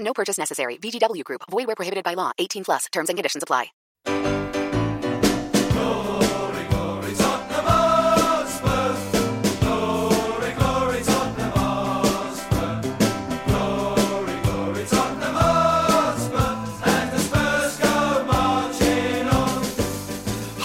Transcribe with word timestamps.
No 0.00 0.12
purchase 0.12 0.38
necessary. 0.38 0.76
VGW 0.76 1.24
Group. 1.24 1.42
Void 1.50 1.66
where 1.66 1.76
prohibited 1.76 2.04
by 2.04 2.14
law. 2.14 2.32
18 2.38 2.64
plus. 2.64 2.86
Terms 2.92 3.08
and 3.08 3.16
conditions 3.16 3.42
apply. 3.42 3.66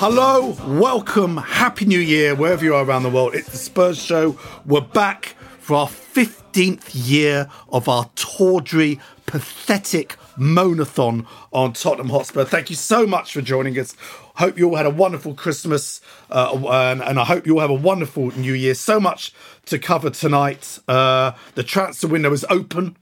Hello, 0.06 0.58
welcome, 0.67 1.38
happy 1.38 1.86
new 1.86 1.98
year, 1.98 2.36
wherever 2.36 2.66
you 2.66 2.76
are 2.76 2.84
around 2.84 3.04
the 3.04 3.09
world. 3.09 3.34
It's 3.36 3.48
the 3.48 3.56
Spurs 3.56 3.98
Show. 3.98 4.38
We're 4.66 4.81
back 4.81 5.38
for 5.59 5.78
our 5.78 5.88
15th 5.88 6.92
year 6.92 7.50
of 7.70 7.88
our 7.88 8.09
tawdry, 8.16 9.00
pathetic 9.34 10.16
monathon 10.38 11.26
on 11.52 11.73
Tottenham 11.73 12.09
Hotspur. 12.09 12.45
Thank 12.45 12.70
you 12.70 12.76
so 12.76 13.08
much 13.08 13.34
for 13.34 13.42
joining 13.42 13.80
us. 13.80 13.95
Hope 14.36 14.59
you 14.59 14.70
all 14.70 14.76
had 14.76 14.86
a 14.86 14.92
wonderful 14.92 15.34
Christmas, 15.34 16.02
uh, 16.30 16.56
and, 16.72 17.02
and, 17.02 17.20
I 17.20 17.26
hope 17.26 17.48
you 17.48 17.55
all 17.55 17.61
have 17.61 17.72
a 17.72 17.73
wonderful 17.73 18.30
new 18.38 18.54
year. 18.54 18.76
So 18.76 18.99
much 18.99 19.33
to 19.66 19.80
cover 19.80 20.11
tonight. 20.11 20.77
Uh, 20.88 21.32
the 21.55 21.64
transfer 21.64 22.08
window 22.08 22.32
is 22.32 22.45
open. 22.48 22.95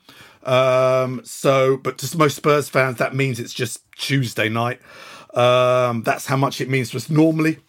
Um, 0.44 1.20
so, 1.26 1.76
but 1.76 1.98
to 1.98 2.18
most 2.18 2.38
Spurs 2.38 2.70
fans, 2.70 2.98
that 3.00 3.14
means 3.14 3.38
it's 3.38 3.54
just 3.54 3.82
Tuesday 3.98 4.48
night. 4.48 4.80
Um, 5.34 6.02
that's 6.04 6.28
how 6.28 6.38
much 6.38 6.62
it 6.62 6.70
means 6.70 6.92
to 6.92 6.98
us 6.98 7.10
normally. 7.10 7.60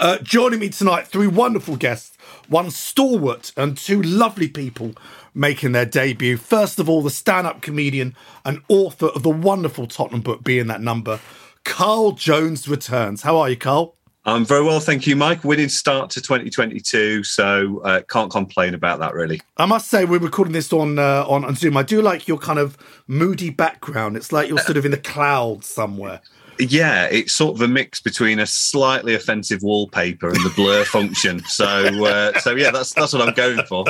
Uh, 0.00 0.18
joining 0.18 0.58
me 0.58 0.68
tonight, 0.68 1.06
three 1.06 1.28
wonderful 1.28 1.76
guests, 1.76 2.13
one 2.48 2.70
stalwart 2.70 3.52
and 3.56 3.76
two 3.76 4.02
lovely 4.02 4.48
people 4.48 4.92
making 5.34 5.72
their 5.72 5.86
debut. 5.86 6.36
First 6.36 6.78
of 6.78 6.88
all, 6.88 7.02
the 7.02 7.10
stand 7.10 7.46
up 7.46 7.60
comedian 7.60 8.14
and 8.44 8.60
author 8.68 9.06
of 9.06 9.22
the 9.22 9.30
wonderful 9.30 9.86
Tottenham 9.86 10.20
book, 10.20 10.44
Being 10.44 10.68
That 10.68 10.80
Number, 10.80 11.20
Carl 11.64 12.12
Jones 12.12 12.68
returns. 12.68 13.22
How 13.22 13.36
are 13.38 13.50
you, 13.50 13.56
Carl? 13.56 13.96
I'm 14.26 14.46
very 14.46 14.64
well, 14.64 14.80
thank 14.80 15.06
you, 15.06 15.16
Mike. 15.16 15.44
Winning 15.44 15.68
start 15.68 16.08
to 16.10 16.20
2022, 16.22 17.24
so 17.24 17.80
uh, 17.84 18.00
can't 18.08 18.30
complain 18.30 18.72
about 18.72 18.98
that 19.00 19.12
really. 19.12 19.42
I 19.58 19.66
must 19.66 19.90
say, 19.90 20.06
we're 20.06 20.18
recording 20.18 20.54
this 20.54 20.72
on, 20.72 20.98
uh, 20.98 21.26
on 21.28 21.44
on 21.44 21.54
Zoom. 21.56 21.76
I 21.76 21.82
do 21.82 22.00
like 22.00 22.26
your 22.26 22.38
kind 22.38 22.58
of 22.58 22.78
moody 23.06 23.50
background. 23.50 24.16
It's 24.16 24.32
like 24.32 24.48
you're 24.48 24.58
sort 24.58 24.78
of 24.78 24.86
in 24.86 24.92
the 24.92 24.96
clouds 24.96 25.66
somewhere. 25.66 26.22
Yeah, 26.58 27.06
it's 27.06 27.32
sort 27.32 27.56
of 27.56 27.62
a 27.62 27.68
mix 27.68 28.00
between 28.00 28.38
a 28.38 28.46
slightly 28.46 29.14
offensive 29.14 29.62
wallpaper 29.62 30.28
and 30.28 30.36
the 30.36 30.52
blur 30.54 30.84
function. 30.84 31.40
So, 31.44 31.66
uh, 32.04 32.38
so 32.40 32.54
yeah, 32.54 32.70
that's 32.70 32.92
that's 32.92 33.12
what 33.12 33.22
I'm 33.22 33.34
going 33.34 33.64
for. 33.66 33.84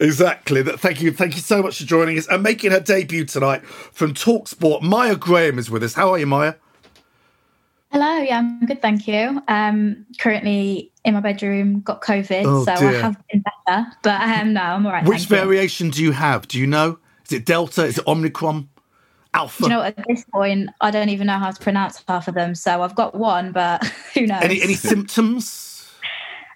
Exactly. 0.00 0.62
Thank 0.62 1.02
you, 1.02 1.12
thank 1.12 1.34
you 1.34 1.42
so 1.42 1.62
much 1.62 1.78
for 1.78 1.84
joining 1.84 2.18
us 2.18 2.28
and 2.28 2.42
making 2.42 2.70
her 2.70 2.80
debut 2.80 3.24
tonight 3.24 3.64
from 3.66 4.14
Talksport. 4.14 4.82
Mya 4.82 5.16
Graham 5.16 5.58
is 5.58 5.70
with 5.70 5.82
us. 5.82 5.94
How 5.94 6.12
are 6.12 6.18
you, 6.18 6.26
Mya? 6.26 6.56
Hello, 7.90 8.18
yeah, 8.18 8.38
I'm 8.38 8.66
good, 8.66 8.82
thank 8.82 9.08
you. 9.08 9.42
Um, 9.48 10.04
currently 10.18 10.92
in 11.06 11.14
my 11.14 11.20
bedroom, 11.20 11.80
got 11.80 12.02
COVID, 12.02 12.44
oh, 12.44 12.64
so 12.64 12.76
dear. 12.76 12.98
I 12.98 13.00
have 13.00 13.16
been 13.32 13.42
better, 13.66 13.86
but 14.02 14.20
um, 14.20 14.52
no, 14.52 14.60
I'm 14.60 14.86
all 14.86 14.92
right. 14.92 15.06
Which 15.06 15.24
variation 15.24 15.86
you. 15.86 15.92
do 15.92 16.02
you 16.04 16.12
have? 16.12 16.46
Do 16.48 16.58
you 16.58 16.66
know? 16.66 16.98
Is 17.24 17.32
it 17.32 17.46
Delta? 17.46 17.84
Is 17.84 17.98
it 17.98 18.06
Omicron? 18.06 18.68
Alpha. 19.38 19.62
you 19.62 19.68
know, 19.68 19.82
at 19.82 19.96
this 20.08 20.24
point, 20.24 20.70
I 20.80 20.90
don't 20.90 21.10
even 21.10 21.28
know 21.28 21.38
how 21.38 21.52
to 21.52 21.62
pronounce 21.62 22.02
half 22.08 22.26
of 22.26 22.34
them. 22.34 22.54
So 22.54 22.82
I've 22.82 22.94
got 22.94 23.14
one, 23.14 23.52
but 23.52 23.84
who 24.14 24.26
knows? 24.26 24.42
Any, 24.42 24.60
any 24.62 24.74
symptoms? 24.74 25.68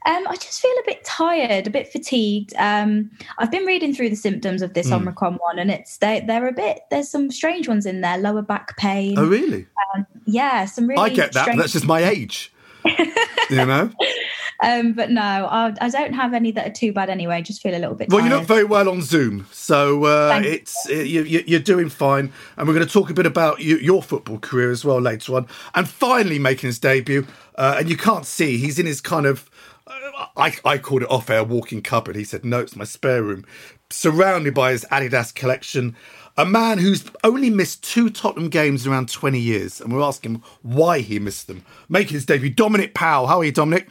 Um, 0.04 0.26
I 0.26 0.34
just 0.34 0.60
feel 0.60 0.72
a 0.72 0.82
bit 0.84 1.04
tired, 1.04 1.69
a 1.69 1.71
bit 1.71 1.92
fatigued. 1.92 2.53
Um, 2.59 3.12
I've 3.38 3.53
been 3.53 3.65
reading 3.65 3.94
through 3.94 4.10
the 4.10 4.16
symptoms 4.16 4.60
of 4.60 4.75
this 4.75 4.91
mm. 4.91 4.94
Omicron 4.94 5.34
one, 5.34 5.60
and 5.60 5.71
it's 5.71 5.98
they 5.98 6.25
they're 6.26 6.48
a 6.48 6.53
bit. 6.53 6.81
There's 6.91 7.09
some 7.09 7.31
strange 7.31 7.69
ones 7.69 7.87
in 7.87 8.00
there. 8.00 8.19
Lower 8.19 8.42
back 8.42 8.76
pain. 8.76 9.16
Oh, 9.16 9.28
really? 9.28 9.66
Um, 9.94 10.04
yeah, 10.26 10.65
some 10.65 10.88
really. 10.88 11.00
I 11.00 11.09
get 11.10 11.32
that. 11.34 11.47
But 11.47 11.56
that's 11.56 11.72
just 11.72 11.87
my 11.87 12.03
age. 12.03 12.53
you 13.48 13.65
know. 13.65 13.92
Um, 14.62 14.92
but 14.92 15.10
no, 15.10 15.20
I, 15.20 15.74
I, 15.80 15.88
don't 15.88 16.12
have 16.12 16.34
any 16.34 16.52
that 16.52 16.66
are 16.68 16.72
too 16.72 16.92
bad 16.92 17.10
anyway. 17.10 17.42
Just 17.42 17.60
feel 17.62 17.74
a 17.74 17.80
little 17.80 17.96
bit. 17.96 18.10
Well, 18.10 18.20
tired. 18.20 18.30
you 18.30 18.36
look 18.36 18.46
very 18.46 18.64
well 18.64 18.88
on 18.88 19.02
Zoom, 19.02 19.48
so 19.50 20.04
uh, 20.04 20.40
it's 20.44 20.86
you. 20.88 21.22
you, 21.24 21.56
are 21.56 21.62
doing 21.62 21.88
fine. 21.88 22.32
And 22.56 22.68
we're 22.68 22.74
going 22.74 22.86
to 22.86 22.92
talk 22.92 23.10
a 23.10 23.14
bit 23.14 23.26
about 23.26 23.60
you, 23.60 23.76
your 23.78 24.02
football 24.02 24.38
career 24.38 24.70
as 24.70 24.84
well 24.84 25.00
later 25.00 25.34
on. 25.34 25.48
And 25.74 25.88
finally, 25.88 26.38
making 26.38 26.68
his 26.68 26.78
debut, 26.78 27.26
uh, 27.56 27.76
and 27.80 27.90
you 27.90 27.96
can't 27.96 28.24
see 28.24 28.56
he's 28.56 28.78
in 28.78 28.86
his 28.86 29.00
kind 29.00 29.26
of. 29.26 29.50
Uh, 29.84 30.26
I, 30.36 30.54
I 30.64 30.78
called 30.78 31.02
it 31.02 31.10
off 31.10 31.28
air 31.28 31.42
walking 31.42 31.82
cupboard. 31.82 32.14
He 32.14 32.22
said, 32.22 32.44
No, 32.44 32.60
it's 32.60 32.76
my 32.76 32.84
spare 32.84 33.22
room, 33.22 33.44
surrounded 33.90 34.54
by 34.54 34.70
his 34.70 34.84
Adidas 34.92 35.34
collection. 35.34 35.96
A 36.36 36.46
man 36.46 36.78
who's 36.78 37.04
only 37.24 37.50
missed 37.50 37.82
two 37.82 38.08
Tottenham 38.08 38.48
games 38.48 38.86
in 38.86 38.92
around 38.92 39.10
20 39.10 39.38
years, 39.38 39.80
and 39.80 39.92
we're 39.92 40.00
asking 40.00 40.42
why 40.62 41.00
he 41.00 41.18
missed 41.18 41.46
them. 41.48 41.64
Making 41.88 42.14
his 42.14 42.26
debut, 42.26 42.48
Dominic 42.48 42.94
Powell. 42.94 43.26
How 43.26 43.40
are 43.40 43.44
you, 43.44 43.52
Dominic? 43.52 43.88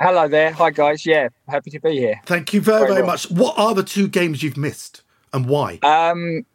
Hello 0.00 0.26
there. 0.28 0.50
Hi, 0.52 0.70
guys. 0.70 1.04
Yeah, 1.04 1.28
happy 1.46 1.70
to 1.72 1.78
be 1.78 1.98
here. 1.98 2.18
Thank 2.24 2.54
you 2.54 2.62
very, 2.62 2.78
very, 2.78 2.92
very 2.92 3.02
well. 3.02 3.12
much. 3.12 3.30
What 3.30 3.58
are 3.58 3.74
the 3.74 3.82
two 3.82 4.08
games 4.08 4.42
you've 4.42 4.56
missed 4.56 5.02
and 5.34 5.44
why? 5.44 5.78
Um, 5.82 6.46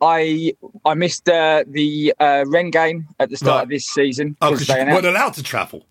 I 0.00 0.54
I 0.86 0.94
missed 0.94 1.28
uh, 1.28 1.64
the 1.66 2.14
uh, 2.18 2.46
Rennes 2.46 2.70
game 2.70 3.06
at 3.20 3.28
the 3.28 3.36
start 3.36 3.56
right. 3.56 3.62
of 3.64 3.68
this 3.68 3.84
season. 3.84 4.38
Oh, 4.40 4.52
because 4.52 4.68
you 4.70 4.74
weren't 4.74 5.04
allowed 5.04 5.34
to 5.34 5.42
travel. 5.42 5.84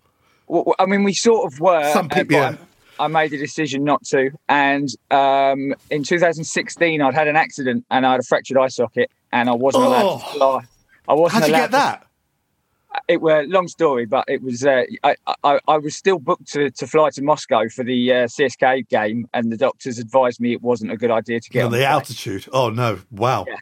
Well, 0.48 0.74
I 0.80 0.86
mean, 0.86 1.04
we 1.04 1.12
sort 1.12 1.52
of 1.52 1.60
were. 1.60 1.88
Some 1.92 2.08
people, 2.08 2.36
yeah. 2.36 2.56
I 2.98 3.06
made 3.06 3.32
a 3.32 3.38
decision 3.38 3.84
not 3.84 4.04
to. 4.06 4.30
And 4.48 4.88
um, 5.12 5.72
in 5.90 6.02
2016, 6.02 7.00
I'd 7.00 7.14
had 7.14 7.28
an 7.28 7.36
accident 7.36 7.84
and 7.92 8.04
I 8.04 8.10
had 8.12 8.20
a 8.20 8.24
fractured 8.24 8.58
eye 8.58 8.66
socket, 8.66 9.08
and 9.30 9.48
I 9.48 9.54
wasn't 9.54 9.84
oh. 9.84 9.88
allowed 9.88 10.18
to 10.18 10.24
fly. 10.32 10.64
I 11.06 11.14
wasn't 11.14 11.42
How'd 11.44 11.50
you 11.50 11.56
get 11.56 11.70
that? 11.70 12.08
It 13.08 13.20
were 13.20 13.44
long 13.44 13.68
story, 13.68 14.06
but 14.06 14.24
it 14.28 14.42
was 14.42 14.64
uh, 14.64 14.84
I, 15.02 15.16
I, 15.42 15.58
I 15.66 15.78
was 15.78 15.96
still 15.96 16.18
booked 16.18 16.52
to, 16.52 16.70
to 16.70 16.86
fly 16.86 17.10
to 17.10 17.22
Moscow 17.22 17.68
for 17.68 17.84
the 17.84 18.12
uh, 18.12 18.16
CSKA 18.26 18.88
game, 18.88 19.28
and 19.34 19.50
the 19.50 19.56
doctors 19.56 19.98
advised 19.98 20.40
me 20.40 20.52
it 20.52 20.62
wasn't 20.62 20.92
a 20.92 20.96
good 20.96 21.10
idea 21.10 21.40
to 21.40 21.50
get 21.50 21.64
on 21.64 21.72
the 21.72 21.84
altitude. 21.84 22.46
Oh 22.52 22.70
no! 22.70 23.00
Wow. 23.10 23.46
Yeah. 23.48 23.56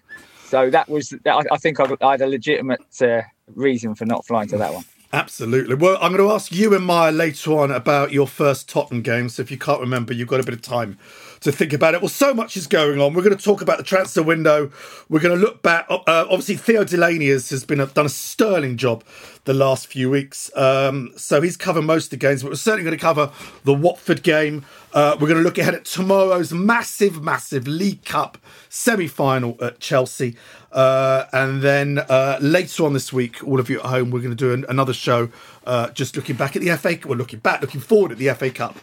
So 0.44 0.69
that 0.69 0.88
was 0.88 1.14
I, 1.26 1.43
I 1.50 1.56
think 1.56 1.81
I, 1.81 1.96
I, 2.02 2.12
had 2.12 2.20
a 2.20 2.26
legitimate 2.26 3.00
uh, 3.00 3.23
reason 3.55 3.94
for 3.94 4.05
not 4.05 4.26
flying 4.26 4.49
to 4.49 4.58
that 4.58 4.75
one. 4.75 4.84
Absolutely. 5.14 5.75
Well, 5.75 5.99
I'm 6.00 6.12
going 6.12 6.26
to 6.26 6.34
ask 6.34 6.52
you 6.52 6.75
and 6.75 6.87
Mya 6.87 7.11
later 7.11 7.52
on 7.58 7.70
about 7.70 8.12
your 8.12 8.26
first 8.26 8.67
Tottenham 8.67 9.02
game. 9.02 9.29
So 9.29 9.43
if 9.43 9.50
you 9.50 9.58
can't 9.58 9.81
remember, 9.81 10.14
you've 10.14 10.29
got 10.29 10.40
a 10.40 10.43
bit 10.43 10.55
of 10.55 10.62
time 10.62 10.99
to 11.43 11.53
think 11.53 11.73
about 11.73 11.94
it. 11.94 12.00
Well, 12.00 12.09
so 12.09 12.33
much 12.33 12.56
is 12.56 12.67
going 12.67 13.00
on. 13.00 13.15
We're 13.15 13.23
going 13.23 13.37
to 13.37 13.43
talk 13.43 13.62
about 13.62 13.79
the 13.79 13.85
transfer 13.85 14.23
window. 14.23 14.71
We're 15.09 15.21
going 15.21 15.39
to 15.39 15.44
look 15.44 15.62
back. 15.62 15.87
Uh, 15.91 16.00
obviously, 16.06 16.56
Theo 16.56 16.85
Delaney 16.85 17.29
has, 17.29 17.50
has 17.50 17.65
been 17.65 17.81
a, 17.81 17.87
done 17.87 18.06
a 18.06 18.11
sterling 18.11 18.77
job 18.77 19.05
the 19.44 19.55
last 19.55 19.89
few 19.89 20.09
weeks. 20.11 20.50
Um, 20.56 21.12
so 21.17 21.41
he's 21.41 21.56
covered 21.56 21.83
most 21.83 22.06
of 22.06 22.11
the 22.11 22.17
games, 22.19 22.43
but 22.43 22.50
we're 22.50 22.56
certainly 22.56 22.85
going 22.85 22.97
to 22.97 23.00
cover 23.00 23.33
the 23.65 23.75
Watford 23.75 24.23
game. 24.23 24.65
Uh, 24.93 25.17
we're 25.21 25.29
going 25.29 25.39
to 25.39 25.44
look 25.44 25.59
ahead 25.59 25.75
at 25.75 25.85
tomorrow's 25.85 26.53
massive, 26.53 27.23
massive 27.23 27.67
League 27.67 28.05
Cup 28.05 28.39
semi 28.69 29.09
final 29.09 29.56
at 29.61 29.81
Chelsea. 29.81 30.37
Uh, 30.71 31.27
and 31.33 31.61
then 31.61 31.99
uh, 31.99 32.39
later 32.41 32.85
on 32.85 32.93
this 32.93 33.12
week, 33.12 33.47
all 33.47 33.59
of 33.59 33.69
you 33.69 33.79
at 33.81 33.87
home, 33.87 34.11
we're 34.11 34.21
going 34.21 34.35
to 34.35 34.37
do 34.37 34.53
an, 34.53 34.65
another 34.69 34.93
show 34.93 35.29
uh, 35.67 35.91
just 35.91 36.17
looking 36.17 36.37
back 36.37 36.56
at 36.56 36.62
the 36.62 36.75
FA 36.77 36.99
We're 37.06 37.17
looking 37.17 37.41
back, 37.41 37.61
looking 37.61 37.81
forward 37.81 38.12
at 38.12 38.19
the 38.19 38.33
FA 38.35 38.50
Cup 38.50 38.77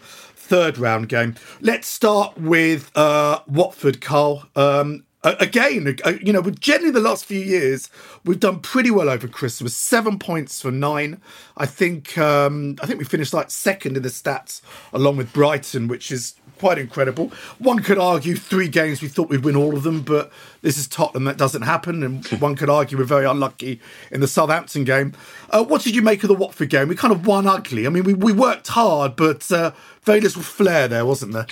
third 0.50 0.78
round 0.78 1.08
game. 1.08 1.36
Let's 1.60 1.86
start 1.86 2.36
with 2.36 2.90
uh, 2.96 3.38
Watford, 3.46 4.00
Carl. 4.00 4.48
Um, 4.56 5.04
again, 5.22 5.96
you 6.20 6.32
know, 6.32 6.40
with 6.40 6.58
generally 6.58 6.90
the 6.90 6.98
last 6.98 7.24
few 7.24 7.38
years 7.38 7.88
we've 8.24 8.40
done 8.40 8.58
pretty 8.58 8.90
well 8.90 9.08
over 9.08 9.28
Christmas. 9.28 9.76
Seven 9.76 10.18
points 10.18 10.60
for 10.60 10.72
nine. 10.72 11.20
I 11.56 11.66
think 11.66 12.18
um, 12.18 12.74
I 12.82 12.86
think 12.86 12.98
we 12.98 13.04
finished 13.04 13.32
like 13.32 13.52
second 13.52 13.96
in 13.96 14.02
the 14.02 14.08
stats 14.08 14.60
along 14.92 15.18
with 15.18 15.32
Brighton, 15.32 15.86
which 15.86 16.10
is 16.10 16.34
quite 16.60 16.78
incredible. 16.78 17.32
One 17.58 17.78
could 17.78 17.98
argue 17.98 18.36
three 18.36 18.68
games 18.68 19.00
we 19.00 19.08
thought 19.08 19.30
we'd 19.30 19.44
win 19.44 19.56
all 19.56 19.74
of 19.74 19.82
them, 19.82 20.02
but 20.02 20.30
this 20.60 20.76
is 20.76 20.86
Tottenham. 20.86 21.24
That 21.24 21.38
doesn't 21.38 21.62
happen, 21.62 22.02
and 22.02 22.26
one 22.38 22.54
could 22.54 22.68
argue 22.68 22.98
we're 22.98 23.04
very 23.04 23.24
unlucky 23.24 23.80
in 24.12 24.20
the 24.20 24.28
Southampton 24.28 24.84
game. 24.84 25.14
Uh, 25.48 25.64
what 25.64 25.82
did 25.82 25.94
you 25.94 26.02
make 26.02 26.22
of 26.22 26.28
the 26.28 26.34
Watford 26.34 26.68
game? 26.68 26.88
We 26.88 26.96
kind 26.96 27.14
of 27.14 27.26
won 27.26 27.46
ugly. 27.46 27.86
I 27.86 27.90
mean, 27.90 28.04
we, 28.04 28.12
we 28.12 28.34
worked 28.34 28.68
hard, 28.68 29.16
but 29.16 29.50
uh, 29.50 29.72
very 30.02 30.20
little 30.20 30.42
flair 30.42 30.86
there, 30.86 31.06
wasn't 31.06 31.32
there? 31.32 31.46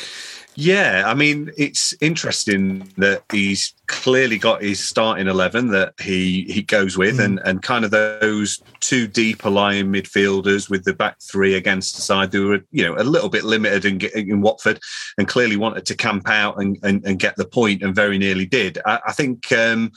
Yeah, 0.61 1.05
I 1.07 1.15
mean, 1.15 1.53
it's 1.57 1.95
interesting 2.01 2.91
that 2.97 3.23
he's 3.31 3.75
clearly 3.87 4.39
got 4.39 4.61
his 4.61 4.85
starting 4.85 5.29
eleven 5.29 5.69
that 5.69 5.95
he 6.01 6.47
he 6.49 6.63
goes 6.63 6.99
with, 6.99 7.19
mm. 7.19 7.27
and 7.27 7.41
and 7.45 7.63
kind 7.63 7.85
of 7.85 7.93
those 7.93 8.61
two 8.81 9.07
deeper 9.07 9.51
lying 9.51 9.87
midfielders 9.87 10.69
with 10.69 10.83
the 10.83 10.95
back 10.95 11.21
three 11.21 11.55
against 11.55 11.95
the 11.95 12.03
side 12.03 12.33
who 12.33 12.49
were 12.49 12.65
you 12.73 12.85
know 12.85 12.97
a 12.99 13.05
little 13.05 13.29
bit 13.29 13.45
limited 13.45 13.85
in, 13.85 14.01
in 14.29 14.41
Watford, 14.41 14.81
and 15.17 15.29
clearly 15.29 15.57
wanted 15.57 15.87
to 15.87 15.95
camp 15.95 16.29
out 16.29 16.61
and, 16.61 16.77
and, 16.83 17.07
and 17.07 17.21
get 17.21 17.37
the 17.37 17.47
point, 17.47 17.85
and 17.85 17.95
very 17.95 18.19
nearly 18.19 18.45
did. 18.45 18.79
I, 18.85 18.99
I 19.07 19.13
think. 19.13 19.53
Um, 19.53 19.93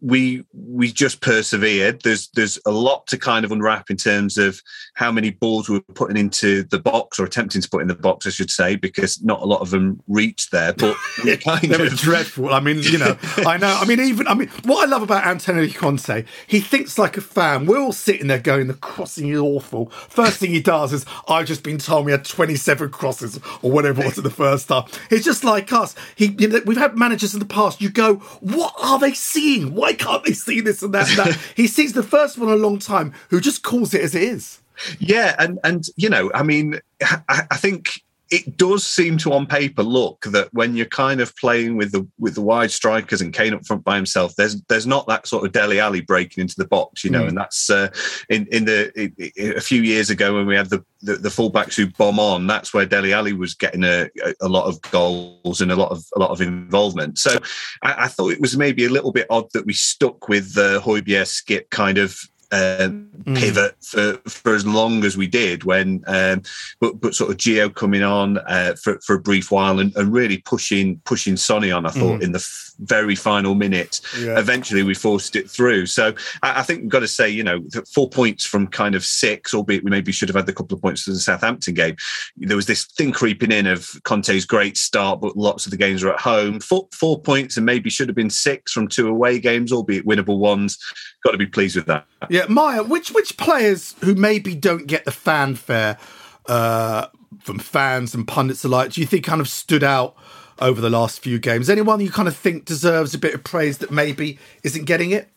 we 0.00 0.44
we 0.52 0.92
just 0.92 1.20
persevered. 1.20 2.02
There's 2.02 2.28
there's 2.28 2.58
a 2.66 2.70
lot 2.70 3.06
to 3.08 3.18
kind 3.18 3.44
of 3.44 3.52
unwrap 3.52 3.90
in 3.90 3.96
terms 3.96 4.38
of 4.38 4.60
how 4.94 5.10
many 5.10 5.30
balls 5.30 5.68
we 5.68 5.76
were 5.76 5.94
putting 5.94 6.16
into 6.16 6.62
the 6.64 6.78
box 6.78 7.18
or 7.18 7.24
attempting 7.24 7.62
to 7.62 7.68
put 7.68 7.82
in 7.82 7.88
the 7.88 7.94
box, 7.94 8.26
I 8.26 8.30
should 8.30 8.50
say, 8.50 8.76
because 8.76 9.22
not 9.22 9.42
a 9.42 9.44
lot 9.44 9.60
of 9.60 9.70
them 9.70 10.02
reached 10.06 10.52
there. 10.52 10.72
But 10.72 10.96
kind 11.40 11.62
they 11.62 11.74
of... 11.74 11.80
were 11.80 11.88
dreadful. 11.88 12.52
I 12.52 12.60
mean, 12.60 12.78
you 12.82 12.98
know, 12.98 13.16
I 13.38 13.56
know. 13.56 13.76
I 13.80 13.84
mean, 13.84 14.00
even 14.00 14.28
I 14.28 14.34
mean, 14.34 14.48
what 14.64 14.86
I 14.86 14.90
love 14.90 15.02
about 15.02 15.26
Antonio 15.26 15.68
Conte, 15.72 16.24
he 16.46 16.60
thinks 16.60 16.98
like 16.98 17.16
a 17.16 17.20
fan. 17.20 17.66
We're 17.66 17.80
all 17.80 17.92
sitting 17.92 18.28
there 18.28 18.38
going, 18.38 18.68
the 18.68 18.74
crossing 18.74 19.28
is 19.28 19.38
awful. 19.38 19.90
First 19.90 20.38
thing 20.38 20.50
he 20.50 20.60
does 20.60 20.92
is, 20.92 21.04
I've 21.28 21.46
just 21.46 21.62
been 21.62 21.78
told 21.78 22.06
we 22.06 22.12
had 22.12 22.24
27 22.24 22.90
crosses 22.90 23.40
or 23.62 23.70
whatever 23.70 24.02
it 24.02 24.06
was 24.06 24.18
in 24.18 24.24
the 24.24 24.30
first 24.30 24.68
half. 24.68 24.98
He's 25.10 25.24
just 25.24 25.44
like 25.44 25.72
us. 25.72 25.94
He, 26.14 26.26
you 26.38 26.48
know, 26.48 26.60
we've 26.64 26.76
had 26.76 26.96
managers 26.96 27.34
in 27.34 27.40
the 27.40 27.46
past. 27.46 27.80
You 27.80 27.90
go, 27.90 28.16
what 28.40 28.74
are 28.78 28.98
they 28.98 29.12
seeing? 29.12 29.71
Why 29.76 29.92
can't 29.94 30.24
they 30.24 30.32
see 30.32 30.60
this 30.60 30.82
and 30.82 30.92
that 30.94 31.08
and 31.08 31.18
that? 31.18 31.38
he 31.56 31.66
sees 31.66 31.92
the 31.92 32.02
first 32.02 32.38
one 32.38 32.48
a 32.48 32.56
long 32.56 32.78
time 32.78 33.12
who 33.30 33.40
just 33.40 33.62
calls 33.62 33.94
it 33.94 34.02
as 34.02 34.14
it 34.14 34.22
is. 34.22 34.60
Yeah, 34.98 35.34
and 35.38 35.58
and 35.64 35.86
you 35.96 36.08
know, 36.08 36.30
I 36.34 36.42
mean, 36.42 36.80
I, 37.02 37.42
I 37.50 37.56
think 37.56 38.02
it 38.32 38.56
does 38.56 38.84
seem 38.84 39.18
to 39.18 39.34
on 39.34 39.46
paper 39.46 39.82
look 39.82 40.24
that 40.24 40.48
when 40.54 40.74
you're 40.74 40.86
kind 40.86 41.20
of 41.20 41.36
playing 41.36 41.76
with 41.76 41.92
the 41.92 42.08
with 42.18 42.34
the 42.34 42.40
wide 42.40 42.70
strikers 42.70 43.20
and 43.20 43.34
Kane 43.34 43.52
up 43.52 43.66
front 43.66 43.84
by 43.84 43.94
himself, 43.94 44.34
there's 44.36 44.60
there's 44.62 44.86
not 44.86 45.06
that 45.06 45.26
sort 45.26 45.44
of 45.44 45.52
Dele 45.52 45.78
Alli 45.78 46.00
breaking 46.00 46.40
into 46.40 46.54
the 46.56 46.66
box, 46.66 47.04
you 47.04 47.10
know, 47.10 47.24
mm. 47.24 47.28
and 47.28 47.36
that's 47.36 47.68
uh, 47.68 47.90
in 48.30 48.46
in 48.50 48.64
the 48.64 49.12
a 49.38 49.60
few 49.60 49.82
years 49.82 50.08
ago 50.08 50.34
when 50.34 50.46
we 50.46 50.56
had 50.56 50.70
the, 50.70 50.82
the, 51.02 51.16
the 51.16 51.28
fullbacks 51.28 51.74
who 51.76 51.88
bomb 51.88 52.18
on, 52.18 52.46
that's 52.46 52.72
where 52.72 52.86
Dele 52.86 53.12
Alli 53.12 53.34
was 53.34 53.52
getting 53.52 53.84
a, 53.84 54.08
a 54.40 54.48
lot 54.48 54.64
of 54.64 54.80
goals 54.90 55.60
and 55.60 55.70
a 55.70 55.76
lot 55.76 55.90
of 55.90 56.02
a 56.16 56.18
lot 56.18 56.30
of 56.30 56.40
involvement. 56.40 57.18
So 57.18 57.36
I, 57.82 58.04
I 58.04 58.08
thought 58.08 58.32
it 58.32 58.40
was 58.40 58.56
maybe 58.56 58.86
a 58.86 58.90
little 58.90 59.12
bit 59.12 59.26
odd 59.28 59.52
that 59.52 59.66
we 59.66 59.74
stuck 59.74 60.30
with 60.30 60.54
the 60.54 60.80
Højbjerg 60.80 61.26
Skipp 61.26 61.68
kind 61.68 61.98
of 61.98 62.18
um, 62.52 63.08
mm. 63.24 63.36
pivot 63.36 63.76
for 63.82 64.14
for 64.28 64.54
as 64.54 64.66
long 64.66 65.04
as 65.04 65.16
we 65.16 65.26
did 65.26 65.64
when 65.64 66.02
um, 66.06 66.42
but 66.80 67.00
but 67.00 67.14
sort 67.14 67.30
of 67.30 67.36
Gio 67.36 67.74
coming 67.74 68.02
on 68.02 68.38
uh, 68.38 68.74
for 68.82 69.00
for 69.00 69.16
a 69.16 69.20
brief 69.20 69.50
while 69.50 69.78
and, 69.78 69.94
and 69.96 70.12
really 70.12 70.38
pushing 70.38 71.00
pushing 71.04 71.36
Sonny 71.36 71.70
on 71.70 71.86
I 71.86 71.90
thought 71.90 72.20
mm. 72.20 72.22
in 72.22 72.32
the 72.32 72.38
f- 72.38 72.72
very 72.80 73.14
final 73.14 73.54
minute 73.54 74.00
yeah. 74.18 74.38
eventually 74.38 74.82
we 74.82 74.94
forced 74.94 75.36
it 75.36 75.48
through 75.50 75.86
so 75.86 76.14
I, 76.42 76.60
I, 76.60 76.62
think 76.62 76.82
we've 76.82 76.90
got 76.90 77.00
to 77.00 77.08
say 77.08 77.28
you 77.28 77.44
know 77.44 77.62
four 77.94 78.08
points 78.08 78.44
from 78.44 78.66
kind 78.66 78.94
of 78.94 79.04
six 79.04 79.54
albeit 79.54 79.84
we 79.84 79.90
maybe 79.90 80.12
should 80.12 80.28
have 80.28 80.36
had 80.36 80.46
the 80.46 80.52
couple 80.52 80.76
of 80.76 80.82
points 80.82 81.04
to 81.04 81.12
the 81.12 81.20
Southampton 81.20 81.74
game 81.74 81.96
there 82.36 82.56
was 82.56 82.66
this 82.66 82.84
thing 82.84 83.12
creeping 83.12 83.52
in 83.52 83.66
of 83.66 83.88
Conte's 84.04 84.44
great 84.44 84.76
start 84.76 85.20
but 85.20 85.36
lots 85.36 85.64
of 85.66 85.70
the 85.70 85.76
games 85.76 86.02
are 86.02 86.12
at 86.12 86.20
home 86.20 86.60
four, 86.60 86.88
four 86.92 87.20
points 87.20 87.56
and 87.56 87.64
maybe 87.64 87.88
should 87.88 88.08
have 88.08 88.16
been 88.16 88.30
six 88.30 88.72
from 88.72 88.88
two 88.88 89.08
away 89.08 89.38
games 89.38 89.72
albeit 89.72 90.06
winnable 90.06 90.38
ones 90.38 90.78
got 91.24 91.32
to 91.32 91.38
be 91.38 91.46
pleased 91.46 91.76
with 91.76 91.86
that 91.86 92.04
yeah 92.28 92.41
yeah, 92.48 92.54
Mya, 92.54 92.82
which 92.82 93.10
which 93.10 93.36
players 93.36 93.94
who 94.00 94.14
maybe 94.14 94.54
don't 94.54 94.86
get 94.86 95.04
the 95.04 95.12
fanfare 95.12 95.98
uh, 96.46 97.06
from 97.40 97.58
fans 97.58 98.14
and 98.14 98.26
pundits 98.26 98.64
alike 98.64 98.92
do 98.92 99.00
you 99.00 99.06
think 99.06 99.24
kind 99.24 99.40
of 99.40 99.48
stood 99.48 99.84
out 99.84 100.14
over 100.58 100.80
the 100.80 100.90
last 100.90 101.20
few 101.20 101.38
games? 101.38 101.68
Anyone 101.68 102.00
you 102.00 102.10
kind 102.10 102.28
of 102.28 102.36
think 102.36 102.64
deserves 102.64 103.14
a 103.14 103.18
bit 103.18 103.34
of 103.34 103.44
praise 103.44 103.78
that 103.78 103.90
maybe 103.90 104.38
isn't 104.62 104.84
getting 104.84 105.10
it? 105.10 105.28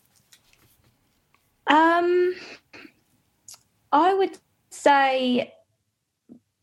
Um, 1.66 2.34
I 3.92 4.14
would 4.14 4.38
say 4.70 5.52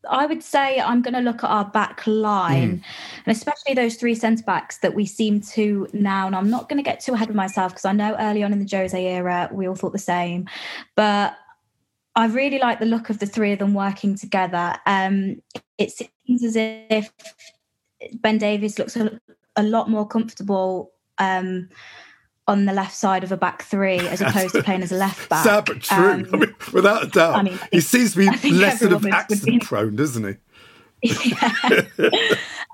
I 0.10 0.26
would 0.26 0.44
say 0.44 0.80
I'm 0.80 1.02
going 1.02 1.14
to 1.14 1.22
look 1.22 1.44
at 1.44 1.50
our 1.50 1.66
back 1.66 2.06
line, 2.06 2.80
mm. 2.80 2.84
and 3.26 3.36
especially 3.36 3.74
those 3.74 3.96
three 3.96 4.16
centre 4.16 4.44
backs 4.44 4.80
that 4.80 4.94
we 4.94 5.06
seem 5.06 5.42
to 5.42 5.88
now. 5.94 6.28
And 6.28 6.36
I'm 6.36 6.50
not 6.50 6.70
going 6.70 6.78
to 6.78 6.90
get 6.90 7.00
too 7.00 7.14
ahead 7.14 7.30
of 7.30 7.36
myself 7.36 7.72
because 7.72 7.86
I 7.86 7.94
know 7.94 8.16
early 8.20 8.44
on 8.44 8.52
in 8.54 8.60
the 8.60 8.78
Jose 8.78 9.06
era 9.06 9.50
we 9.52 9.68
all 9.68 9.76
thought 9.76 9.94
the 9.94 10.00
same, 10.00 10.48
but 10.96 11.36
I 12.16 12.28
really 12.28 12.60
like 12.60 12.80
the 12.80 12.86
look 12.86 13.10
of 13.10 13.20
the 13.20 13.26
three 13.26 13.54
of 13.54 13.60
them 13.60 13.74
working 13.74 14.16
together. 14.16 14.76
Um, 14.86 15.42
it 15.78 15.92
seems 15.92 16.44
as 16.44 16.56
if 16.56 17.12
Ben 18.16 18.38
Davies 18.38 18.78
looks 18.78 18.96
a, 18.96 19.20
a 19.56 19.64
lot 19.64 19.90
more 19.90 20.08
comfortable. 20.08 20.92
Um, 21.18 21.70
on 22.48 22.66
the 22.66 22.74
left 22.74 22.96
side 22.96 23.24
of 23.24 23.32
a 23.32 23.38
back 23.38 23.64
three 23.64 24.00
as 24.00 24.22
opposed 24.22 24.54
to 24.54 24.64
playing 24.64 24.84
as 24.84 24.92
a 24.92 24.96
left 24.96 25.30
back. 25.30 25.44
Sad 25.44 25.66
but 25.66 25.82
true. 25.82 25.98
Um, 25.98 26.28
I 26.34 26.38
mean, 26.38 26.56
without 26.74 27.04
a 27.04 27.08
doubt. 27.08 27.36
I 27.36 27.42
mean, 27.44 27.60
he 27.72 27.80
seems 27.80 28.14
to 28.14 28.20
be 28.20 28.52
less 28.52 28.80
sort 28.80 28.94
of 28.94 29.06
accident 29.06 29.62
be... 29.62 29.66
prone, 29.66 29.96
doesn't 29.96 30.40
he? 31.02 31.32
yeah. 31.32 31.82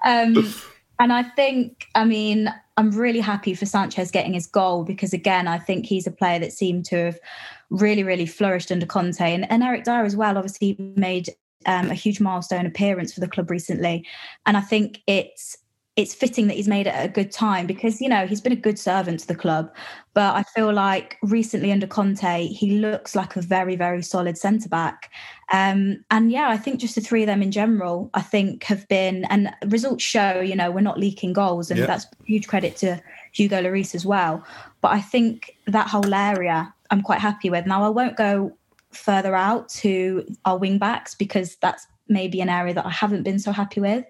um, 0.05 0.53
and 0.99 1.13
I 1.13 1.23
think, 1.23 1.88
I 1.95 2.05
mean, 2.05 2.53
I'm 2.77 2.91
really 2.91 3.21
happy 3.21 3.53
for 3.53 3.65
Sanchez 3.65 4.11
getting 4.11 4.33
his 4.33 4.47
goal 4.47 4.83
because, 4.83 5.13
again, 5.13 5.47
I 5.47 5.57
think 5.57 5.85
he's 5.85 6.05
a 6.05 6.11
player 6.11 6.39
that 6.39 6.53
seemed 6.53 6.85
to 6.85 7.05
have 7.05 7.19
really, 7.69 8.03
really 8.03 8.25
flourished 8.25 8.71
under 8.71 8.85
Conte. 8.85 9.21
And, 9.21 9.49
and 9.51 9.63
Eric 9.63 9.85
Dier 9.85 10.03
as 10.03 10.15
well, 10.15 10.38
obviously, 10.38 10.75
made 10.95 11.29
um, 11.65 11.89
a 11.89 11.93
huge 11.93 12.19
milestone 12.19 12.65
appearance 12.65 13.13
for 13.13 13.19
the 13.19 13.27
club 13.27 13.49
recently. 13.49 14.05
And 14.45 14.57
I 14.57 14.61
think 14.61 15.01
it's 15.07 15.57
it's 16.00 16.15
fitting 16.15 16.48
that 16.48 16.56
he's 16.56 16.68
made 16.70 16.88
it 16.88 16.94
at 16.94 17.06
a 17.06 17.10
good 17.10 17.29
time 17.29 17.68
because 17.68 18.00
you 18.00 18.08
know 18.08 18.25
he's 18.25 18.39
been 18.39 18.53
a 18.53 18.56
good 18.68 18.79
servant 18.79 19.20
to 19.20 19.27
the 19.27 19.36
club. 19.36 19.70
But 20.13 20.34
i 20.34 20.44
feel 20.44 20.72
like 20.72 21.18
recently 21.22 21.74
under 21.74 21.88
conte 21.88 22.48
he 22.48 22.79
looks 22.79 23.15
like 23.15 23.36
a 23.36 23.41
very 23.41 23.75
very 23.75 24.01
solid 24.01 24.38
centre 24.38 24.70
back. 24.70 25.12
Um, 25.51 26.06
and 26.10 26.32
yeah 26.32 26.50
i 26.50 26.58
think 26.58 26.79
just 26.79 26.96
the 26.96 27.01
three 27.01 27.24
of 27.24 27.27
them 27.27 27.41
in 27.41 27.51
general 27.51 28.10
i 28.13 28.22
think 28.22 28.63
have 28.65 28.88
been 28.88 29.25
and 29.25 29.51
results 29.65 30.03
show 30.03 30.39
you 30.39 30.56
know 30.56 30.72
we're 30.72 30.82
not 30.82 31.00
leaking 31.00 31.34
goals 31.34 31.70
and 31.72 31.79
yeah. 31.79 31.88
that's 31.88 32.06
huge 32.24 32.48
credit 32.48 32.77
to 32.77 33.01
hugo 33.34 33.62
Lloris 33.62 33.94
as 33.94 34.06
well. 34.06 34.44
But 34.79 34.91
i 34.94 35.01
think 35.01 35.58
that 35.68 35.89
whole 35.89 36.13
area 36.13 36.74
i'm 36.91 37.01
quite 37.01 37.20
happy 37.20 37.50
with. 37.50 37.65
Now 37.65 37.84
i 37.84 37.89
won't 37.89 38.15
go 38.15 38.56
further 38.91 39.36
out 39.36 39.68
to 39.70 40.25
our 40.46 40.58
wing 40.58 40.77
backs 40.77 41.13
because 41.13 41.58
that's 41.58 41.86
maybe 42.08 42.41
an 42.41 42.50
area 42.50 42.74
that 42.74 42.86
i 42.86 42.89
haven't 42.89 43.24
been 43.24 43.39
so 43.39 43.51
happy 43.51 43.82
with. 43.82 44.06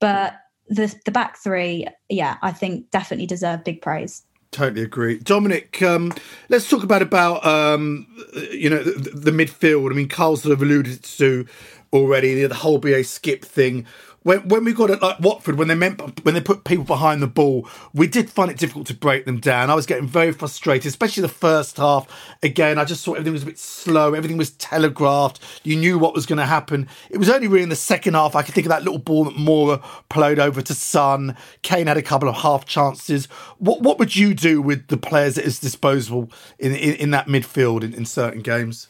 But 0.00 0.34
the 0.68 0.94
the 1.04 1.10
back 1.10 1.36
three, 1.38 1.86
yeah, 2.08 2.36
I 2.42 2.52
think 2.52 2.90
definitely 2.90 3.26
deserve 3.26 3.64
big 3.64 3.82
praise. 3.82 4.22
Totally 4.50 4.82
agree, 4.82 5.18
Dominic. 5.18 5.82
Um, 5.82 6.12
let's 6.48 6.70
talk 6.70 6.82
about 6.82 7.02
about 7.02 7.44
um, 7.44 8.06
you 8.50 8.70
know 8.70 8.82
the, 8.82 9.10
the, 9.10 9.30
midfield. 9.30 9.90
I 9.90 9.94
mean, 9.94 10.08
Carl 10.08 10.36
sort 10.36 10.54
of 10.54 10.62
alluded 10.62 11.02
to 11.02 11.46
already 11.92 12.46
the 12.46 12.54
whole 12.54 12.78
BA 12.78 13.00
Skipp 13.02 13.44
thing. 13.44 13.86
When 14.24 14.48
when 14.48 14.64
we 14.64 14.72
got 14.72 14.90
it 14.90 15.00
like 15.00 15.20
Watford, 15.20 15.56
when 15.58 15.68
they 15.68 15.74
meant 15.74 16.24
when 16.24 16.34
they 16.34 16.40
put 16.40 16.64
people 16.64 16.84
behind 16.84 17.22
the 17.22 17.28
ball, 17.28 17.68
we 17.94 18.06
did 18.06 18.28
find 18.28 18.50
it 18.50 18.58
difficult 18.58 18.86
to 18.88 18.94
break 18.94 19.26
them 19.26 19.38
down. 19.38 19.70
I 19.70 19.74
was 19.74 19.86
getting 19.86 20.08
very 20.08 20.32
frustrated, 20.32 20.86
especially 20.86 21.20
the 21.20 21.28
first 21.28 21.76
half. 21.76 22.06
Again, 22.42 22.78
I 22.78 22.84
just 22.84 23.04
thought 23.04 23.12
everything 23.12 23.32
was 23.32 23.44
a 23.44 23.46
bit 23.46 23.58
slow. 23.58 24.14
Everything 24.14 24.36
was 24.36 24.50
telegraphed. 24.52 25.40
You 25.62 25.76
knew 25.76 25.98
what 25.98 26.14
was 26.14 26.26
going 26.26 26.38
to 26.38 26.46
happen. 26.46 26.88
It 27.10 27.18
was 27.18 27.30
only 27.30 27.46
really 27.46 27.62
in 27.62 27.68
the 27.68 27.76
second 27.76 28.14
half 28.14 28.34
I 28.34 28.42
could 28.42 28.54
think 28.54 28.66
of 28.66 28.70
that 28.70 28.82
little 28.82 28.98
ball 28.98 29.24
that 29.24 29.34
Moura 29.34 29.82
played 30.08 30.38
over 30.38 30.62
to 30.62 30.74
Son. 30.74 31.36
Kane 31.62 31.86
had 31.86 31.96
a 31.96 32.02
couple 32.02 32.28
of 32.28 32.34
half 32.36 32.66
chances. 32.66 33.26
What 33.58 33.82
what 33.82 33.98
would 33.98 34.16
you 34.16 34.34
do 34.34 34.60
with 34.60 34.88
the 34.88 34.96
players 34.96 35.38
at 35.38 35.44
his 35.44 35.60
disposal 35.60 36.30
in 36.58 36.74
in, 36.74 36.94
in 36.96 37.10
that 37.12 37.28
midfield 37.28 37.84
in, 37.84 37.94
in 37.94 38.04
certain 38.04 38.42
games? 38.42 38.88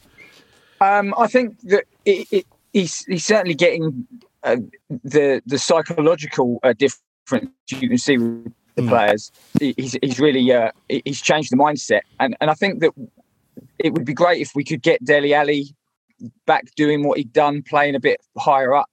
Um, 0.80 1.14
I 1.18 1.26
think 1.26 1.60
that 1.64 1.84
it, 2.04 2.28
it, 2.30 2.46
he's 2.72 3.04
he's 3.04 3.24
certainly 3.24 3.54
getting 3.54 4.06
uh, 4.42 4.56
the 5.04 5.42
the 5.46 5.58
psychological 5.58 6.58
uh, 6.62 6.72
difference 6.72 7.50
you 7.68 7.88
can 7.88 7.98
see 7.98 8.18
with 8.18 8.52
the 8.76 8.82
mm. 8.82 8.88
players. 8.88 9.32
He's 9.60 9.96
he's 10.02 10.20
really 10.20 10.52
uh, 10.52 10.70
he's 10.88 11.20
changed 11.20 11.52
the 11.52 11.56
mindset, 11.56 12.00
and 12.20 12.36
and 12.40 12.50
I 12.50 12.54
think 12.54 12.80
that 12.80 12.92
it 13.78 13.92
would 13.92 14.04
be 14.04 14.14
great 14.14 14.40
if 14.40 14.54
we 14.54 14.64
could 14.64 14.82
get 14.82 15.04
Dele 15.04 15.34
Alli 15.34 15.74
back 16.46 16.64
doing 16.76 17.06
what 17.06 17.18
he'd 17.18 17.32
done, 17.32 17.62
playing 17.62 17.94
a 17.94 18.00
bit 18.00 18.20
higher 18.36 18.74
up. 18.74 18.90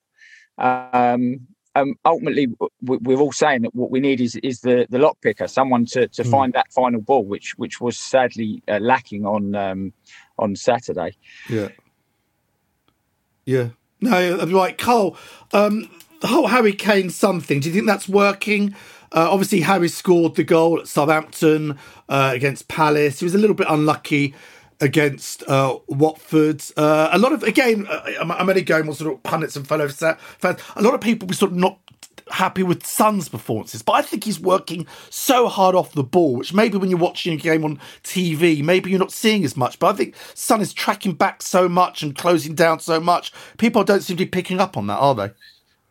Um, 0.57 1.47
um, 1.75 1.95
ultimately, 2.05 2.47
we're 2.81 3.19
all 3.19 3.33
saying 3.33 3.63
that 3.63 3.75
what 3.75 3.91
we 3.91 3.99
need 3.99 4.21
is 4.21 4.37
is 4.37 4.61
the 4.61 4.87
the 4.89 4.97
lock 4.97 5.19
picker, 5.21 5.47
someone 5.47 5.85
to 5.87 6.07
to 6.07 6.23
mm. 6.23 6.31
find 6.31 6.53
that 6.53 6.71
final 6.71 7.01
ball, 7.01 7.25
which 7.25 7.57
which 7.57 7.81
was 7.81 7.97
sadly 7.97 8.63
uh, 8.67 8.79
lacking 8.79 9.25
on 9.25 9.55
um, 9.55 9.93
on 10.39 10.55
Saturday. 10.55 11.17
Yeah, 11.49 11.69
yeah. 13.45 13.69
No, 14.01 14.45
right, 14.45 14.77
Carl. 14.77 15.17
Um, 15.53 15.89
the 16.21 16.27
whole 16.27 16.47
Harry 16.47 16.73
Kane 16.73 17.09
something. 17.09 17.59
Do 17.59 17.69
you 17.69 17.73
think 17.73 17.85
that's 17.87 18.09
working? 18.09 18.75
Uh, 19.11 19.29
obviously, 19.31 19.61
Harry 19.61 19.87
scored 19.87 20.35
the 20.35 20.43
goal 20.43 20.79
at 20.79 20.87
Southampton 20.87 21.77
uh, 22.09 22.31
against 22.33 22.67
Palace. 22.67 23.19
He 23.19 23.25
was 23.25 23.35
a 23.35 23.37
little 23.37 23.55
bit 23.55 23.67
unlucky 23.69 24.33
against 24.81 25.47
uh, 25.47 25.77
Watford. 25.87 26.61
Uh, 26.75 27.09
a 27.11 27.17
lot 27.17 27.31
of 27.31 27.43
again, 27.43 27.87
uh, 27.87 28.03
I'm 28.19 28.31
only 28.31 28.61
going 28.61 28.87
with 28.87 28.97
sort 28.97 29.13
of 29.13 29.23
pundits 29.23 29.55
and 29.55 29.67
fellow 29.67 29.87
fans. 29.87 30.59
A 30.75 30.81
lot 30.81 30.93
of 30.93 31.01
people 31.01 31.27
were 31.27 31.33
sort 31.33 31.51
of 31.51 31.57
not 31.57 31.79
happy 32.31 32.63
with 32.63 32.85
Son's 32.85 33.29
performances, 33.29 33.81
but 33.81 33.93
I 33.93 34.01
think 34.01 34.23
he's 34.23 34.39
working 34.39 34.87
so 35.09 35.47
hard 35.47 35.75
off 35.75 35.93
the 35.93 36.03
ball, 36.03 36.35
which 36.35 36.53
maybe 36.53 36.77
when 36.77 36.89
you're 36.89 36.99
watching 36.99 37.33
a 37.33 37.37
game 37.37 37.63
on 37.63 37.79
TV, 38.03 38.63
maybe 38.63 38.89
you're 38.89 38.99
not 38.99 39.11
seeing 39.11 39.43
as 39.45 39.55
much. 39.55 39.79
But 39.79 39.93
I 39.93 39.97
think 39.97 40.15
Son 40.33 40.61
is 40.61 40.73
tracking 40.73 41.13
back 41.13 41.41
so 41.41 41.69
much 41.69 42.01
and 42.01 42.15
closing 42.15 42.55
down 42.55 42.79
so 42.79 42.99
much. 42.99 43.31
People 43.57 43.83
don't 43.83 44.01
seem 44.01 44.17
to 44.17 44.25
be 44.25 44.29
picking 44.29 44.59
up 44.59 44.77
on 44.77 44.87
that, 44.87 44.97
are 44.97 45.15
they? 45.15 45.31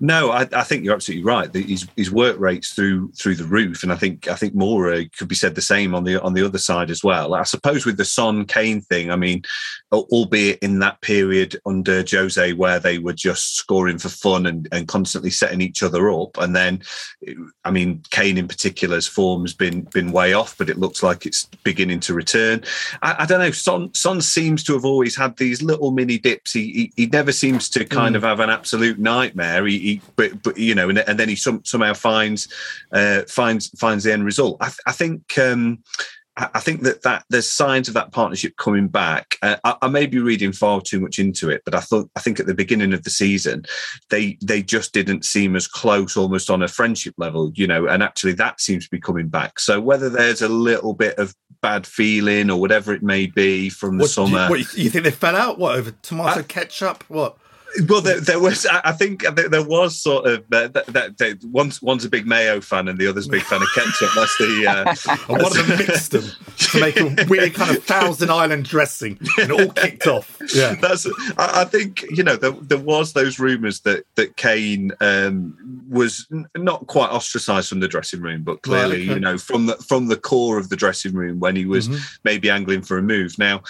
No, 0.01 0.31
I, 0.31 0.49
I, 0.53 0.65
think 0.65 0.85
you're 0.85 0.95
absolutely 0.95 1.25
right. 1.25 1.55
His, 1.55 1.87
his 1.97 2.11
work 2.11 2.39
rates 2.41 2.73
through 2.73 3.13
through 3.13 3.37
the 3.37 3.45
roof, 3.45 3.85
and 3.85 3.93
I 3.93 3.97
think 3.97 4.27
I 4.27 4.35
think 4.35 4.55
Moura 4.55 5.11
could 5.17 5.29
be 5.29 5.37
said 5.37 5.55
the 5.55 5.63
same 5.63 5.95
on 5.95 6.03
the 6.03 6.21
on 6.21 6.35
the 6.35 6.45
other 6.45 6.59
side 6.59 6.91
as 6.91 7.05
well. 7.05 7.33
I 7.33 7.45
suppose 7.45 7.87
with 7.87 7.97
the 7.97 8.05
Son 8.05 8.45
Kane 8.45 8.81
thing, 8.81 9.13
I 9.13 9.17
mean, 9.17 9.45
albeit 9.93 10.59
in 10.59 10.81
that 10.81 11.01
period 11.01 11.57
under 11.65 12.05
Jose 12.11 12.53
where 12.55 12.81
they 12.81 12.99
were 12.99 13.13
just 13.13 13.57
scoring 13.57 13.99
for 13.99 14.09
fun 14.09 14.47
and, 14.47 14.67
and 14.73 14.89
constantly 14.89 15.31
setting 15.31 15.61
each 15.61 15.81
other 15.81 16.11
up, 16.11 16.39
and 16.39 16.57
then, 16.57 16.83
I 17.65 17.71
mean, 17.71 18.03
Kane 18.11 18.37
in 18.37 18.49
particular's 18.49 19.07
form 19.07 19.43
has 19.43 19.55
been 19.55 19.83
been 19.83 20.11
way 20.11 20.33
off, 20.33 20.59
but 20.59 20.69
it 20.69 20.79
looks 20.79 21.05
like 21.05 21.25
it's 21.25 21.45
beginning 21.63 22.01
to 22.01 22.15
return. 22.15 22.65
I, 23.03 23.15
I 23.21 23.27
don't 23.27 23.41
know. 23.41 23.53
Son 23.53 23.95
Son 23.95 24.21
seems 24.21 24.65
to 24.65 24.73
have 24.73 24.85
always 24.85 25.15
had 25.15 25.37
these 25.37 25.63
little 25.63 25.93
mini 25.93 26.19
dips. 26.19 26.53
He 26.53 26.73
he, 26.73 26.93
he 26.97 27.07
never 27.07 27.31
seems 27.31 27.69
to 27.71 27.85
kind 27.85 28.15
mm. 28.15 28.17
of 28.17 28.25
have 28.25 28.41
an 28.41 28.51
absolute 28.51 28.99
nightmare. 28.99 29.65
He, 29.67 29.84
he, 29.85 30.01
but 30.17 30.43
but 30.43 30.59
you 30.59 30.75
know, 30.75 30.89
and, 30.89 30.99
and 30.99 31.19
then 31.19 31.29
he 31.29 31.37
some, 31.37 31.65
somehow 31.65 31.95
finds 31.95 32.49
uh, 32.93 33.23
finds 33.29 33.69
finds 33.79 34.05
the 34.05 34.13
end 34.13 34.25
result. 34.25 34.57
I, 34.61 34.71
I 34.87 34.93
think. 34.93 35.39
Um, 35.39 35.83
I 36.37 36.59
think 36.59 36.83
that, 36.83 37.03
that 37.03 37.25
there's 37.31 37.49
signs 37.49 37.87
of 37.87 37.95
that 37.95 38.11
partnership 38.11 38.57
coming 38.57 38.89
back. 38.89 39.39
Uh, 39.41 39.57
I, 39.63 39.77
I, 39.83 39.89
may 39.89 40.07
be 40.07 40.19
reading 40.19 40.51
far 40.51 40.81
too 40.81 40.99
much 40.99 41.21
into 41.21 41.49
it, 41.49 41.63
but 41.65 41.77
I 41.77 41.81
thought 41.81 42.11
I 42.17 42.21
think 42.21 42.41
at 42.41 42.47
the 42.47 42.55
beginning 42.55 42.93
of 42.93 43.05
the 43.05 43.11
season, 43.11 43.65
they 44.11 44.37
they 44.43 44.61
just 44.61 44.93
didn't 44.93 45.25
seem 45.25 45.55
as 45.55 45.69
close, 45.69 46.17
almost 46.17 46.51
on 46.51 46.61
a 46.61 46.67
friendship 46.67 47.15
level, 47.19 47.53
you 47.55 47.69
know. 47.69 47.87
And 47.87 48.03
actually, 48.03 48.33
that 48.33 48.61
seems 48.61 48.83
to 48.85 48.91
be 48.91 48.99
coming 48.99 49.29
back. 49.29 49.61
So 49.61 49.81
whether 49.81 50.11
there's 50.11 50.43
a 50.43 50.49
little 50.49 50.93
bit 50.93 51.17
of 51.19 51.37
bad 51.63 51.87
feeling 51.87 52.51
or 52.51 52.61
whatever 52.61 52.93
it 52.93 53.05
may 53.05 53.27
be 53.27 53.69
from 53.69 53.99
the 53.99 54.03
what, 54.03 54.11
summer, 54.11 54.45
you, 54.45 54.51
what, 54.51 54.75
you 54.75 54.91
think 54.91 55.05
they 55.05 55.13
fell 55.13 55.37
out? 55.37 55.61
What 55.61 55.77
over 55.77 55.93
tomato 56.03 56.41
I, 56.41 56.43
ketchup? 56.43 57.05
What? 57.07 57.39
Well, 57.89 58.01
there, 58.01 58.21
there, 58.21 58.41
was. 58.41 58.67
I 58.67 58.93
think 58.93 59.25
there 59.35 59.65
was 59.65 59.97
sort 59.99 60.27
of 60.27 60.41
uh, 60.53 60.69
that, 60.69 60.87
that, 60.87 61.19
that, 61.19 61.45
One's 61.45 61.83
one's 61.83 62.05
a 62.05 62.09
big 62.09 62.27
mayo 62.27 62.61
fan 62.61 62.89
and 62.89 62.99
the 62.99 63.07
other's 63.07 63.27
a 63.27 63.31
big 63.31 63.43
fan 63.43 63.63
of 63.63 63.69
ketchup. 63.75 64.11
That's 64.15 64.39
the. 64.39 64.67
Uh, 64.67 64.95
and 65.29 65.43
one 65.43 65.59
of 65.59 65.67
them 65.67 65.79
mixed 65.79 66.13
them 66.13 66.25
to 66.57 66.81
make 66.81 67.01
a 67.01 67.27
weird 67.29 67.55
kind 67.55 67.77
of 67.77 67.83
Thousand 67.85 68.31
Island 68.31 68.65
dressing, 68.65 69.19
and 69.39 69.51
all 69.51 69.71
kicked 69.71 70.07
off. 70.07 70.39
Yeah, 70.55 70.75
that's. 70.81 71.07
I, 71.37 71.63
I 71.63 71.65
think 71.65 72.05
you 72.11 72.23
know 72.23 72.37
there, 72.37 72.53
there 72.53 72.79
was 72.79 73.13
those 73.13 73.39
rumours 73.39 73.81
that 73.81 74.05
that 74.15 74.37
Kane 74.37 74.93
um, 75.01 75.85
was 75.89 76.27
not 76.55 76.87
quite 76.87 77.11
ostracised 77.11 77.69
from 77.69 77.81
the 77.81 77.89
dressing 77.89 78.21
room, 78.21 78.43
but 78.43 78.63
clearly 78.63 79.01
right, 79.01 79.09
okay. 79.09 79.15
you 79.15 79.21
know 79.21 79.39
from 79.39 79.67
the 79.67 79.77
from 79.77 80.07
the 80.07 80.17
core 80.17 80.59
of 80.59 80.69
the 80.69 80.77
dressing 80.77 81.15
room 81.15 81.41
when 81.41 81.57
he 81.57 81.65
was 81.65 81.89
mm-hmm. 81.89 82.03
maybe 82.25 82.51
angling 82.51 82.83
for 82.83 82.99
a 82.99 83.03
move. 83.03 83.37
Now, 83.39 83.63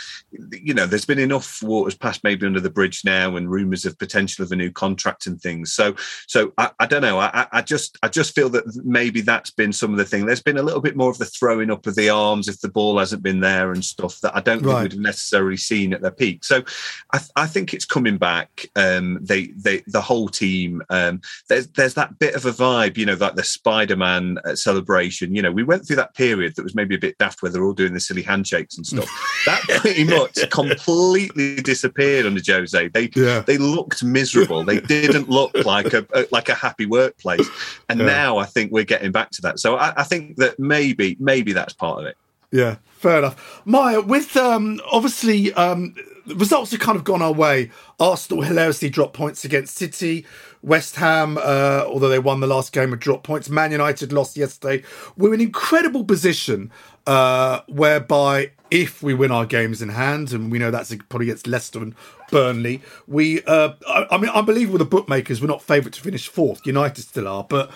you 0.53 0.75
know, 0.75 0.87
there's 0.87 1.07
been 1.07 1.19
enough 1.19 1.63
waters 1.63 1.95
passed 1.95 2.23
maybe 2.23 2.47
under 2.47 2.61
the 2.61 2.71
bridge 2.71 3.05
now, 3.05 3.37
and 3.37 3.51
rumours 3.51 3.87
of 3.87 3.94
potential 3.99 4.45
of 4.45 4.53
a 4.53 4.57
new 4.57 4.71
contract 4.71 5.27
and 5.27 5.41
things. 5.41 5.73
So, 5.73 5.95
so 6.27 6.53
I, 6.59 6.71
I 6.81 6.87
don't 6.87 7.03
know. 7.03 7.19
I, 7.19 7.47
I, 7.53 7.63
just, 7.63 7.99
I 8.03 8.09
just 8.09 8.35
feel 8.35 8.49
that 8.51 8.65
maybe 8.85 9.21
that's 9.21 9.51
been 9.51 9.73
some 9.73 9.93
of 9.93 9.99
the 9.99 10.05
thing. 10.05 10.27
There's 10.27 10.43
been 10.43 10.59
a 10.59 10.63
little 10.63 10.81
bit 10.81 10.97
more 10.97 11.11
of 11.11 11.19
the 11.19 11.25
throwing 11.25 11.71
up 11.71 11.87
of 11.87 11.95
the 11.95 12.11
arms 12.11 12.49
if 12.49 12.61
the 12.61 12.69
ball 12.69 12.99
hasn't 12.99 13.23
been 13.23 13.41
there 13.41 13.73
and 13.73 13.85
stuff 13.85 14.21
that 14.21 14.37
I 14.37 14.41
don't 14.41 14.63
right. 14.63 14.73
think 14.73 14.83
we'd 14.83 14.93
have 14.93 15.01
necessarily 15.01 15.57
seen 15.57 15.93
at 15.93 16.03
their 16.03 16.11
peak. 16.11 16.45
So, 16.45 16.63
I, 17.13 17.21
I 17.37 17.47
think 17.47 17.75
it's 17.75 17.85
coming 17.85 18.19
back. 18.19 18.67
Um, 18.77 19.19
they, 19.23 19.49
they, 19.57 19.83
the 19.87 20.01
whole 20.01 20.29
team. 20.29 20.83
Um, 20.91 21.21
there's, 21.49 21.69
there's 21.69 21.95
that 21.95 22.19
bit 22.19 22.35
of 22.35 22.47
a 22.47 22.53
vibe, 22.53 22.97
you 22.97 23.07
know, 23.07 23.15
like 23.15 23.35
the 23.35 23.45
Spider-Man 23.45 24.39
uh, 24.45 24.55
celebration. 24.55 25.35
You 25.35 25.43
know, 25.43 25.53
we 25.53 25.63
went 25.63 25.87
through 25.87 25.97
that 25.97 26.15
period 26.15 26.57
that 26.57 26.63
was 26.63 26.75
maybe 26.75 26.95
a 26.95 26.99
bit 26.99 27.19
daft 27.19 27.43
where 27.43 27.51
they're 27.51 27.65
all 27.65 27.73
doing 27.73 27.95
the 27.95 28.01
silly 28.01 28.23
handshakes 28.23 28.77
and 28.77 28.87
stuff. 28.87 29.09
that 29.47 29.61
pretty 29.81 30.05
much 30.05 30.39
completely 30.51 31.57
disappeared 31.57 32.27
under 32.27 32.41
Jose. 32.47 32.89
They, 32.89 33.11
yeah. 33.15 33.41
they 33.41 33.59
look 33.59 33.84
looked 33.85 34.03
miserable. 34.03 34.65
they 34.65 34.81
didn't 34.95 35.29
look 35.29 35.55
like 35.65 35.93
a, 35.93 36.07
a, 36.15 36.27
like 36.31 36.49
a 36.49 36.55
happy 36.55 36.87
workplace. 36.87 37.49
And 37.89 38.01
yeah. 38.01 38.07
now 38.07 38.39
I 38.39 38.47
think 38.47 38.73
we're 38.73 38.85
getting 38.85 39.13
back 39.13 39.31
to 39.33 39.43
that. 39.43 39.59
So 39.59 39.77
I, 39.77 39.93
I, 39.97 40.05
think 40.05 40.37
that 40.37 40.59
maybe 40.59 41.17
maybe 41.21 41.53
that's 41.53 41.75
part 41.75 42.01
of 42.01 42.07
it. 42.07 42.17
Yeah, 42.51 42.77
fair 42.99 43.19
enough. 43.19 43.63
Mya, 43.67 44.01
with 44.01 44.37
um, 44.37 44.81
obviously 44.91 45.53
um, 45.55 45.95
results 46.27 46.71
have 46.71 46.81
kind 46.81 46.97
of 46.97 47.05
gone 47.05 47.23
our 47.23 47.33
way. 47.33 47.71
Arsenal 48.01 48.43
hilariously 48.43 48.91
dropped 48.91 49.15
points 49.15 49.45
against 49.45 49.77
City. 49.77 50.25
West 50.63 50.97
Ham, 50.97 51.37
uh, 51.37 51.85
although 51.87 52.09
they 52.09 52.19
won 52.19 52.41
the 52.41 52.47
last 52.47 52.73
game, 52.73 52.91
had 52.91 53.01
dropped 53.01 53.25
points. 53.25 53.51
Man 53.51 53.71
United 53.71 54.13
lost 54.13 54.37
yesterday. 54.37 54.83
We're 55.17 55.35
in 55.35 55.41
an 55.41 55.47
incredible 55.47 56.05
position 56.05 56.71
uh, 57.07 57.61
whereby 57.69 58.53
if 58.71 59.03
we 59.03 59.15
win 59.15 59.31
our 59.31 59.47
games 59.47 59.83
in 59.83 59.91
hand, 59.91 60.33
and 60.33 60.51
we 60.51 60.59
know 60.59 60.71
that's 60.71 60.95
probably 61.09 61.29
against 61.29 61.47
Leicester 61.47 61.81
and 61.81 61.95
Burnley, 62.35 62.83
we, 63.07 63.45
uh, 63.45 63.75
I, 63.87 64.09
I 64.11 64.19
mean, 64.19 64.31
I 64.35 64.41
believe 64.41 64.71
with 64.71 64.81
the 64.81 64.85
bookmakers, 64.85 65.41
we're 65.41 65.47
not 65.47 65.63
favourite 65.63 65.95
to 65.95 66.01
finish 66.01 66.27
fourth. 66.27 66.67
United 66.67 67.03
still 67.03 67.29
are, 67.29 67.45
but 67.45 67.71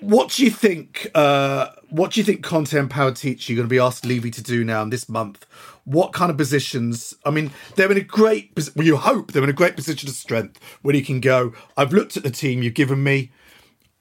what 0.00 0.30
do 0.30 0.42
you 0.42 0.50
think? 0.50 1.10
Uh, 1.14 1.68
what 1.90 2.12
do 2.12 2.20
you 2.20 2.24
think 2.24 2.42
Conte 2.42 2.72
and 2.72 2.90
are 2.90 3.12
going 3.12 3.36
to 3.36 3.64
be 3.64 3.78
asked 3.78 4.06
Levy 4.06 4.30
to 4.30 4.42
do 4.42 4.64
now 4.64 4.80
in 4.80 4.88
this 4.88 5.06
month? 5.06 5.44
What 5.84 6.14
kind 6.14 6.30
of 6.30 6.38
positions? 6.38 7.12
I 7.26 7.30
mean, 7.30 7.50
they're 7.76 7.92
in 7.92 7.98
a 7.98 8.00
great. 8.00 8.52
Well, 8.74 8.86
you 8.86 8.96
hope 8.96 9.32
they're 9.32 9.44
in 9.44 9.50
a 9.50 9.52
great 9.52 9.76
position 9.76 10.08
of 10.08 10.14
strength 10.14 10.58
where 10.80 10.96
you 10.96 11.04
can 11.04 11.20
go. 11.20 11.52
I've 11.76 11.92
looked 11.92 12.16
at 12.16 12.22
the 12.22 12.30
team 12.30 12.62
you've 12.62 12.72
given 12.72 13.02
me. 13.02 13.32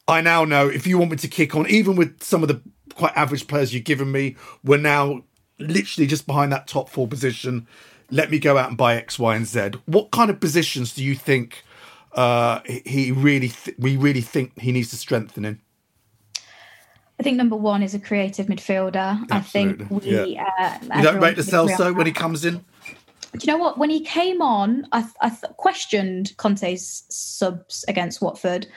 I 0.07 0.21
now 0.21 0.45
know 0.45 0.69
if 0.69 0.87
you 0.87 0.97
want 0.97 1.11
me 1.11 1.17
to 1.17 1.27
kick 1.27 1.55
on, 1.57 1.69
even 1.69 1.97
with 1.97 2.23
some 2.23 2.41
of 2.41 2.47
the 2.47 2.61
quite 2.95 3.17
average 3.17 3.47
players 3.47 3.73
you've 3.73 3.83
given 3.83 4.13
me, 4.13 4.37
we're 4.63 4.77
now 4.77 5.23
literally 5.59 6.07
just 6.07 6.25
behind 6.25 6.53
that 6.53 6.67
top 6.67 6.87
four 6.87 7.05
position. 7.05 7.67
Let 8.13 8.29
me 8.29 8.37
go 8.37 8.57
out 8.57 8.69
and 8.69 8.77
buy 8.77 8.95
X, 8.95 9.17
Y, 9.17 9.35
and 9.35 9.47
Z. 9.47 9.71
What 9.85 10.11
kind 10.11 10.29
of 10.29 10.39
positions 10.39 10.93
do 10.93 11.03
you 11.03 11.15
think 11.15 11.63
uh, 12.13 12.59
he 12.85 13.11
really 13.11 13.49
th- 13.49 13.75
we 13.79 13.97
really 13.97 14.21
think 14.21 14.59
he 14.59 14.71
needs 14.71 14.91
to 14.91 14.97
strengthen 14.97 15.45
in? 15.45 15.59
I 17.19 17.23
think 17.23 17.37
number 17.37 17.55
one 17.55 17.81
is 17.81 17.93
a 17.95 17.99
creative 17.99 18.47
midfielder. 18.47 19.25
Absolutely. 19.31 19.35
I 19.35 19.41
think 19.41 19.89
we. 19.89 20.35
Yeah. 20.35 20.49
Uh, 20.59 20.97
you 20.97 21.03
don't 21.03 21.19
rate 21.21 21.35
the 21.35 21.41
Celso 21.41 21.95
when 21.95 22.05
he 22.05 22.11
comes 22.11 22.45
in. 22.45 22.63
Do 23.33 23.39
you 23.41 23.53
know 23.53 23.57
what? 23.57 23.79
When 23.79 23.89
he 23.89 24.01
came 24.01 24.43
on, 24.43 24.85
I, 24.91 25.01
th- 25.01 25.13
I 25.21 25.29
th- 25.29 25.53
questioned 25.57 26.33
Conte's 26.37 27.03
subs 27.09 27.83
against 27.87 28.21
Watford. 28.21 28.67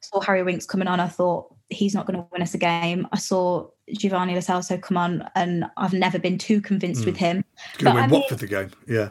Saw 0.00 0.20
Harry 0.20 0.42
Winks 0.42 0.64
coming 0.64 0.88
on. 0.88 0.98
I 0.98 1.08
thought 1.08 1.54
he's 1.70 1.94
not 1.94 2.06
going 2.06 2.18
to 2.18 2.26
win 2.32 2.42
us 2.42 2.54
a 2.54 2.58
game. 2.58 3.06
I 3.12 3.18
saw 3.18 3.68
Giovanni 3.92 4.34
Lo 4.34 4.40
Celso 4.40 4.80
come 4.80 4.96
on, 4.96 5.28
and 5.34 5.66
I've 5.76 5.92
never 5.92 6.18
been 6.18 6.38
too 6.38 6.60
convinced 6.60 7.02
mm. 7.02 7.06
with 7.06 7.16
him. 7.16 7.44
Going 7.78 7.96
to 7.96 8.02
win 8.02 8.10
I 8.10 8.18
Watford 8.18 8.38
the 8.38 8.46
game, 8.46 8.70
yeah. 8.86 9.10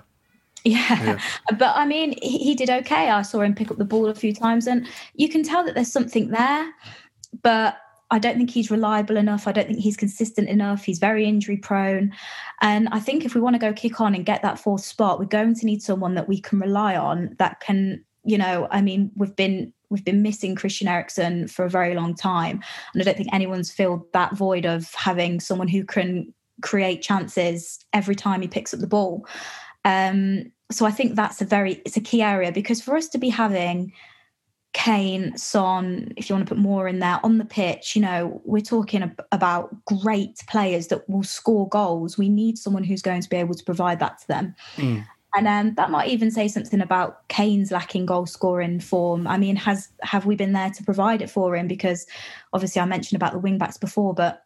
Yeah. 0.64 1.04
yeah. 1.04 1.20
But 1.58 1.76
I 1.76 1.86
mean, 1.86 2.16
he, 2.22 2.40
he 2.40 2.56
did 2.56 2.70
okay. 2.70 3.10
I 3.10 3.22
saw 3.22 3.42
him 3.42 3.56
pick 3.56 3.72
up 3.72 3.78
the 3.78 3.86
ball 3.86 4.08
a 4.08 4.16
few 4.16 4.34
times, 4.34 4.68
and 4.68 4.88
you 5.14 5.30
can 5.30 5.44
tell 5.44 5.64
that 5.66 5.76
there's 5.76 5.92
something 5.92 6.30
there. 6.30 6.74
But 7.42 7.78
I 8.10 8.20
don't 8.20 8.38
think 8.38 8.50
he's 8.50 8.72
reliable 8.72 9.18
enough. 9.18 9.48
I 9.48 9.52
don't 9.52 9.68
think 9.68 9.80
he's 9.80 9.98
consistent 9.98 10.48
enough. 10.48 10.84
He's 10.84 11.00
very 11.00 11.26
injury 11.26 11.58
prone. 11.58 12.14
And 12.62 12.88
I 12.92 13.00
think 13.00 13.26
if 13.26 13.36
we 13.36 13.42
want 13.42 13.56
to 13.56 13.60
go 13.60 13.74
kick 13.74 14.00
on 14.00 14.16
and 14.16 14.26
get 14.26 14.42
that 14.44 14.60
fourth 14.60 14.86
spot, 14.86 15.20
we're 15.20 15.26
going 15.26 15.56
to 15.56 15.66
need 15.66 15.82
someone 15.82 16.16
that 16.16 16.28
we 16.28 16.40
can 16.40 16.60
rely 16.60 16.96
on 16.96 17.36
that 17.38 17.60
can, 17.60 18.04
you 18.24 18.38
know, 18.38 18.68
I 18.72 18.82
mean, 18.82 19.12
we've 19.16 19.36
been 19.36 19.74
we've 19.90 20.06
been 20.06 20.22
missing 20.22 20.56
Christian 20.56 20.88
Eriksen 20.88 21.48
for 21.48 21.66
a 21.66 21.70
very 21.70 21.96
long 21.96 22.16
time. 22.16 22.62
And 22.94 23.02
I 23.02 23.06
don't 23.06 23.18
think 23.18 23.34
anyone's 23.34 23.72
filled 23.72 24.12
that 24.14 24.36
void 24.36 24.66
of 24.66 24.94
having 24.94 25.40
someone 25.40 25.68
who 25.68 25.84
can 25.84 26.34
create 26.62 27.02
chances 27.02 27.80
every 27.94 28.16
time 28.16 28.42
he 28.42 28.48
picks 28.48 28.74
up 28.74 28.80
the 28.80 28.88
ball. 28.88 29.28
Um, 29.86 30.52
so 30.72 30.86
I 30.86 30.92
think 30.92 31.16
that's 31.16 31.42
a 31.42 31.46
very 31.46 31.82
it's 31.86 31.98
a 31.98 32.02
key 32.02 32.22
area 32.22 32.52
because 32.52 32.82
for 32.82 32.98
us 32.98 33.08
to 33.10 33.18
be 33.18 33.30
having 33.30 33.94
Kane, 34.74 35.36
Son, 35.38 36.14
if 36.18 36.30
you 36.30 36.36
want 36.36 36.48
to 36.48 36.54
put 36.54 36.62
more 36.62 36.88
in 36.88 37.00
there 37.00 37.20
on 37.24 37.40
the 37.40 37.46
pitch, 37.46 37.96
you 37.96 38.02
know, 38.02 38.42
we're 38.46 38.62
talking 38.62 39.02
ab- 39.02 39.26
about 39.32 39.74
great 39.86 40.44
players 40.48 40.88
that 40.88 41.10
will 41.10 41.24
score 41.24 41.68
goals. 41.70 42.18
We 42.18 42.30
need 42.30 42.60
someone 42.60 42.84
who's 42.84 43.02
going 43.02 43.22
to 43.22 43.30
be 43.30 43.38
able 43.38 43.56
to 43.56 43.64
provide 43.64 44.00
that 44.00 44.20
to 44.20 44.28
them. 44.28 44.56
Mm. 44.76 45.06
And 45.36 45.48
um, 45.48 45.76
that 45.76 45.92
might 45.92 46.08
even 46.08 46.32
say 46.32 46.48
something 46.48 46.82
about 46.82 47.28
Kane's 47.28 47.72
lacking 47.72 48.06
goal 48.06 48.26
scoring 48.26 48.80
form. 48.80 49.28
I 49.28 49.38
mean, 49.38 49.56
has 49.58 49.90
have 50.02 50.26
we 50.26 50.36
been 50.36 50.54
there 50.54 50.70
to 50.70 50.84
provide 50.84 51.22
it 51.22 51.30
for 51.30 51.56
him? 51.56 51.68
Because 51.68 52.08
obviously, 52.54 52.82
I 52.82 52.86
mentioned 52.86 53.22
about 53.22 53.34
the 53.34 53.40
wing 53.40 53.58
backs 53.58 53.78
before, 53.78 54.14
but 54.14 54.44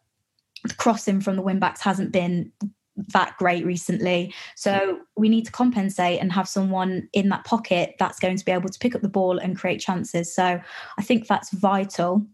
the 0.64 0.74
crossing 0.74 1.20
from 1.20 1.36
the 1.36 1.42
wing 1.42 1.58
backs 1.58 1.80
hasn't 1.80 2.12
been 2.12 2.52
that 2.96 3.36
great 3.38 3.64
recently. 3.64 4.34
So 4.54 5.00
we 5.16 5.28
need 5.28 5.46
to 5.46 5.52
compensate 5.52 6.20
and 6.20 6.32
have 6.32 6.48
someone 6.48 7.08
in 7.12 7.30
that 7.30 7.44
pocket 7.44 7.94
that's 7.98 8.18
going 8.18 8.36
to 8.36 8.44
be 8.44 8.52
able 8.52 8.68
to 8.68 8.78
pick 8.78 8.94
up 8.94 9.02
the 9.02 9.08
ball 9.08 9.38
and 9.38 9.56
create 9.56 9.80
chances. 9.80 10.34
So 10.34 10.60
I 10.98 11.02
think 11.02 11.26
that's 11.26 11.50
vital. 11.52 12.26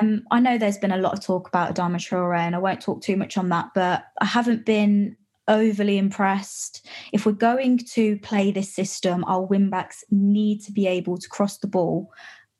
Um, 0.00 0.24
I 0.30 0.40
know 0.40 0.58
there's 0.58 0.78
been 0.78 0.90
a 0.90 0.98
lot 0.98 1.12
of 1.12 1.24
talk 1.24 1.46
about 1.46 1.74
Adama 1.74 1.96
Traore, 1.96 2.38
and 2.38 2.56
I 2.56 2.58
won't 2.58 2.80
talk 2.80 3.00
too 3.00 3.16
much 3.16 3.38
on 3.38 3.48
that, 3.50 3.70
but 3.74 4.04
I 4.20 4.24
haven't 4.24 4.66
been 4.66 5.16
overly 5.48 5.98
impressed. 5.98 6.86
If 7.12 7.26
we're 7.26 7.32
going 7.32 7.78
to 7.78 8.18
play 8.18 8.50
this 8.50 8.72
system, 8.72 9.24
our 9.24 9.42
wing 9.42 9.70
backs 9.70 10.04
need 10.10 10.62
to 10.64 10.72
be 10.72 10.86
able 10.86 11.18
to 11.18 11.28
cross 11.28 11.58
the 11.58 11.66
ball 11.66 12.12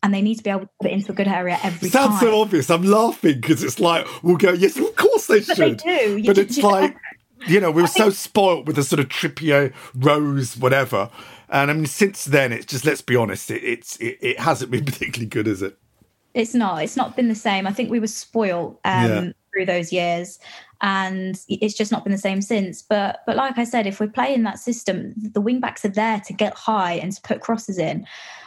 and 0.03 0.15
they 0.15 0.23
need 0.23 0.37
to 0.37 0.43
be 0.43 0.51
able 0.51 0.61
to 0.61 0.71
put 0.81 0.91
it 0.91 0.95
into 0.95 1.13
a 1.13 1.15
good 1.15 1.29
area 1.29 1.59
every 1.63 1.89
Sounds 1.89 2.21
time. 2.21 2.21
so 2.21 2.41
obvious. 2.41 2.71
I'm 2.71 2.83
laughing 2.83 3.41
because 3.41 3.63
it's 3.63 3.81
like 3.81 4.07
we'll 4.23 4.37
go, 4.37 4.53
yes, 4.53 4.77
of 4.79 4.95
course 4.97 5.27
they 5.27 5.41
but 5.47 5.57
should. 5.57 5.81
They 5.81 6.07
do. 6.07 6.17
You 6.19 6.25
but 6.25 6.39
it's 6.39 6.59
like 6.59 6.97
you 7.47 7.61
know, 7.61 7.71
we 7.71 7.83
were 7.83 7.89
so 7.89 8.11
spoilt 8.11 8.67
with 8.67 8.77
the 8.77 8.83
sort 8.83 9.01
of 9.01 9.09
Trippier, 9.09 9.73
Rose, 9.95 10.57
whatever. 10.57 11.11
And 11.49 11.71
I 11.71 11.75
mean, 11.75 11.87
since 11.87 12.25
then, 12.25 12.53
it's 12.53 12.67
just 12.67 12.85
let's 12.85 13.03
be 13.03 13.17
honest, 13.17 13.51
it, 13.51 13.63
it's 13.63 13.97
it, 13.97 14.19
it 14.21 14.41
hasn't 14.41 14.71
been 14.71 14.85
particularly 14.87 15.29
good, 15.29 15.47
is 15.47 15.63
it? 15.63 15.79
It's 16.35 16.55
not. 16.55 16.83
It's 16.83 16.97
not 16.97 17.17
been 17.17 17.29
the 17.29 17.35
same. 17.35 17.67
I 17.67 17.73
think 17.73 17.91
we 17.91 18.01
were 18.01 18.07
spoilt 18.07 18.81
um, 18.85 19.11
yeah. 19.11 19.29
through 19.53 19.67
those 19.67 19.93
years, 19.93 20.39
and 20.81 21.41
it's 21.49 21.75
just 21.75 21.91
not 21.91 22.05
been 22.05 22.13
the 22.13 22.19
same 22.19 22.41
since. 22.41 22.83
But 22.83 23.21
but 23.27 23.37
like 23.37 23.59
I 23.59 23.65
said, 23.65 23.87
if 23.87 24.01
we're 24.01 24.09
playing 24.09 24.45
that 24.45 24.59
system, 24.59 25.15
the 25.17 25.41
wing 25.41 25.61
backs 25.61 25.85
are 25.85 25.91
there 25.91 26.21
to 26.21 26.33
get 26.33 26.55
high 26.55 26.95
and 26.95 27.13
to 27.13 27.23
put 27.23 27.41
crosses 27.41 27.79
in. 27.79 28.07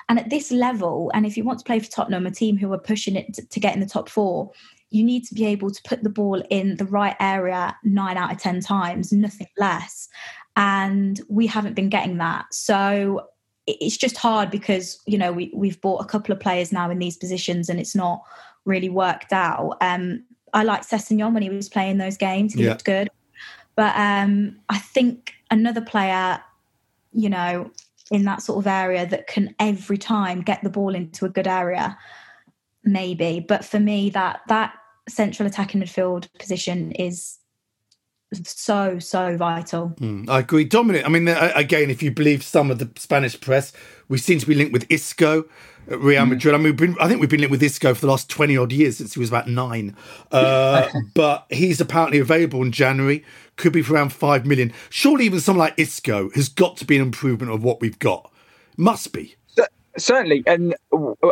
And 0.09 0.19
at 0.19 0.29
this 0.29 0.51
level, 0.51 1.11
and 1.13 1.25
if 1.25 1.37
you 1.37 1.43
want 1.43 1.59
to 1.59 1.65
play 1.65 1.79
for 1.79 1.89
Tottenham, 1.89 2.25
a 2.25 2.31
team 2.31 2.57
who 2.57 2.71
are 2.73 2.77
pushing 2.77 3.15
it 3.15 3.33
to, 3.35 3.45
to 3.45 3.59
get 3.59 3.73
in 3.73 3.79
the 3.79 3.85
top 3.85 4.09
four, 4.09 4.51
you 4.89 5.03
need 5.03 5.23
to 5.25 5.33
be 5.33 5.45
able 5.45 5.71
to 5.71 5.81
put 5.83 6.03
the 6.03 6.09
ball 6.09 6.43
in 6.49 6.75
the 6.75 6.85
right 6.85 7.15
area 7.19 7.75
nine 7.83 8.17
out 8.17 8.31
of 8.31 8.37
10 8.37 8.59
times, 8.59 9.11
nothing 9.13 9.47
less. 9.57 10.09
And 10.57 11.19
we 11.29 11.47
haven't 11.47 11.75
been 11.75 11.89
getting 11.89 12.17
that. 12.17 12.53
So 12.53 13.27
it's 13.67 13.95
just 13.95 14.17
hard 14.17 14.51
because, 14.51 14.99
you 15.05 15.17
know, 15.17 15.31
we, 15.31 15.51
we've 15.55 15.79
bought 15.79 16.03
a 16.03 16.07
couple 16.07 16.33
of 16.33 16.41
players 16.41 16.73
now 16.73 16.89
in 16.89 16.99
these 16.99 17.15
positions 17.15 17.69
and 17.69 17.79
it's 17.79 17.95
not 17.95 18.21
really 18.65 18.89
worked 18.89 19.31
out. 19.31 19.77
Um, 19.79 20.25
I 20.53 20.63
liked 20.63 20.89
Sessegnon 20.89 21.33
when 21.33 21.43
he 21.43 21.49
was 21.49 21.69
playing 21.69 21.97
those 21.97 22.17
games, 22.17 22.53
he 22.53 22.63
yeah. 22.63 22.69
looked 22.69 22.85
good. 22.85 23.09
But 23.75 23.95
um, 23.95 24.59
I 24.69 24.77
think 24.77 25.33
another 25.49 25.81
player, 25.81 26.41
you 27.13 27.29
know, 27.29 27.71
in 28.11 28.25
that 28.25 28.41
sort 28.41 28.59
of 28.59 28.67
area 28.67 29.07
that 29.07 29.25
can 29.25 29.55
every 29.57 29.97
time 29.97 30.41
get 30.41 30.61
the 30.61 30.69
ball 30.69 30.93
into 30.93 31.25
a 31.25 31.29
good 31.29 31.47
area 31.47 31.97
maybe 32.83 33.39
but 33.39 33.63
for 33.63 33.79
me 33.79 34.09
that 34.09 34.41
that 34.47 34.73
central 35.07 35.47
attacking 35.47 35.81
midfield 35.81 36.27
position 36.37 36.91
is 36.91 37.39
so 38.33 38.99
so 38.99 39.37
vital. 39.37 39.93
Mm, 39.99 40.29
I 40.29 40.39
agree, 40.39 40.63
Dominic. 40.63 41.05
I 41.05 41.09
mean, 41.09 41.27
again, 41.27 41.89
if 41.89 42.01
you 42.01 42.11
believe 42.11 42.43
some 42.43 42.71
of 42.71 42.79
the 42.79 42.89
Spanish 42.97 43.39
press, 43.39 43.73
we 44.07 44.17
seem 44.17 44.39
to 44.39 44.45
be 44.45 44.55
linked 44.55 44.73
with 44.73 44.85
Isco 44.89 45.45
at 45.89 45.99
Real 45.99 46.23
hmm. 46.23 46.29
Madrid. 46.29 46.53
Mm. 46.53 46.59
I 46.59 46.61
mean, 46.61 46.75
been, 46.75 46.95
I 46.99 47.07
think 47.07 47.19
we've 47.19 47.29
been 47.29 47.41
linked 47.41 47.51
with 47.51 47.63
Isco 47.63 47.93
for 47.93 48.01
the 48.01 48.07
last 48.07 48.29
twenty 48.29 48.55
odd 48.57 48.71
years 48.71 48.97
since 48.97 49.13
he 49.13 49.19
was 49.19 49.29
about 49.29 49.47
nine. 49.47 49.95
Uh, 50.31 50.87
but 51.13 51.45
he's 51.49 51.81
apparently 51.81 52.19
available 52.19 52.61
in 52.61 52.71
January. 52.71 53.23
Could 53.57 53.73
be 53.73 53.81
for 53.81 53.93
around 53.93 54.13
five 54.13 54.45
million. 54.45 54.73
Surely, 54.89 55.25
even 55.25 55.39
someone 55.39 55.67
like 55.67 55.79
Isco 55.79 56.29
has 56.31 56.49
got 56.49 56.77
to 56.77 56.85
be 56.85 56.95
an 56.95 57.01
improvement 57.01 57.51
of 57.51 57.63
what 57.63 57.81
we've 57.81 57.99
got. 57.99 58.31
Must 58.77 59.11
be 59.11 59.35
certainly, 59.97 60.43
and 60.47 60.75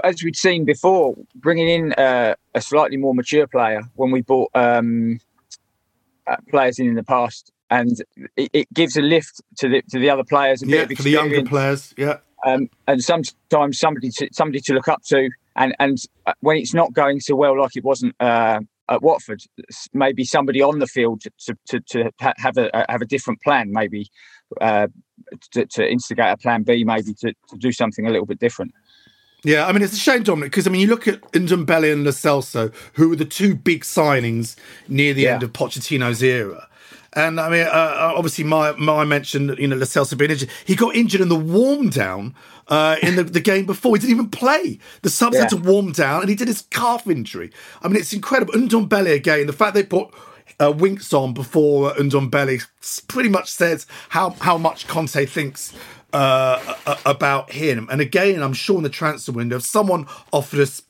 as 0.03 0.23
we'd 0.23 0.35
seen 0.35 0.65
before, 0.65 1.15
bringing 1.35 1.69
in 1.69 1.93
uh, 1.93 2.35
a 2.55 2.61
slightly 2.61 2.97
more 2.97 3.15
mature 3.15 3.47
player 3.47 3.83
when 3.95 4.11
we 4.11 4.21
bought 4.21 4.51
um, 4.53 5.13
uh, 5.13 5.28
players 6.49 6.79
in 6.79 6.87
in 6.87 6.95
the 6.95 7.03
past, 7.03 7.51
and 7.69 8.01
it, 8.35 8.49
it, 8.53 8.73
gives 8.73 8.97
a 8.97 9.01
lift 9.01 9.41
to 9.57 9.69
the 9.69 9.81
to 9.89 9.99
the 9.99 10.09
other 10.09 10.23
players. 10.23 10.63
A 10.63 10.67
yeah, 10.67 10.85
for 10.85 11.03
the 11.03 11.09
younger 11.09 11.43
players, 11.43 11.93
yeah. 11.97 12.17
Um, 12.45 12.69
and 12.87 13.03
sometimes 13.03 13.79
somebody 13.79 14.09
to 14.11 14.29
somebody 14.31 14.61
to 14.61 14.73
look 14.73 14.87
up 14.87 15.03
to, 15.07 15.29
and 15.55 15.75
and 15.79 15.97
uh, 16.25 16.33
when 16.39 16.57
it's 16.57 16.73
not 16.73 16.93
going 16.93 17.19
so 17.19 17.35
well, 17.35 17.59
like 17.59 17.75
it 17.75 17.83
wasn't 17.83 18.15
uh, 18.19 18.59
at 18.89 19.01
Watford, 19.01 19.41
maybe 19.93 20.23
somebody 20.23 20.61
on 20.61 20.79
the 20.79 20.87
field 20.87 21.21
to 21.21 21.55
to, 21.67 21.79
to 21.81 22.11
have 22.19 22.57
a 22.57 22.85
have 22.89 23.01
a 23.01 23.05
different 23.05 23.41
plan, 23.41 23.71
maybe 23.71 24.09
uh, 24.61 24.87
to, 25.51 25.65
to, 25.65 25.87
instigate 25.87 26.31
a 26.31 26.37
plan 26.37 26.63
B, 26.63 26.83
maybe 26.83 27.13
to, 27.13 27.33
to 27.49 27.57
do 27.57 27.71
something 27.71 28.07
a 28.07 28.09
little 28.09 28.25
bit 28.25 28.39
different. 28.39 28.73
Yeah, 29.43 29.67
I 29.67 29.71
mean 29.71 29.81
it's 29.81 29.93
a 29.93 29.97
shame, 29.97 30.23
Dominic, 30.23 30.51
because 30.51 30.67
I 30.67 30.69
mean 30.69 30.81
you 30.81 30.87
look 30.87 31.07
at 31.07 31.21
Ndombele 31.31 31.93
and 31.93 32.03
Lo 32.03 32.11
Celso, 32.11 32.73
who 32.93 33.09
were 33.09 33.15
the 33.15 33.25
two 33.25 33.55
big 33.55 33.83
signings 33.83 34.55
near 34.87 35.13
the 35.13 35.23
yeah. 35.23 35.33
end 35.33 35.43
of 35.43 35.53
Pochettino's 35.53 36.21
era. 36.21 36.67
And 37.13 37.39
I 37.39 37.49
mean, 37.49 37.65
uh, 37.65 37.69
uh 37.69 38.13
obviously, 38.15 38.43
my 38.43 38.73
my 38.73 39.05
mentioned 39.05 39.57
you 39.57 39.67
know 39.67 39.77
Lo 39.77 39.85
Celso 39.85 40.17
being 40.17 40.31
injured. 40.31 40.49
He 40.65 40.75
got 40.75 40.95
injured 40.95 41.21
in 41.21 41.29
the 41.29 41.35
warm 41.35 41.89
down 41.89 42.35
uh, 42.67 42.97
in 43.01 43.15
the, 43.15 43.23
the 43.23 43.39
game 43.39 43.65
before. 43.65 43.95
He 43.95 44.01
didn't 44.01 44.13
even 44.13 44.29
play. 44.29 44.79
The 45.01 45.09
subs 45.09 45.35
yeah. 45.35 45.41
had 45.41 45.49
to 45.49 45.57
warm 45.57 45.91
down, 45.91 46.21
and 46.21 46.29
he 46.29 46.35
did 46.35 46.47
his 46.47 46.63
calf 46.69 47.07
injury. 47.07 47.51
I 47.81 47.87
mean, 47.87 47.97
it's 47.97 48.13
incredible. 48.13 48.53
Ndombele 48.53 49.13
again. 49.13 49.47
The 49.47 49.53
fact 49.53 49.73
they 49.73 49.83
put 49.83 50.13
uh, 50.59 50.71
Winks 50.71 51.13
on 51.13 51.33
before 51.33 51.93
Ndombele 51.93 52.65
pretty 53.07 53.29
much 53.29 53.49
says 53.49 53.87
how 54.09 54.31
how 54.41 54.57
much 54.57 54.87
Conte 54.87 55.25
thinks 55.25 55.73
uh, 56.13 56.75
about 57.05 57.51
him. 57.51 57.87
And 57.91 58.01
again, 58.01 58.41
I'm 58.41 58.53
sure 58.53 58.77
in 58.77 58.83
the 58.83 58.89
transfer 58.89 59.31
window, 59.31 59.57
if 59.57 59.63
someone 59.63 60.07
offered 60.31 60.59
us 60.59 60.81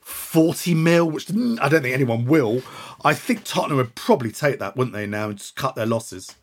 40 0.00 0.74
mil, 0.74 1.10
which 1.10 1.30
I 1.30 1.68
don't 1.68 1.82
think 1.82 1.94
anyone 1.94 2.24
will, 2.24 2.62
I 3.04 3.14
think 3.14 3.44
Tottenham 3.44 3.76
would 3.78 3.94
probably 3.94 4.32
take 4.32 4.58
that, 4.58 4.76
wouldn't 4.76 4.94
they, 4.94 5.06
now, 5.06 5.28
and 5.28 5.38
just 5.38 5.56
cut 5.56 5.74
their 5.74 5.86
losses. 5.86 6.34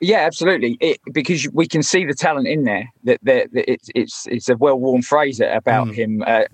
Yeah, 0.00 0.18
absolutely. 0.18 0.78
It, 0.80 1.00
because 1.12 1.48
we 1.52 1.66
can 1.66 1.82
see 1.82 2.04
the 2.04 2.14
talent 2.14 2.46
in 2.46 2.62
there. 2.64 2.88
That, 3.02 3.18
that, 3.24 3.52
that 3.52 3.70
it's 3.70 3.88
it's 3.96 4.26
it's 4.28 4.48
a 4.48 4.56
well-worn 4.56 5.02
phrase 5.02 5.40
about 5.40 5.88
mm. 5.88 5.94
him 5.94 6.24
uh, 6.24 6.44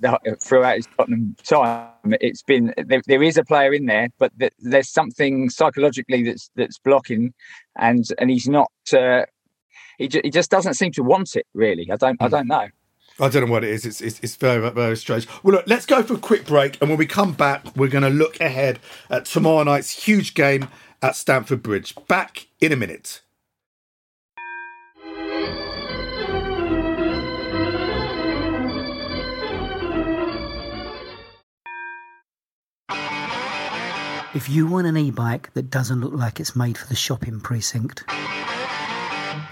throughout 0.41 0.77
his 0.77 0.89
Tottenham 0.97 1.37
time. 1.45 1.91
It's 2.23 2.43
been 2.43 2.73
there, 2.87 3.03
there 3.07 3.23
is 3.23 3.37
a 3.37 3.45
player 3.45 3.75
in 3.75 3.85
there, 3.85 4.09
but 4.19 4.33
there's 4.61 4.89
something 4.89 5.51
psychologically 5.51 6.23
that's 6.23 6.51
that's 6.57 6.79
blocking, 6.79 7.35
and 7.77 8.07
and 8.19 8.31
he's 8.31 8.49
not. 8.49 8.71
Uh, 8.93 9.25
he, 9.99 10.09
he 10.23 10.31
just 10.31 10.51
doesn't 10.51 10.75
seem 10.75 10.93
to 10.93 11.03
want 11.03 11.37
it. 11.37 11.47
Really, 11.55 11.91
I 11.91 11.97
don't. 11.97 12.19
Mm. 12.19 12.27
I 12.27 12.29
don't 12.29 12.49
know. 12.49 12.69
I 13.21 13.29
don't 13.29 13.47
know 13.47 13.53
what 13.53 13.63
it 13.63 13.71
is. 13.71 13.87
It's, 13.87 14.01
it's, 14.01 14.19
it's 14.21 14.35
very, 14.35 14.69
very 14.71 14.97
strange. 14.97 15.29
Well, 15.45 15.55
look, 15.57 15.65
let's 15.69 15.87
go 15.87 16.03
for 16.03 16.15
a 16.15 16.19
quick 16.19 16.47
break. 16.47 16.81
And 16.81 16.91
when 16.91 16.99
we 16.99 17.07
come 17.07 17.33
back, 17.33 17.65
we're 17.77 17.89
going 17.89 18.03
to 18.03 18.11
look 18.11 18.41
ahead 18.41 18.81
at 19.09 19.27
tomorrow 19.27 19.63
night's 19.63 19.91
huge 19.91 20.35
game 20.35 20.67
at 21.01 21.15
Stamford 21.15 21.63
Bridge. 21.63 21.95
Back 22.09 22.49
in 22.61 22.73
a 22.73 22.77
minute. 22.77 23.21
If 34.35 34.49
you 34.49 34.67
want 34.67 34.89
an 34.89 34.97
e 34.97 35.13
bike 35.13 35.55
that 35.55 35.71
doesn't 35.71 36.01
look 36.01 36.15
like 36.15 36.41
it's 36.41 36.57
made 36.57 36.77
for 36.77 36.89
the 36.89 36.97
shopping 36.97 37.39
precinct, 37.41 38.03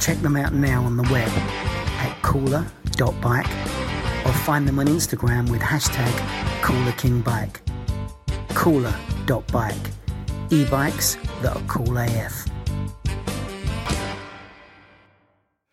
Check 0.00 0.18
them 0.22 0.36
out 0.36 0.54
now 0.54 0.82
on 0.82 0.96
the 0.96 1.02
web 1.04 1.28
at 1.28 2.22
cooler.bike 2.22 3.46
or 4.26 4.32
find 4.32 4.66
them 4.66 4.78
on 4.78 4.86
Instagram 4.86 5.50
with 5.50 5.60
hashtag 5.60 6.10
coolerkingbike. 6.62 7.58
Cooler.bike. 8.54 9.74
E-bikes 10.50 11.16
that 11.42 11.56
are 11.56 11.62
cool 11.68 11.96
AF. 11.96 12.46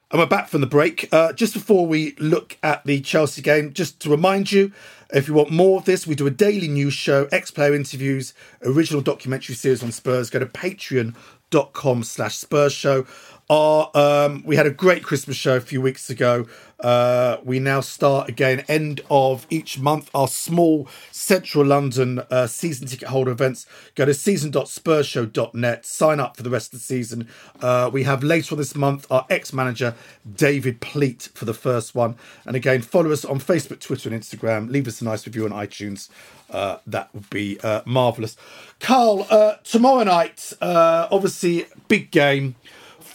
And 0.09 0.21
we're 0.21 0.25
back 0.25 0.47
from 0.47 0.61
the 0.61 0.67
break. 0.67 1.09
Uh, 1.11 1.33
just 1.33 1.53
before 1.53 1.85
we 1.85 2.15
look 2.17 2.57
at 2.63 2.85
the 2.85 3.01
Chelsea 3.01 3.41
game, 3.41 3.73
just 3.73 3.99
to 4.01 4.09
remind 4.09 4.51
you, 4.51 4.71
if 5.13 5.27
you 5.27 5.33
want 5.33 5.51
more 5.51 5.79
of 5.79 5.85
this, 5.85 6.07
we 6.07 6.15
do 6.15 6.27
a 6.27 6.31
daily 6.31 6.67
news 6.67 6.93
show, 6.93 7.27
ex-player 7.31 7.73
interviews, 7.73 8.33
original 8.61 9.01
documentary 9.01 9.55
series 9.55 9.83
on 9.83 9.91
Spurs. 9.91 10.29
Go 10.29 10.39
to 10.39 10.45
patreon.com 10.45 12.03
slash 12.03 12.37
Spurs 12.37 12.71
show. 12.71 13.05
Um, 13.49 14.43
we 14.45 14.57
had 14.57 14.65
a 14.65 14.71
great 14.71 15.03
Christmas 15.03 15.37
show 15.37 15.55
a 15.55 15.61
few 15.61 15.81
weeks 15.81 16.09
ago. 16.09 16.45
Uh, 16.79 17.37
we 17.43 17.59
now 17.59 17.81
start 17.81 18.29
again 18.29 18.63
end 18.67 19.01
of 19.09 19.47
each 19.49 19.79
month 19.79 20.11
our 20.13 20.27
small 20.27 20.87
central 21.11 21.65
London 21.65 22.21
uh, 22.29 22.45
season 22.45 22.87
ticket 22.87 23.07
holder 23.07 23.31
events. 23.31 23.65
Go 23.95 24.05
to 24.05 24.13
season.spursshow.net, 24.13 25.85
sign 25.85 26.19
up 26.19 26.37
for 26.37 26.43
the 26.43 26.49
rest 26.49 26.73
of 26.73 26.79
the 26.79 26.85
season. 26.85 27.27
Uh, 27.61 27.89
we 27.91 28.03
have 28.03 28.21
later 28.21 28.53
on 28.53 28.59
this 28.59 28.75
month 28.75 29.07
our 29.09 29.25
ex 29.29 29.53
manager 29.53 29.95
David 30.35 30.79
Pleat 30.81 31.29
for 31.33 31.45
the 31.45 31.53
first 31.53 31.95
one. 31.95 32.15
And 32.45 32.55
again, 32.55 32.81
follow 32.81 33.11
us 33.11 33.25
on 33.25 33.39
Facebook, 33.39 33.79
Twitter, 33.79 34.09
and 34.09 34.21
Instagram. 34.21 34.69
Leave 34.69 34.87
us 34.87 35.01
a 35.01 35.05
nice 35.05 35.25
review 35.25 35.45
on 35.45 35.51
iTunes. 35.51 36.09
Uh, 36.49 36.77
that 36.85 37.13
would 37.13 37.29
be 37.29 37.59
uh, 37.61 37.81
marvellous. 37.85 38.37
Carl, 38.79 39.25
uh, 39.29 39.55
tomorrow 39.63 40.03
night, 40.03 40.53
uh, 40.61 41.07
obviously, 41.11 41.65
big 41.87 42.11
game 42.11 42.55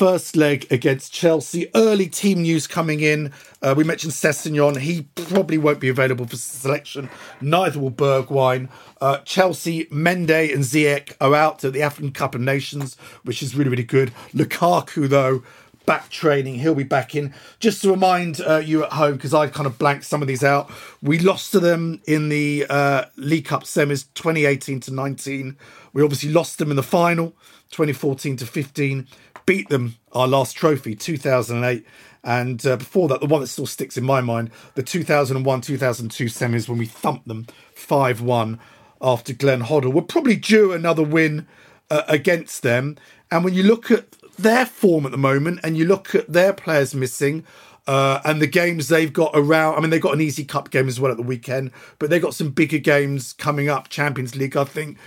first 0.03 0.35
leg 0.35 0.67
against 0.69 1.13
Chelsea. 1.13 1.71
Early 1.77 2.09
team 2.09 2.43
news 2.43 2.67
coming 2.67 2.99
in. 2.99 3.33
Uh, 3.63 3.73
we 3.77 3.85
mentioned 3.85 4.13
Sessegnon. 4.13 4.81
He 4.81 5.03
probably 5.15 5.59
won't 5.59 5.79
be 5.79 5.89
available 5.89 6.27
for 6.27 6.35
selection. 6.35 7.09
Neither 7.41 7.79
will 7.79 7.93
Bergwijn. 7.93 8.69
Uh, 9.01 9.19
Chelsea, 9.19 9.85
Mendy 9.93 10.53
and 10.53 10.65
Ziyech 10.65 11.15
are 11.21 11.37
out 11.37 11.63
at 11.63 11.73
the 11.73 11.83
African 11.83 12.11
Cup 12.11 12.35
of 12.35 12.41
Nations, 12.41 12.97
which 13.23 13.45
is 13.45 13.55
really, 13.55 13.71
really 13.71 13.85
good. 13.85 14.11
Lukaku, 14.35 15.09
though, 15.09 15.45
back 15.87 16.09
training. 16.11 16.57
He'll 16.57 16.75
be 16.75 16.83
back 16.83 17.15
in. 17.15 17.33
Just 17.61 17.81
to 17.83 17.91
remind 17.93 18.41
uh, 18.41 18.57
you 18.57 18.83
at 18.83 18.95
home, 18.95 19.13
because 19.13 19.33
I 19.33 19.47
kind 19.47 19.69
of 19.69 19.79
blanked 19.79 20.05
some 20.05 20.21
of 20.21 20.27
these 20.27 20.43
out, 20.43 20.69
we 21.01 21.21
lost 21.21 21.53
to 21.53 21.61
them 21.61 22.03
in 22.09 22.29
the 22.29 22.67
uh, 22.69 23.05
League 23.15 23.45
Cup 23.45 23.63
semis 23.63 24.07
2018 24.15 24.81
to 24.81 24.93
19. 24.93 25.57
We 25.93 26.03
obviously 26.03 26.31
lost 26.31 26.59
them 26.59 26.71
in 26.71 26.77
the 26.77 26.83
final 26.83 27.37
2014 27.71 28.37
to 28.39 28.47
15 28.47 29.07
beat 29.47 29.69
them 29.69 29.97
our 30.13 30.29
last 30.29 30.57
trophy 30.57 30.95
2008 30.95 31.85
and 32.25 32.67
uh, 32.67 32.77
before 32.77 33.09
that 33.09 33.21
the 33.21 33.27
one 33.27 33.41
that 33.41 33.49
still 33.49 33.67
sticks 33.67 33.97
in 33.97 34.05
my 34.05 34.21
mind 34.21 34.51
the 34.75 34.83
2001 34.83 35.61
2002 35.61 36.25
semis 36.27 36.69
when 36.69 36.79
we 36.79 36.87
thumped 36.87 37.27
them 37.27 37.47
5-1 37.75 38.59
after 39.01 39.33
glenn 39.33 39.63
hoddle 39.63 39.93
we're 39.93 40.03
probably 40.03 40.37
due 40.37 40.73
another 40.73 41.03
win 41.03 41.47
uh, 41.91 42.03
against 42.09 42.63
them 42.63 42.97
and 43.31 43.45
when 43.45 43.55
you 43.55 43.63
look 43.63 43.91
at 43.91 44.17
their 44.39 44.67
form 44.67 45.05
at 45.07 45.13
the 45.13 45.19
moment 45.19 45.61
and 45.63 45.77
you 45.77 45.85
look 45.85 46.15
at 46.15 46.33
their 46.33 46.53
players 46.53 46.95
missing 46.95 47.45
uh, 47.87 48.21
and 48.25 48.41
the 48.41 48.47
games 48.47 48.89
they've 48.89 49.13
got 49.13 49.33
around. 49.35 49.77
I 49.77 49.81
mean, 49.81 49.91
they've 49.91 50.01
got 50.01 50.15
an 50.15 50.21
easy 50.21 50.45
cup 50.45 50.71
game 50.71 50.89
as 50.89 51.01
well 51.01 51.11
at 51.11 51.17
the 51.17 51.23
weekend, 51.23 51.73
but 51.99 52.11
they've 52.11 52.23
got 52.23 52.35
some 52.35 52.51
bigger 52.51 52.79
games 52.79 53.33
coming 53.33 53.69
up. 53.69 53.89
Champions 53.89 54.37
League, 54.37 54.57
I 54.57 54.65
think 54.65 54.99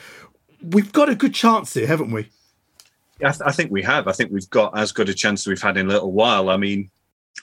we've 0.62 0.92
got 0.92 1.10
a 1.10 1.16
good 1.16 1.34
chance 1.34 1.74
here, 1.74 1.88
haven't 1.88 2.12
we? 2.12 2.30
I, 3.24 3.32
th- 3.32 3.42
I, 3.46 3.52
think 3.52 3.72
we 3.72 3.82
have. 3.84 4.08
I 4.08 4.12
think 4.12 4.32
we've 4.32 4.50
got 4.50 4.78
as 4.78 4.92
good 4.92 5.10
a 5.10 5.14
chance 5.14 5.42
as 5.42 5.48
we've 5.48 5.62
had 5.62 5.78
in 5.78 5.88
a 5.88 5.90
little 5.90 6.12
while. 6.12 6.50
I 6.50 6.58
mean, 6.58 6.90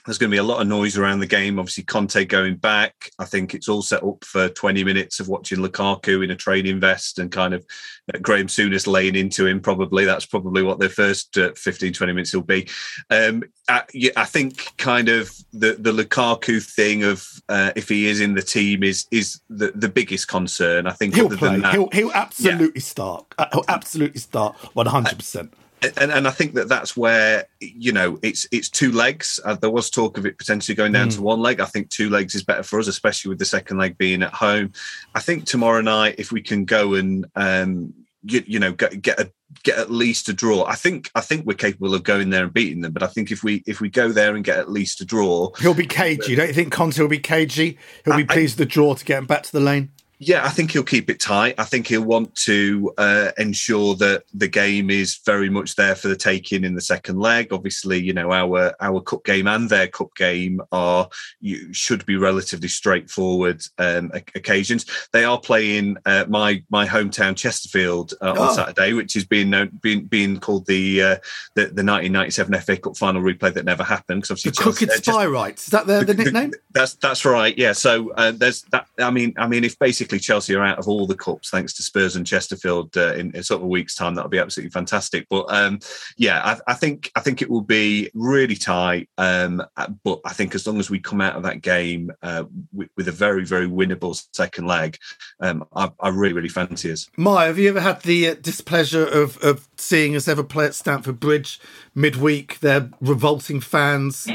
there's 0.05 0.17
going 0.17 0.29
to 0.29 0.35
be 0.35 0.39
a 0.39 0.43
lot 0.43 0.61
of 0.61 0.67
noise 0.67 0.97
around 0.97 1.19
the 1.19 1.27
game. 1.27 1.57
Obviously, 1.57 1.83
Conte 1.83 2.25
going 2.25 2.57
back. 2.57 3.11
I 3.19 3.25
think 3.25 3.53
it's 3.53 3.69
all 3.69 3.81
set 3.81 4.03
up 4.03 4.23
for 4.25 4.49
20 4.49 4.83
minutes 4.83 5.19
of 5.19 5.29
watching 5.29 5.59
Lukaku 5.59 6.23
in 6.23 6.31
a 6.31 6.35
training 6.35 6.81
vest 6.81 7.19
and 7.19 7.31
kind 7.31 7.53
of 7.53 7.65
uh, 8.13 8.17
Graham 8.19 8.47
Souness 8.47 8.85
laying 8.85 9.15
into 9.15 9.45
him. 9.45 9.61
Probably 9.61 10.03
that's 10.03 10.25
probably 10.25 10.61
what 10.61 10.79
their 10.79 10.89
first 10.89 11.37
uh, 11.37 11.53
15, 11.55 11.93
20 11.93 12.13
minutes 12.13 12.33
will 12.33 12.41
be. 12.41 12.67
Um, 13.09 13.43
I, 13.69 13.83
yeah, 13.93 14.11
I, 14.17 14.25
think 14.25 14.75
kind 14.77 15.07
of 15.07 15.31
the 15.53 15.77
the 15.79 15.93
Lukaku 15.93 16.61
thing 16.61 17.03
of 17.05 17.25
uh, 17.47 17.71
if 17.77 17.87
he 17.87 18.07
is 18.07 18.19
in 18.19 18.33
the 18.33 18.41
team 18.41 18.83
is 18.83 19.07
is 19.09 19.39
the, 19.49 19.71
the 19.73 19.87
biggest 19.87 20.27
concern. 20.27 20.85
I 20.85 20.91
think 20.91 21.15
he'll 21.15 21.29
play. 21.29 21.59
That, 21.59 21.73
he'll 21.73 21.89
he'll 21.93 22.11
absolutely 22.11 22.71
yeah. 22.75 22.81
start. 22.81 23.33
Uh, 23.37 23.45
he'll 23.53 23.65
absolutely 23.69 24.19
start 24.19 24.57
100. 24.73 25.17
percent 25.17 25.53
and, 25.97 26.11
and 26.11 26.27
I 26.27 26.31
think 26.31 26.53
that 26.55 26.69
that's 26.69 26.95
where 26.95 27.45
you 27.59 27.91
know 27.91 28.19
it's 28.21 28.47
it's 28.51 28.69
two 28.69 28.91
legs. 28.91 29.39
Uh, 29.43 29.55
there 29.55 29.69
was 29.69 29.89
talk 29.89 30.17
of 30.17 30.25
it 30.25 30.37
potentially 30.37 30.75
going 30.75 30.91
down 30.91 31.09
mm. 31.09 31.15
to 31.15 31.21
one 31.21 31.41
leg. 31.41 31.59
I 31.59 31.65
think 31.65 31.89
two 31.89 32.09
legs 32.09 32.35
is 32.35 32.43
better 32.43 32.63
for 32.63 32.79
us, 32.79 32.87
especially 32.87 33.29
with 33.29 33.39
the 33.39 33.45
second 33.45 33.77
leg 33.77 33.97
being 33.97 34.23
at 34.23 34.33
home. 34.33 34.73
I 35.15 35.19
think 35.19 35.45
tomorrow 35.45 35.81
night, 35.81 36.15
if 36.17 36.31
we 36.31 36.41
can 36.41 36.65
go 36.65 36.93
and 36.95 37.25
um, 37.35 37.93
you, 38.23 38.43
you 38.45 38.59
know 38.59 38.71
get, 38.71 39.01
get 39.01 39.19
a 39.19 39.31
get 39.63 39.77
at 39.77 39.91
least 39.91 40.29
a 40.29 40.33
draw. 40.33 40.65
I 40.65 40.75
think 40.75 41.11
I 41.15 41.21
think 41.21 41.45
we're 41.45 41.53
capable 41.53 41.93
of 41.93 42.03
going 42.03 42.29
there 42.29 42.43
and 42.43 42.53
beating 42.53 42.81
them. 42.81 42.93
But 42.93 43.03
I 43.03 43.07
think 43.07 43.31
if 43.31 43.43
we 43.43 43.63
if 43.67 43.81
we 43.81 43.89
go 43.89 44.11
there 44.11 44.35
and 44.35 44.43
get 44.43 44.57
at 44.57 44.71
least 44.71 45.01
a 45.01 45.05
draw, 45.05 45.51
he'll 45.59 45.73
be 45.73 45.85
cagey. 45.85 46.35
Don't 46.35 46.47
you 46.47 46.53
think 46.53 46.71
Conte 46.71 46.99
will 46.99 47.07
be 47.07 47.19
cagey? 47.19 47.77
He'll 48.05 48.17
be 48.17 48.25
pleased 48.25 48.57
with 48.57 48.67
the 48.67 48.71
draw 48.71 48.95
to 48.95 49.05
get 49.05 49.19
him 49.19 49.25
back 49.25 49.43
to 49.43 49.51
the 49.51 49.59
lane. 49.59 49.91
Yeah, 50.25 50.45
I 50.45 50.49
think 50.49 50.71
he'll 50.71 50.83
keep 50.83 51.09
it 51.09 51.19
tight. 51.19 51.55
I 51.57 51.65
think 51.65 51.87
he'll 51.87 52.03
want 52.03 52.33
to 52.35 52.93
uh, 52.97 53.31
ensure 53.37 53.95
that 53.95 54.23
the 54.33 54.47
game 54.47 54.89
is 54.89 55.19
very 55.25 55.49
much 55.49 55.75
there 55.75 55.95
for 55.95 56.07
the 56.07 56.15
taking 56.15 56.63
in 56.63 56.75
the 56.75 56.81
second 56.81 57.19
leg. 57.19 57.51
Obviously, 57.51 58.01
you 58.01 58.13
know 58.13 58.31
our 58.31 58.73
our 58.79 59.01
cup 59.01 59.25
game 59.25 59.47
and 59.47 59.69
their 59.69 59.87
cup 59.87 60.15
game 60.15 60.61
are 60.71 61.09
you 61.41 61.73
should 61.73 62.05
be 62.05 62.15
relatively 62.15 62.69
straightforward 62.69 63.61
um, 63.77 64.11
occasions. 64.35 64.85
They 65.11 65.25
are 65.25 65.39
playing 65.39 65.97
uh, 66.05 66.25
my 66.29 66.63
my 66.69 66.85
hometown 66.87 67.35
Chesterfield 67.35 68.13
uh, 68.21 68.33
oh. 68.37 68.43
on 68.43 68.55
Saturday, 68.55 68.93
which 68.93 69.15
is 69.15 69.25
being 69.25 69.49
known, 69.49 69.77
being 69.81 70.05
being 70.05 70.39
called 70.39 70.65
the, 70.67 71.01
uh, 71.01 71.15
the 71.55 71.63
the 71.63 71.83
1997 71.83 72.61
FA 72.61 72.77
Cup 72.77 72.97
final 72.97 73.21
replay 73.21 73.53
that 73.53 73.65
never 73.65 73.83
happened. 73.83 74.21
Because 74.21 74.31
obviously, 74.31 74.51
the 74.51 74.63
Chelsea, 74.63 74.85
Crooked 74.85 75.03
Spireites 75.03 75.57
is 75.59 75.65
that 75.67 75.87
the, 75.87 76.05
the 76.05 76.13
nickname? 76.13 76.51
The, 76.51 76.59
that's 76.71 76.93
that's 76.95 77.25
right. 77.25 77.57
Yeah. 77.57 77.73
So 77.73 78.11
uh, 78.13 78.31
there's 78.31 78.61
that. 78.71 78.87
I 78.99 79.11
mean, 79.11 79.33
I 79.37 79.47
mean, 79.47 79.63
if 79.63 79.77
basically 79.79 80.12
Chelsea 80.19 80.55
are 80.55 80.63
out 80.63 80.79
of 80.79 80.87
all 80.87 81.07
the 81.07 81.15
cups 81.15 81.49
thanks 81.49 81.73
to 81.73 81.83
Spurs 81.83 82.15
and 82.15 82.25
Chesterfield 82.25 82.95
uh, 82.97 83.13
in, 83.13 83.35
in, 83.35 83.43
sort 83.43 83.61
of 83.61 83.65
a 83.65 83.67
week's 83.67 83.95
time. 83.95 84.15
That'll 84.15 84.29
be 84.29 84.39
absolutely 84.39 84.71
fantastic. 84.71 85.27
But 85.29 85.45
um, 85.49 85.79
yeah, 86.17 86.41
I, 86.43 86.71
I, 86.71 86.73
think 86.73 87.11
I 87.15 87.19
think 87.19 87.41
it 87.41 87.49
will 87.49 87.61
be 87.61 88.09
really 88.13 88.55
tight. 88.55 89.09
Um, 89.17 89.63
but 90.03 90.19
I 90.25 90.33
think 90.33 90.55
as 90.55 90.65
long 90.67 90.79
as 90.79 90.89
we 90.89 90.99
come 90.99 91.21
out 91.21 91.35
of 91.35 91.43
that 91.43 91.61
game 91.61 92.11
uh, 92.21 92.45
with, 92.71 92.89
with, 92.97 93.07
a 93.07 93.11
very 93.11 93.45
very 93.45 93.67
winnable 93.67 94.21
second 94.33 94.67
leg, 94.67 94.97
um, 95.39 95.65
I, 95.75 95.91
I, 95.99 96.09
really 96.09 96.33
really 96.33 96.49
fancy 96.49 96.91
us. 96.91 97.09
Mya, 97.17 97.45
have 97.45 97.59
you 97.59 97.69
ever 97.69 97.81
had 97.81 98.01
the 98.01 98.29
uh, 98.29 98.35
displeasure 98.35 99.05
of, 99.05 99.37
of 99.43 99.67
seeing 99.77 100.15
us 100.15 100.27
ever 100.27 100.43
play 100.43 100.65
at 100.65 100.75
Stamford 100.75 101.19
Bridge 101.19 101.59
midweek? 101.95 102.59
They're 102.59 102.89
revolting 103.01 103.61
fans. 103.61 104.27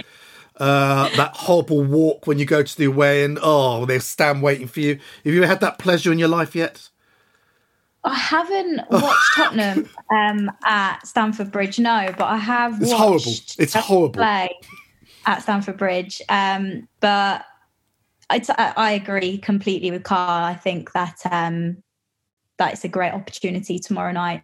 Uh, 0.59 1.09
that 1.17 1.35
horrible 1.35 1.85
walk 1.85 2.27
when 2.27 2.39
you 2.39 2.45
go 2.45 2.63
to 2.63 2.77
the 2.77 2.85
away 2.85 3.25
and 3.25 3.39
oh, 3.43 3.87
they 3.87 3.99
stand 3.99 4.43
waiting 4.43 4.67
for 4.67 4.81
you. 4.81 4.99
Have 5.25 5.33
you 5.35 5.39
ever 5.39 5.47
had 5.47 5.61
that 5.61 5.79
pleasure 5.79 6.11
in 6.11 6.19
your 6.19 6.29
life 6.29 6.55
yet? 6.55 6.89
I 8.05 8.15
haven't 8.15 8.81
watched 8.91 9.35
Tottenham 9.35 9.89
um, 10.11 10.51
at 10.65 11.07
Stamford 11.07 11.51
Bridge, 11.51 11.79
no, 11.79 12.13
but 12.17 12.25
I 12.25 12.37
have. 12.37 12.81
It's 12.81 12.93
horrible. 12.93 13.33
It's 13.59 13.75
horrible. 13.75 14.15
Play 14.15 14.51
at 15.27 15.43
Stamford 15.43 15.77
Bridge, 15.77 16.23
um, 16.29 16.89
but 17.01 17.45
I, 18.31 18.43
I 18.77 18.93
agree 18.93 19.39
completely 19.39 19.91
with 19.91 20.05
Carl. 20.05 20.45
I 20.45 20.55
think 20.55 20.93
that 20.93 21.21
um, 21.31 21.83
that 22.59 22.73
it's 22.73 22.85
a 22.85 22.89
great 22.89 23.13
opportunity 23.13 23.79
tomorrow 23.79 24.13
night 24.13 24.43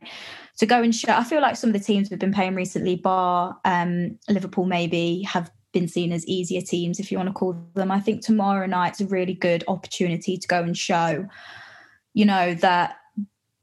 to 0.59 0.67
go 0.67 0.83
and 0.83 0.95
show. 0.95 1.13
I 1.13 1.25
feel 1.25 1.41
like 1.41 1.57
some 1.57 1.71
of 1.71 1.75
the 1.75 1.81
teams 1.81 2.11
we've 2.11 2.19
been 2.19 2.33
playing 2.33 2.55
recently, 2.55 2.97
bar 2.97 3.59
um, 3.65 4.19
Liverpool, 4.29 4.65
maybe 4.65 5.23
have 5.23 5.51
been 5.75 5.89
seen 5.89 6.13
as 6.13 6.27
easier 6.27 6.63
teams, 6.63 6.99
if 6.99 7.13
you 7.13 7.19
want 7.19 7.29
to 7.29 7.35
call 7.35 7.55
them. 7.75 7.91
I 7.91 8.01
think 8.01 8.23
tomorrow 8.23 8.67
night's 8.67 9.03
a 9.03 9.07
really 9.07 9.35
good 9.35 9.63
opportunity 9.69 10.39
to 10.39 10.49
go 10.49 10.63
and 10.63 10.75
show, 10.75 11.27
you 12.15 12.25
know, 12.25 12.55
that 12.55 12.97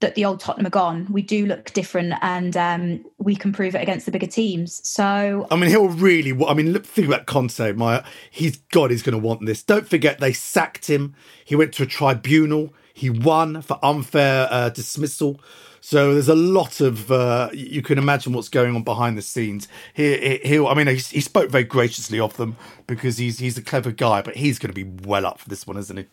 that 0.01 0.15
the 0.15 0.25
old 0.25 0.39
Tottenham 0.39 0.65
are 0.65 0.71
gone. 0.71 1.07
We 1.11 1.21
do 1.21 1.45
look 1.45 1.71
different, 1.73 2.13
and 2.21 2.57
um, 2.57 3.05
we 3.17 3.35
can 3.35 3.53
prove 3.53 3.75
it 3.75 3.81
against 3.81 4.05
the 4.05 4.11
bigger 4.11 4.27
teams. 4.27 4.87
So, 4.87 5.47
I 5.49 5.55
mean, 5.55 5.69
he'll 5.69 5.89
really. 5.89 6.33
I 6.45 6.53
mean, 6.53 6.73
look, 6.73 6.85
think 6.85 7.07
about 7.07 7.25
Conte, 7.27 7.71
Mya. 7.73 8.03
He's 8.29 8.57
God. 8.57 8.91
He's 8.91 9.03
going 9.03 9.19
to 9.19 9.25
want 9.27 9.45
this. 9.45 9.63
Don't 9.63 9.87
forget, 9.87 10.19
they 10.19 10.33
sacked 10.33 10.87
him. 10.87 11.15
He 11.45 11.55
went 11.55 11.73
to 11.73 11.83
a 11.83 11.87
tribunal. 11.87 12.73
He 12.93 13.09
won 13.09 13.61
for 13.61 13.79
unfair 13.83 14.47
uh, 14.51 14.69
dismissal. 14.69 15.39
So 15.83 16.13
there's 16.13 16.29
a 16.29 16.35
lot 16.35 16.79
of 16.79 17.11
uh, 17.11 17.49
you 17.53 17.81
can 17.81 17.97
imagine 17.97 18.33
what's 18.33 18.49
going 18.49 18.75
on 18.75 18.83
behind 18.83 19.17
the 19.17 19.21
scenes. 19.23 19.67
He, 19.95 20.37
he, 20.37 20.59
I 20.59 20.75
mean, 20.75 20.85
he, 20.85 20.95
he, 20.95 21.21
spoke 21.21 21.49
very 21.49 21.63
graciously 21.63 22.19
of 22.19 22.37
them 22.37 22.55
because 22.85 23.17
he's 23.17 23.39
he's 23.39 23.57
a 23.57 23.63
clever 23.63 23.91
guy, 23.91 24.21
but 24.21 24.35
he's 24.35 24.59
going 24.59 24.73
to 24.73 24.85
be 24.85 25.07
well 25.07 25.25
up 25.25 25.39
for 25.39 25.49
this 25.49 25.65
one, 25.65 25.77
isn't 25.77 25.97
he? 25.97 26.05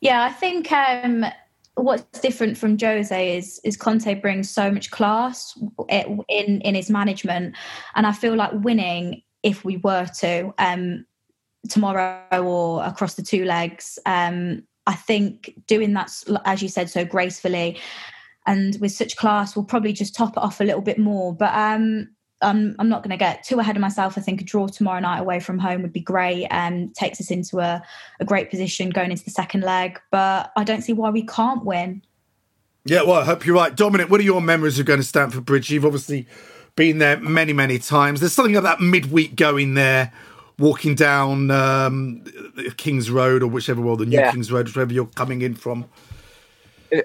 Yeah, 0.00 0.24
I 0.24 0.30
think 0.30 0.72
um, 0.72 1.26
what's 1.74 2.20
different 2.20 2.56
from 2.56 2.78
Jose 2.78 3.36
is 3.36 3.60
is 3.64 3.76
Conte 3.76 4.14
brings 4.14 4.48
so 4.48 4.70
much 4.70 4.90
class 4.90 5.56
in 5.90 6.60
in 6.62 6.74
his 6.74 6.88
management, 6.88 7.54
and 7.96 8.06
I 8.06 8.12
feel 8.12 8.34
like 8.34 8.52
winning 8.54 9.22
if 9.42 9.62
we 9.62 9.76
were 9.76 10.06
to 10.20 10.54
um, 10.56 11.04
tomorrow 11.68 12.22
or 12.32 12.82
across 12.82 13.14
the 13.14 13.22
two 13.22 13.44
legs. 13.44 13.98
Um, 14.06 14.62
I 14.86 14.94
think 14.94 15.52
doing 15.66 15.92
that, 15.94 16.10
as 16.44 16.62
you 16.62 16.68
said, 16.68 16.88
so 16.88 17.04
gracefully 17.04 17.78
and 18.46 18.76
with 18.80 18.92
such 18.92 19.16
class, 19.16 19.56
we'll 19.56 19.64
probably 19.64 19.92
just 19.92 20.14
top 20.14 20.36
it 20.36 20.42
off 20.42 20.60
a 20.60 20.64
little 20.64 20.80
bit 20.80 20.98
more. 20.98 21.34
But 21.34 21.54
um, 21.54 22.08
I'm, 22.42 22.76
I'm 22.78 22.88
not 22.88 23.02
going 23.02 23.10
to 23.10 23.16
get 23.16 23.44
too 23.44 23.58
ahead 23.58 23.76
of 23.76 23.80
myself. 23.80 24.16
I 24.16 24.20
think 24.20 24.40
a 24.40 24.44
draw 24.44 24.68
tomorrow 24.68 25.00
night 25.00 25.18
away 25.18 25.40
from 25.40 25.58
home 25.58 25.82
would 25.82 25.92
be 25.92 26.00
great 26.00 26.46
and 26.50 26.94
takes 26.94 27.20
us 27.20 27.30
into 27.30 27.60
a, 27.60 27.82
a 28.20 28.24
great 28.24 28.50
position 28.50 28.90
going 28.90 29.10
into 29.10 29.24
the 29.24 29.30
second 29.30 29.62
leg. 29.62 30.00
But 30.10 30.52
I 30.56 30.64
don't 30.64 30.82
see 30.82 30.92
why 30.92 31.10
we 31.10 31.26
can't 31.26 31.64
win. 31.64 32.02
Yeah, 32.84 33.02
well, 33.02 33.20
I 33.20 33.24
hope 33.24 33.44
you're 33.44 33.56
right. 33.56 33.74
Dominic, 33.74 34.10
what 34.10 34.20
are 34.20 34.24
your 34.24 34.40
memories 34.40 34.78
of 34.78 34.86
going 34.86 35.00
to 35.00 35.04
Stamford 35.04 35.44
Bridge? 35.44 35.70
You've 35.70 35.84
obviously 35.84 36.28
been 36.76 36.98
there 36.98 37.16
many, 37.16 37.52
many 37.52 37.78
times. 37.80 38.20
There's 38.20 38.32
something 38.32 38.56
about 38.56 38.80
midweek 38.80 39.34
going 39.34 39.74
there, 39.74 40.12
walking 40.58 40.94
down 40.94 41.50
um, 41.50 42.22
King's 42.76 43.10
Road 43.10 43.42
or 43.42 43.48
whichever, 43.48 43.80
well, 43.80 43.96
the 43.96 44.06
new 44.06 44.18
yeah. 44.18 44.30
King's 44.30 44.52
Road, 44.52 44.68
wherever 44.68 44.92
you're 44.92 45.06
coming 45.06 45.42
in 45.42 45.54
from. 45.54 45.86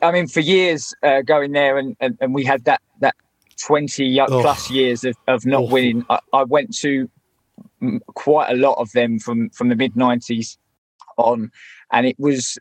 I 0.02 0.12
mean, 0.12 0.28
for 0.28 0.40
years 0.40 0.94
uh, 1.04 1.22
going 1.22 1.52
there, 1.52 1.78
and, 1.78 1.96
and, 2.00 2.18
and, 2.22 2.34
we 2.34 2.44
had 2.44 2.66
that 2.66 2.82
that 3.00 3.16
twenty 3.60 4.20
oh. 4.20 4.26
plus 4.28 4.70
years 4.70 5.04
of, 5.04 5.16
of 5.28 5.46
not 5.46 5.64
Awful. 5.64 5.74
winning. 5.74 6.06
I, 6.10 6.20
I, 6.34 6.44
went 6.44 6.76
to 6.78 7.10
quite 8.14 8.52
a 8.52 8.56
lot 8.56 8.74
of 8.74 8.92
them 8.92 9.20
from 9.20 9.50
from 9.50 9.70
the 9.70 9.76
mid 9.76 9.96
nineties 9.96 10.58
on, 11.18 11.52
and 11.92 12.06
it 12.06 12.20
was. 12.20 12.58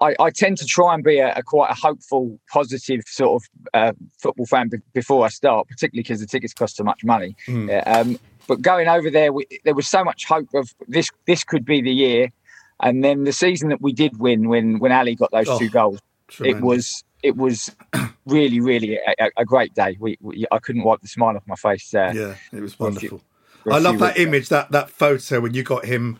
I, 0.00 0.16
I, 0.18 0.30
tend 0.30 0.56
to 0.58 0.64
try 0.64 0.94
and 0.94 1.04
be 1.04 1.18
a, 1.18 1.34
a 1.34 1.42
quite 1.42 1.70
a 1.70 1.74
hopeful, 1.74 2.40
positive 2.50 3.02
sort 3.06 3.42
of 3.42 3.68
uh, 3.74 3.92
football 4.18 4.46
fan 4.46 4.70
b- 4.70 4.78
before 4.94 5.26
I 5.26 5.28
start, 5.28 5.68
particularly 5.68 6.02
because 6.02 6.20
the 6.20 6.26
tickets 6.26 6.54
cost 6.54 6.76
so 6.76 6.84
much 6.84 7.04
money. 7.04 7.36
Mm. 7.46 7.86
Um, 7.86 8.18
but 8.46 8.62
going 8.62 8.88
over 8.88 9.10
there, 9.10 9.30
we, 9.30 9.46
there 9.64 9.74
was 9.74 9.86
so 9.86 10.02
much 10.02 10.24
hope 10.24 10.48
of 10.54 10.74
this. 10.88 11.10
This 11.26 11.44
could 11.44 11.66
be 11.66 11.82
the 11.82 11.92
year 11.92 12.32
and 12.80 13.04
then 13.04 13.24
the 13.24 13.32
season 13.32 13.68
that 13.70 13.80
we 13.80 13.92
did 13.92 14.18
win, 14.18 14.48
when 14.48 14.78
when 14.78 14.92
Alli 14.92 15.14
got 15.14 15.30
those 15.30 15.48
oh, 15.48 15.58
two 15.58 15.68
goals, 15.68 16.00
tremendous. 16.28 16.58
it 16.58 16.64
was 16.64 17.04
it 17.22 17.36
was 17.36 17.76
really 18.26 18.60
really 18.60 18.96
a, 18.96 19.30
a 19.36 19.44
great 19.44 19.74
day. 19.74 19.96
We, 19.98 20.18
we, 20.20 20.46
I 20.50 20.58
couldn't 20.58 20.82
wipe 20.82 21.00
the 21.00 21.08
smile 21.08 21.36
off 21.36 21.44
my 21.46 21.56
face. 21.56 21.94
Uh, 21.94 22.12
yeah, 22.14 22.34
it 22.52 22.60
was 22.60 22.78
wonderful. 22.78 23.22
I 23.70 23.78
love 23.78 23.98
that 24.00 24.18
image, 24.18 24.48
that 24.50 24.72
that 24.72 24.90
photo 24.90 25.40
when 25.40 25.54
you 25.54 25.62
got 25.62 25.84
him 25.84 26.18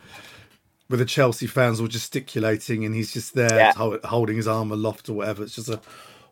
with 0.88 0.98
the 0.98 1.06
Chelsea 1.06 1.46
fans 1.46 1.80
all 1.80 1.88
gesticulating 1.88 2.84
and 2.84 2.94
he's 2.94 3.12
just 3.12 3.34
there 3.34 3.54
yeah. 3.76 3.98
holding 4.04 4.36
his 4.36 4.46
arm 4.46 4.70
aloft 4.70 5.08
or 5.08 5.14
whatever. 5.14 5.42
It's 5.42 5.56
just 5.56 5.68
a 5.68 5.80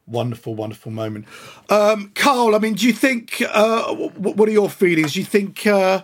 wonderful, 0.07 0.55
wonderful 0.55 0.93
moment. 0.93 1.27
Um, 1.69 2.13
Carl, 2.15 2.55
I 2.55 2.59
mean, 2.59 2.75
do 2.75 2.87
you 2.87 2.93
think? 2.93 3.43
Uh, 3.51 3.95
what 3.95 4.49
are 4.49 4.53
your 4.53 4.71
feelings? 4.71 5.15
Do 5.15 5.21
you 5.21 5.27
think? 5.27 5.67
Uh, 5.67 6.03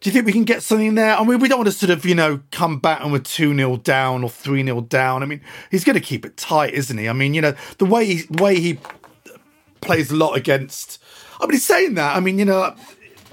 do 0.00 0.08
you 0.08 0.12
think 0.12 0.26
we 0.26 0.32
can 0.32 0.44
get 0.44 0.62
something 0.62 0.94
there? 0.94 1.16
I 1.16 1.24
mean, 1.24 1.38
we 1.38 1.48
don't 1.48 1.58
want 1.58 1.68
to 1.68 1.72
sort 1.72 1.90
of, 1.90 2.04
you 2.04 2.14
know, 2.14 2.40
come 2.50 2.78
back 2.78 3.00
and 3.00 3.12
we're 3.12 3.18
2 3.20 3.54
0 3.54 3.76
down 3.78 4.22
or 4.22 4.30
3 4.30 4.62
0 4.64 4.80
down. 4.82 5.22
I 5.22 5.26
mean, 5.26 5.40
he's 5.70 5.84
going 5.84 5.94
to 5.94 6.00
keep 6.00 6.26
it 6.26 6.36
tight, 6.36 6.74
isn't 6.74 6.96
he? 6.96 7.08
I 7.08 7.12
mean, 7.12 7.34
you 7.34 7.40
know, 7.40 7.54
the 7.78 7.86
way 7.86 8.04
he, 8.04 8.22
way 8.30 8.60
he 8.60 8.78
plays 9.80 10.10
a 10.10 10.16
lot 10.16 10.36
against. 10.36 11.02
I 11.40 11.46
mean, 11.46 11.52
he's 11.52 11.64
saying 11.64 11.94
that. 11.94 12.16
I 12.16 12.20
mean, 12.20 12.38
you 12.38 12.44
know, 12.44 12.74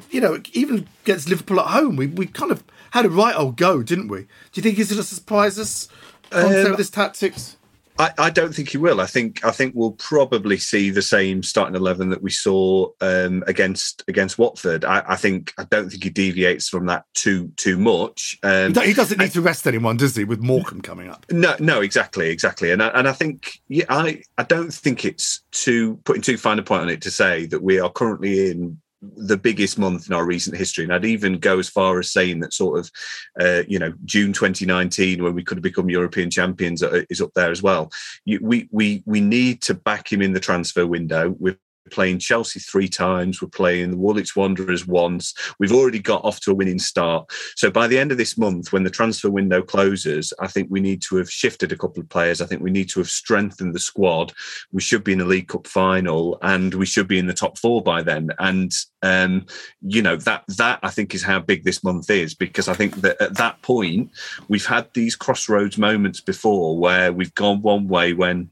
you 0.09 0.21
know, 0.21 0.41
even 0.53 0.87
against 1.03 1.27
Liverpool 1.27 1.59
at 1.59 1.67
home, 1.67 1.95
we, 1.95 2.07
we 2.07 2.27
kind 2.27 2.51
of 2.51 2.63
had 2.91 3.05
a 3.05 3.09
right 3.09 3.35
old 3.35 3.57
go, 3.57 3.83
didn't 3.83 4.07
we? 4.07 4.21
Do 4.21 4.27
you 4.53 4.63
think 4.63 4.77
he's 4.77 4.89
going 4.89 5.01
to 5.01 5.07
surprise 5.07 5.59
us 5.59 5.89
um, 6.31 6.49
with 6.49 6.77
his 6.77 6.89
tactics? 6.89 7.57
I, 7.99 8.11
I, 8.17 8.29
don't 8.29 8.53
think 8.53 8.69
he 8.69 8.77
will. 8.77 8.99
I 8.99 9.05
think 9.05 9.43
I 9.45 9.51
think 9.51 9.73
we'll 9.75 9.91
probably 9.91 10.57
see 10.57 10.89
the 10.89 11.01
same 11.01 11.43
starting 11.43 11.75
eleven 11.75 12.09
that 12.09 12.21
we 12.21 12.31
saw 12.31 12.89
um, 13.01 13.43
against 13.47 14.03
against 14.07 14.37
Watford. 14.37 14.83
I, 14.83 15.03
I, 15.07 15.15
think 15.15 15.53
I 15.57 15.65
don't 15.65 15.89
think 15.89 16.03
he 16.03 16.09
deviates 16.09 16.69
from 16.69 16.87
that 16.87 17.05
too 17.13 17.51
too 17.55 17.77
much. 17.77 18.39
Um, 18.43 18.73
he 18.73 18.93
doesn't 18.93 19.19
need 19.19 19.25
I, 19.25 19.29
to 19.29 19.41
rest 19.41 19.67
anyone, 19.67 19.97
does 19.97 20.15
he? 20.15 20.23
With 20.23 20.41
Morecambe 20.41 20.81
coming 20.81 21.09
up. 21.09 21.25
No, 21.31 21.55
no, 21.59 21.81
exactly, 21.81 22.29
exactly. 22.29 22.71
And 22.71 22.81
I, 22.81 22.87
and 22.89 23.07
I 23.07 23.13
think 23.13 23.61
yeah, 23.67 23.85
I 23.89 24.23
I 24.37 24.43
don't 24.43 24.73
think 24.73 25.05
it's 25.05 25.41
too 25.51 25.97
putting 26.03 26.21
too 26.21 26.37
fine 26.37 26.59
a 26.59 26.63
point 26.63 26.83
on 26.83 26.89
it 26.89 27.01
to 27.03 27.11
say 27.11 27.45
that 27.47 27.61
we 27.61 27.79
are 27.79 27.91
currently 27.91 28.49
in 28.51 28.79
the 29.17 29.37
biggest 29.37 29.77
month 29.77 30.07
in 30.07 30.13
our 30.13 30.25
recent 30.25 30.57
history. 30.57 30.83
And 30.83 30.93
I'd 30.93 31.05
even 31.05 31.39
go 31.39 31.59
as 31.59 31.69
far 31.69 31.99
as 31.99 32.11
saying 32.11 32.39
that 32.39 32.53
sort 32.53 32.79
of, 32.79 32.91
uh, 33.39 33.63
you 33.67 33.79
know, 33.79 33.93
June 34.05 34.33
2019, 34.33 35.23
when 35.23 35.33
we 35.33 35.43
could 35.43 35.57
have 35.57 35.63
become 35.63 35.89
European 35.89 36.29
champions, 36.29 36.81
uh, 36.81 37.03
is 37.09 37.21
up 37.21 37.31
there 37.35 37.51
as 37.51 37.61
well. 37.61 37.91
We 38.25 38.67
we 38.71 39.03
we 39.05 39.21
need 39.21 39.61
to 39.63 39.73
back 39.73 40.11
him 40.11 40.21
in 40.21 40.33
the 40.33 40.39
transfer 40.39 40.87
window. 40.87 41.35
We've 41.39 41.57
playing 41.93 42.19
Chelsea 42.19 42.59
three 42.59 42.89
times. 42.89 43.41
We're 43.41 43.49
playing 43.49 43.91
the 43.91 43.97
Woolwich 43.97 44.35
Wanderers 44.35 44.87
once. 44.87 45.33
We've 45.59 45.71
already 45.71 45.99
got 45.99 46.25
off 46.25 46.39
to 46.41 46.51
a 46.51 46.55
winning 46.55 46.79
start. 46.79 47.31
So 47.55 47.69
by 47.69 47.87
the 47.87 47.99
end 47.99 48.11
of 48.11 48.17
this 48.17 48.37
month, 48.37 48.73
when 48.73 48.83
the 48.83 48.89
transfer 48.89 49.29
window 49.29 49.61
closes, 49.61 50.33
I 50.39 50.47
think 50.47 50.67
we 50.69 50.79
need 50.79 51.01
to 51.03 51.17
have 51.17 51.29
shifted 51.29 51.71
a 51.71 51.77
couple 51.77 52.01
of 52.01 52.09
players. 52.09 52.41
I 52.41 52.45
think 52.45 52.61
we 52.61 52.71
need 52.71 52.89
to 52.89 52.99
have 52.99 53.09
strengthened 53.09 53.75
the 53.75 53.79
squad. 53.79 54.33
We 54.71 54.81
should 54.81 55.03
be 55.03 55.13
in 55.13 55.21
a 55.21 55.25
League 55.25 55.47
Cup 55.47 55.67
final, 55.67 56.37
and 56.41 56.73
we 56.73 56.85
should 56.85 57.07
be 57.07 57.19
in 57.19 57.27
the 57.27 57.33
top 57.33 57.57
four 57.57 57.81
by 57.81 58.01
then. 58.01 58.29
And 58.39 58.71
um, 59.03 59.45
you 59.81 60.01
know 60.01 60.15
that 60.15 60.45
that 60.57 60.79
I 60.81 60.89
think 60.89 61.13
is 61.13 61.23
how 61.23 61.39
big 61.39 61.63
this 61.63 61.83
month 61.83 62.09
is 62.09 62.33
because 62.33 62.67
I 62.67 62.73
think 62.73 63.01
that 63.01 63.21
at 63.21 63.35
that 63.35 63.61
point 63.61 64.11
we've 64.47 64.65
had 64.65 64.87
these 64.93 65.15
crossroads 65.15 65.77
moments 65.77 66.21
before 66.21 66.77
where 66.79 67.11
we've 67.11 67.35
gone 67.35 67.61
one 67.61 67.87
way 67.87 68.13
when 68.13 68.49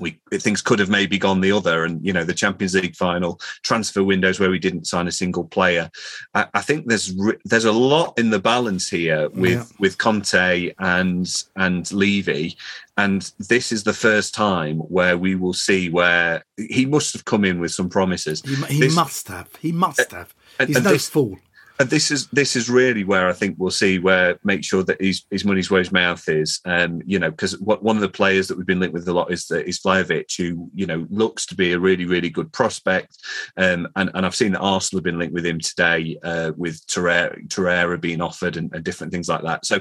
we 0.00 0.18
things 0.32 0.62
could 0.62 0.78
have 0.78 0.90
maybe 0.90 1.18
gone 1.18 1.40
the 1.40 1.52
other. 1.52 1.84
And 1.84 2.04
you 2.04 2.12
know 2.12 2.24
the 2.24 2.34
champions 2.34 2.74
league 2.74 2.96
final 2.96 3.40
transfer 3.62 4.02
windows 4.02 4.40
where 4.40 4.50
we 4.50 4.58
didn't 4.58 4.86
sign 4.86 5.08
a 5.08 5.12
single 5.12 5.44
player. 5.44 5.90
I, 6.34 6.46
I 6.54 6.62
think 6.62 6.86
there's 6.86 7.14
there's 7.44 7.64
a 7.64 7.72
lot 7.72 8.18
in 8.18 8.30
the 8.30 8.38
balance 8.38 8.88
here 8.88 9.28
with 9.30 9.52
yeah. 9.52 9.76
with 9.78 9.98
conte 9.98 10.72
and 10.78 11.44
and 11.56 11.90
levy. 11.92 12.56
And 12.96 13.32
this 13.38 13.72
is 13.72 13.84
the 13.84 13.94
first 13.94 14.34
time 14.34 14.78
where 14.78 15.16
we 15.16 15.34
will 15.34 15.54
see 15.54 15.88
where 15.88 16.44
he 16.56 16.84
must 16.84 17.14
have 17.14 17.24
come 17.24 17.46
in 17.46 17.58
with 17.58 17.72
some 17.72 17.88
promises. 17.88 18.42
He, 18.42 18.54
he 18.74 18.80
this, 18.80 18.94
must 18.94 19.28
have. 19.28 19.48
He 19.58 19.72
must 19.72 20.12
uh, 20.12 20.16
have. 20.16 20.34
he's 20.66 20.76
and 20.76 20.84
no 20.84 20.92
this, 20.92 21.08
fool 21.08 21.38
and 21.80 21.88
this 21.88 22.10
is 22.10 22.26
this 22.26 22.56
is 22.56 22.68
really 22.68 23.04
where 23.04 23.26
I 23.26 23.32
think 23.32 23.56
we'll 23.58 23.70
see 23.70 23.98
where 23.98 24.38
make 24.44 24.62
sure 24.62 24.82
that 24.82 25.00
his 25.00 25.24
his 25.30 25.46
money's 25.46 25.70
where 25.70 25.78
his 25.78 25.90
mouth 25.90 26.28
is. 26.28 26.60
Um, 26.66 27.00
you 27.06 27.18
know, 27.18 27.30
because 27.30 27.58
one 27.58 27.96
of 27.96 28.02
the 28.02 28.08
players 28.08 28.48
that 28.48 28.58
we've 28.58 28.66
been 28.66 28.80
linked 28.80 28.92
with 28.92 29.08
a 29.08 29.14
lot 29.14 29.32
is 29.32 29.46
that 29.46 29.66
is 29.66 29.80
Vlahovic, 29.80 30.36
who 30.36 30.70
you 30.74 30.84
know 30.84 31.06
looks 31.08 31.46
to 31.46 31.54
be 31.54 31.72
a 31.72 31.78
really 31.80 32.04
really 32.04 32.28
good 32.28 32.52
prospect. 32.52 33.16
Um, 33.56 33.88
and 33.96 34.10
and 34.12 34.26
I've 34.26 34.36
seen 34.36 34.52
that 34.52 34.60
Arsenal 34.60 34.98
have 34.98 35.04
been 35.04 35.18
linked 35.18 35.32
with 35.32 35.46
him 35.46 35.58
today, 35.58 36.18
uh, 36.22 36.52
with 36.54 36.86
Torreira, 36.86 37.48
Torreira 37.48 37.98
being 37.98 38.20
offered 38.20 38.58
and, 38.58 38.70
and 38.74 38.84
different 38.84 39.10
things 39.10 39.30
like 39.30 39.42
that. 39.44 39.64
So 39.64 39.80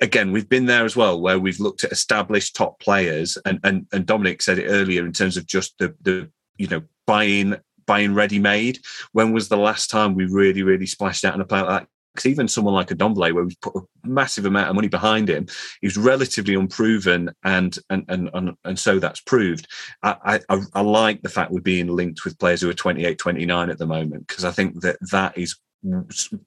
again, 0.00 0.32
we've 0.32 0.48
been 0.48 0.64
there 0.64 0.86
as 0.86 0.96
well, 0.96 1.20
where 1.20 1.38
we've 1.38 1.60
looked 1.60 1.84
at 1.84 1.92
established 1.92 2.56
top 2.56 2.80
players, 2.80 3.36
and 3.44 3.60
and 3.64 3.86
and 3.92 4.06
Dominic 4.06 4.40
said 4.40 4.58
it 4.58 4.68
earlier 4.68 5.04
in 5.04 5.12
terms 5.12 5.36
of 5.36 5.44
just 5.44 5.76
the 5.78 5.94
the 6.00 6.30
you 6.56 6.68
know 6.68 6.80
buying 7.06 7.56
buying 7.86 8.14
ready 8.14 8.38
made. 8.38 8.78
When 9.12 9.32
was 9.32 9.48
the 9.48 9.56
last 9.56 9.90
time 9.90 10.14
we 10.14 10.26
really, 10.26 10.62
really 10.62 10.86
splashed 10.86 11.24
out 11.24 11.34
on 11.34 11.40
a 11.40 11.44
player 11.44 11.64
like 11.64 11.80
that? 11.82 11.88
Because 12.14 12.30
even 12.30 12.46
someone 12.46 12.74
like 12.74 12.92
a 12.92 12.94
Ndombele, 12.94 13.32
where 13.32 13.44
we 13.44 13.56
put 13.60 13.74
a 13.74 13.80
massive 14.04 14.46
amount 14.46 14.68
of 14.68 14.76
money 14.76 14.86
behind 14.86 15.28
him, 15.28 15.46
he's 15.80 15.96
relatively 15.96 16.54
unproven, 16.54 17.30
and 17.42 17.76
and 17.90 18.04
and 18.08 18.30
and, 18.34 18.52
and 18.64 18.78
so 18.78 19.00
that's 19.00 19.20
proved. 19.20 19.66
I, 20.04 20.40
I, 20.48 20.60
I 20.74 20.80
like 20.80 21.22
the 21.22 21.28
fact 21.28 21.50
we're 21.50 21.60
being 21.60 21.88
linked 21.88 22.24
with 22.24 22.38
players 22.38 22.60
who 22.60 22.70
are 22.70 22.74
28, 22.74 23.18
29 23.18 23.68
at 23.68 23.78
the 23.78 23.86
moment 23.86 24.28
because 24.28 24.44
I 24.44 24.52
think 24.52 24.80
that 24.82 24.96
that 25.10 25.36
is 25.36 25.58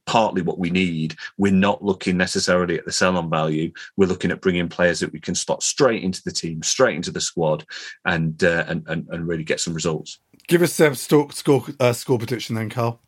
partly 0.06 0.42
what 0.42 0.60
we 0.60 0.70
need. 0.70 1.16
We're 1.38 1.52
not 1.52 1.84
looking 1.84 2.18
necessarily 2.18 2.78
at 2.78 2.86
the 2.86 2.92
sell-on 2.92 3.30
value. 3.30 3.72
We're 3.96 4.08
looking 4.08 4.32
at 4.32 4.42
bringing 4.42 4.70
players 4.70 5.00
that 5.00 5.14
we 5.14 5.20
can 5.20 5.36
slot 5.36 5.64
straight 5.64 6.04
into 6.04 6.24
the 6.24 6.32
team, 6.32 6.64
straight 6.64 6.96
into 6.96 7.12
the 7.12 7.22
squad, 7.22 7.66
and 8.06 8.44
uh, 8.44 8.66
and, 8.68 8.84
and 8.88 9.08
and 9.10 9.28
really 9.28 9.44
get 9.44 9.60
some 9.60 9.74
results. 9.74 10.20
Give 10.48 10.62
us 10.62 10.80
a 10.80 10.96
score 10.96 11.30
score, 11.34 11.66
uh, 11.82 11.92
score 11.92 12.18
prediction 12.18 12.56
then, 12.56 12.70
Carl. 12.70 13.02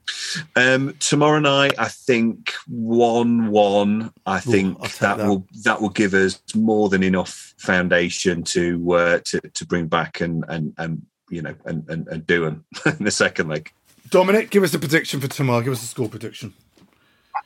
Um, 0.58 0.94
tomorrow 1.00 1.40
night, 1.40 1.74
I 1.78 1.88
think 1.88 2.54
one-one. 2.68 4.12
I 4.26 4.42
think 4.42 4.78
Ooh, 4.78 4.88
that, 5.00 5.18
that, 5.18 5.28
will 5.28 5.48
that 5.64 5.82
will 5.82 5.90
give 5.90 6.14
us 6.14 6.42
more 6.54 6.90
than 6.90 7.02
enough 7.02 7.54
foundation 7.58 8.44
to 8.44 8.92
uh, 8.92 9.20
to 9.26 9.40
to 9.40 9.66
bring 9.66 9.88
back 9.88 10.20
and 10.20 10.44
and 10.50 10.74
and 10.78 11.02
you 11.30 11.42
know 11.42 11.56
and 11.64 11.88
and, 11.88 12.08
and 12.10 12.28
do 12.28 12.44
them 12.44 12.66
in 12.86 13.06
the 13.06 13.12
second 13.12 13.48
leg. 13.48 13.72
Dominic, 14.10 14.50
give 14.50 14.64
us 14.64 14.74
a 14.74 14.80
prediction 14.80 15.22
for 15.22 15.30
tomorrow. 15.30 15.62
Give 15.62 15.72
us 15.72 15.84
a 15.84 15.88
score 15.88 16.10
prediction. 16.10 16.54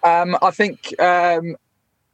Um, 0.03 0.35
I 0.41 0.49
think 0.49 0.99
um, 0.99 1.55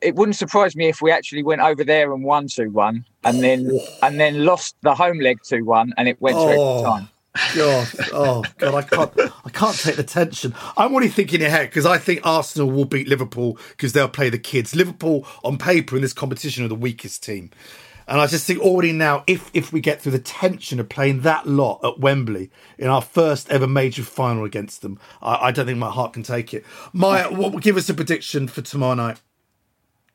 it 0.01 0.15
wouldn't 0.15 0.35
surprise 0.35 0.75
me 0.75 0.89
if 0.89 1.01
we 1.01 1.11
actually 1.11 1.43
went 1.43 1.61
over 1.61 1.85
there 1.85 2.11
and 2.13 2.25
won 2.25 2.47
two 2.47 2.71
one, 2.71 3.05
and 3.23 3.41
then 3.41 3.71
and 4.03 4.19
then 4.19 4.43
lost 4.43 4.75
the 4.81 4.93
home 4.93 5.19
leg 5.19 5.39
two 5.45 5.63
one, 5.63 5.93
and 5.97 6.09
it 6.09 6.19
went 6.19 6.35
to 6.35 6.41
Oh. 6.41 6.75
extra 6.75 6.89
time. 6.91 7.09
God, 7.55 7.87
oh 8.11 8.43
God, 8.57 8.75
I 8.75 8.81
can't, 8.81 9.33
I 9.45 9.49
can't 9.49 9.77
take 9.77 9.95
the 9.95 10.03
tension. 10.03 10.53
I'm 10.75 10.91
already 10.91 11.09
thinking 11.09 11.43
ahead 11.43 11.69
because 11.69 11.85
I 11.85 11.97
think 11.97 12.21
Arsenal 12.23 12.71
will 12.71 12.85
beat 12.85 13.07
Liverpool 13.07 13.57
because 13.69 13.93
they'll 13.93 14.09
play 14.09 14.29
the 14.29 14.39
kids. 14.39 14.75
Liverpool, 14.75 15.27
on 15.43 15.57
paper, 15.57 15.95
in 15.95 16.01
this 16.01 16.13
competition, 16.13 16.65
are 16.65 16.67
the 16.67 16.75
weakest 16.75 17.23
team, 17.23 17.51
and 18.07 18.19
I 18.19 18.25
just 18.25 18.47
think 18.47 18.59
already 18.59 18.91
now, 18.91 19.23
if 19.27 19.51
if 19.53 19.71
we 19.71 19.79
get 19.79 20.01
through 20.01 20.13
the 20.13 20.19
tension 20.19 20.79
of 20.79 20.89
playing 20.89 21.21
that 21.21 21.47
lot 21.47 21.79
at 21.83 21.99
Wembley 21.99 22.49
in 22.79 22.87
our 22.87 23.01
first 23.01 23.51
ever 23.51 23.67
major 23.67 24.03
final 24.03 24.43
against 24.43 24.81
them, 24.81 24.99
I, 25.21 25.47
I 25.47 25.51
don't 25.51 25.67
think 25.67 25.77
my 25.77 25.91
heart 25.91 26.13
can 26.13 26.23
take 26.23 26.53
it. 26.53 26.65
Mya, 26.93 27.29
what, 27.29 27.61
give 27.61 27.77
us 27.77 27.87
a 27.89 27.93
prediction 27.93 28.47
for 28.47 28.61
tomorrow 28.61 28.95
night. 28.95 29.21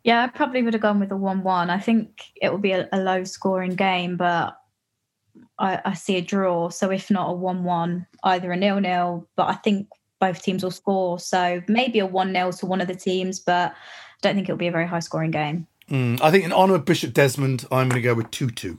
Yeah, 0.02 0.24
I 0.24 0.26
probably 0.26 0.62
would 0.62 0.74
have 0.74 0.82
gone 0.82 0.98
with 1.00 1.12
a 1.12 1.16
1 1.16 1.44
1. 1.44 1.70
I 1.70 1.78
think 1.78 2.20
it 2.42 2.50
will 2.50 2.58
be 2.58 2.72
a, 2.72 2.88
a 2.92 2.98
low 2.98 3.22
scoring 3.22 3.76
game, 3.76 4.16
but 4.16 4.58
I, 5.58 5.80
I 5.84 5.94
see 5.94 6.16
a 6.16 6.22
draw. 6.22 6.68
So 6.68 6.90
if 6.90 7.10
not 7.10 7.30
a 7.30 7.32
1 7.32 7.64
1, 7.64 8.06
either 8.24 8.52
a 8.52 8.56
nil 8.56 8.80
nil, 8.80 9.28
but 9.36 9.48
I 9.48 9.54
think 9.54 9.88
both 10.20 10.42
teams 10.42 10.62
will 10.62 10.70
score. 10.70 11.18
So 11.18 11.62
maybe 11.68 11.98
a 11.98 12.06
1 12.06 12.32
0 12.32 12.52
to 12.52 12.66
one 12.66 12.80
of 12.80 12.88
the 12.88 12.94
teams, 12.94 13.40
but 13.40 13.72
I 13.72 13.74
don't 14.22 14.34
think 14.34 14.48
it'll 14.48 14.58
be 14.58 14.68
a 14.68 14.72
very 14.72 14.86
high 14.86 15.00
scoring 15.00 15.30
game. 15.30 15.66
Mm, 15.90 16.20
I 16.22 16.30
think 16.30 16.44
in 16.44 16.52
honour 16.52 16.76
of 16.76 16.84
Bishop 16.84 17.12
Desmond, 17.12 17.66
I'm 17.70 17.88
going 17.88 18.00
to 18.00 18.06
go 18.06 18.14
with 18.14 18.30
two 18.30 18.50
two. 18.50 18.78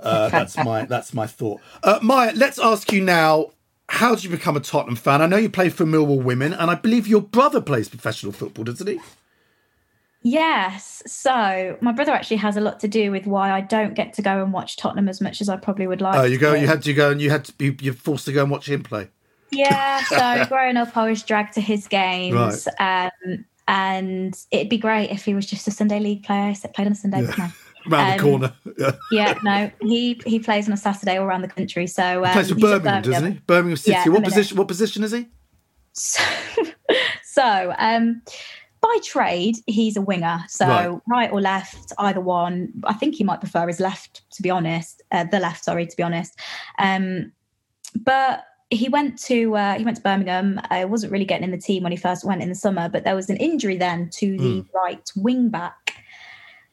Uh, 0.00 0.28
that's 0.28 0.56
my 0.56 0.84
that's 0.84 1.12
my 1.12 1.26
thought. 1.26 1.60
Uh, 1.82 1.98
Mya, 2.02 2.32
let's 2.34 2.58
ask 2.58 2.92
you 2.92 3.02
now. 3.02 3.50
How 3.90 4.14
did 4.14 4.24
you 4.24 4.30
become 4.30 4.56
a 4.56 4.60
Tottenham 4.60 4.96
fan? 4.96 5.20
I 5.20 5.26
know 5.26 5.36
you 5.36 5.50
play 5.50 5.68
for 5.68 5.84
Millwall 5.84 6.22
Women, 6.22 6.54
and 6.54 6.70
I 6.70 6.74
believe 6.74 7.06
your 7.06 7.20
brother 7.20 7.60
plays 7.60 7.90
professional 7.90 8.32
football, 8.32 8.64
doesn't 8.64 8.86
he? 8.86 8.98
Yes. 10.24 11.02
So 11.06 11.76
my 11.82 11.92
brother 11.92 12.12
actually 12.12 12.38
has 12.38 12.56
a 12.56 12.60
lot 12.60 12.80
to 12.80 12.88
do 12.88 13.10
with 13.10 13.26
why 13.26 13.52
I 13.52 13.60
don't 13.60 13.92
get 13.94 14.14
to 14.14 14.22
go 14.22 14.42
and 14.42 14.52
watch 14.54 14.76
Tottenham 14.78 15.06
as 15.08 15.20
much 15.20 15.40
as 15.42 15.50
I 15.50 15.56
probably 15.58 15.86
would 15.86 16.00
like. 16.00 16.16
Oh, 16.18 16.24
you 16.24 16.38
go. 16.38 16.54
You 16.54 16.66
had 16.66 16.82
to 16.84 16.94
go, 16.94 17.10
and 17.10 17.20
you 17.20 17.30
had 17.30 17.44
to 17.44 17.52
be. 17.52 17.76
You're 17.80 17.92
forced 17.94 18.24
to 18.24 18.32
go 18.32 18.42
and 18.42 18.50
watch 18.50 18.68
him 18.68 18.82
play. 18.82 19.08
Yeah, 19.50 20.02
so 20.04 20.44
growing 20.48 20.78
up, 20.78 20.96
I 20.96 21.08
was 21.10 21.22
dragged 21.22 21.52
to 21.54 21.60
his 21.60 21.86
games, 21.86 22.66
um, 22.80 23.10
and 23.68 24.34
it'd 24.50 24.70
be 24.70 24.78
great 24.78 25.10
if 25.10 25.26
he 25.26 25.34
was 25.34 25.44
just 25.46 25.68
a 25.68 25.70
Sunday 25.70 26.00
league 26.00 26.24
player. 26.24 26.54
So 26.54 26.68
played 26.68 26.86
on 26.86 26.92
a 26.92 26.96
Sunday. 26.96 27.22
Yeah. 27.22 27.34
No. 27.38 27.48
Round 27.86 28.12
Um, 28.12 28.16
the 28.16 28.22
corner. 28.22 28.54
Yeah. 28.78 28.92
Yeah, 29.12 29.38
no, 29.44 29.70
he 29.82 30.18
he 30.24 30.38
plays 30.38 30.66
on 30.66 30.72
a 30.72 30.76
Saturday 30.78 31.18
all 31.18 31.26
around 31.26 31.42
the 31.42 31.48
country. 31.48 31.86
So 31.86 32.24
um, 32.24 32.28
He 32.28 32.32
plays 32.32 32.48
for 32.48 32.54
at 32.54 32.60
Birmingham, 32.62 33.02
doesn't 33.02 33.32
he? 33.32 33.38
Birmingham 33.46 33.76
City. 33.76 33.90
Yeah, 33.90 33.98
what 33.98 34.06
a 34.06 34.10
minute. 34.12 34.24
position? 34.30 34.56
What 34.56 34.68
position 34.68 35.04
is 35.04 35.12
he? 35.12 35.26
So, 35.96 36.22
so 37.22 37.74
um, 37.78 38.22
by 38.84 38.98
trade, 39.02 39.56
he's 39.66 39.96
a 39.96 40.00
winger. 40.02 40.44
So 40.48 40.66
Right. 40.66 41.00
right. 41.06 41.32
or 41.32 41.40
left, 41.40 41.92
either 41.98 42.20
one. 42.20 42.72
I 42.84 42.94
think 42.94 43.14
he 43.14 43.24
might 43.24 43.40
prefer 43.40 43.66
his 43.66 43.80
left, 43.80 44.22
to 44.32 44.42
be 44.42 44.50
honest. 44.50 45.02
Uh, 45.10 45.24
the 45.24 45.40
left, 45.40 45.64
sorry, 45.64 45.86
to 45.86 45.96
be 45.96 46.02
honest. 46.02 46.38
Um, 46.78 47.32
but 47.96 48.44
he 48.70 48.88
went 48.88 49.18
to 49.20 49.56
uh, 49.56 49.74
he 49.78 49.84
went 49.84 49.96
to 49.96 50.02
Birmingham. 50.02 50.60
I 50.70 50.84
wasn't 50.84 51.12
really 51.12 51.24
getting 51.24 51.44
in 51.44 51.50
the 51.50 51.58
team 51.58 51.82
when 51.82 51.92
he 51.92 51.98
first 51.98 52.24
went 52.24 52.42
in 52.42 52.48
the 52.48 52.54
summer, 52.54 52.88
but 52.88 53.04
there 53.04 53.14
was 53.14 53.30
an 53.30 53.36
injury 53.36 53.76
then 53.76 54.10
to 54.14 54.36
the 54.38 54.64
right 54.74 55.10
wing 55.16 55.48
back. 55.48 55.94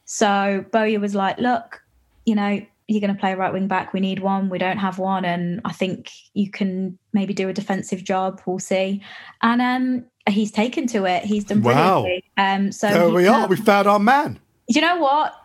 So 0.06 0.66
Bowyer 0.72 1.00
was 1.00 1.16
like, 1.16 1.38
"Look, 1.38 1.82
you 2.26 2.36
know, 2.36 2.62
you're 2.88 3.02
going 3.02 3.14
to 3.14 3.20
play 3.20 3.34
a 3.34 3.38
right 3.38 3.54
wing 3.54 3.68
back. 3.68 3.94
We 3.94 4.00
need 4.00 4.20
one. 4.20 4.50
We 4.50 4.58
don't 4.58 4.78
have 4.80 5.00
one, 5.00 5.26
and 5.26 5.62
I 5.64 5.72
think 5.74 6.10
you 6.34 6.50
can 6.50 6.98
maybe 7.14 7.34
do 7.34 7.50
a 7.50 7.54
defensive 7.54 8.04
job. 8.04 8.42
We'll 8.46 8.60
see." 8.60 9.02
And 9.42 9.62
um, 9.62 10.06
he's 10.30 10.52
taken 10.52 10.88
to 10.88 11.06
it. 11.06 11.24
He's 11.24 11.44
done 11.46 11.62
Wow. 11.62 12.02
brilliantly. 12.02 12.24
Um, 12.38 12.72
so 12.72 12.90
there 12.92 13.10
we 13.10 13.28
are. 13.28 13.42
now- 13.42 13.48
We 13.48 13.56
found 13.56 13.88
our 13.88 14.00
man. 14.00 14.40
you 14.68 14.82
know 14.82 14.98
what? 14.98 15.36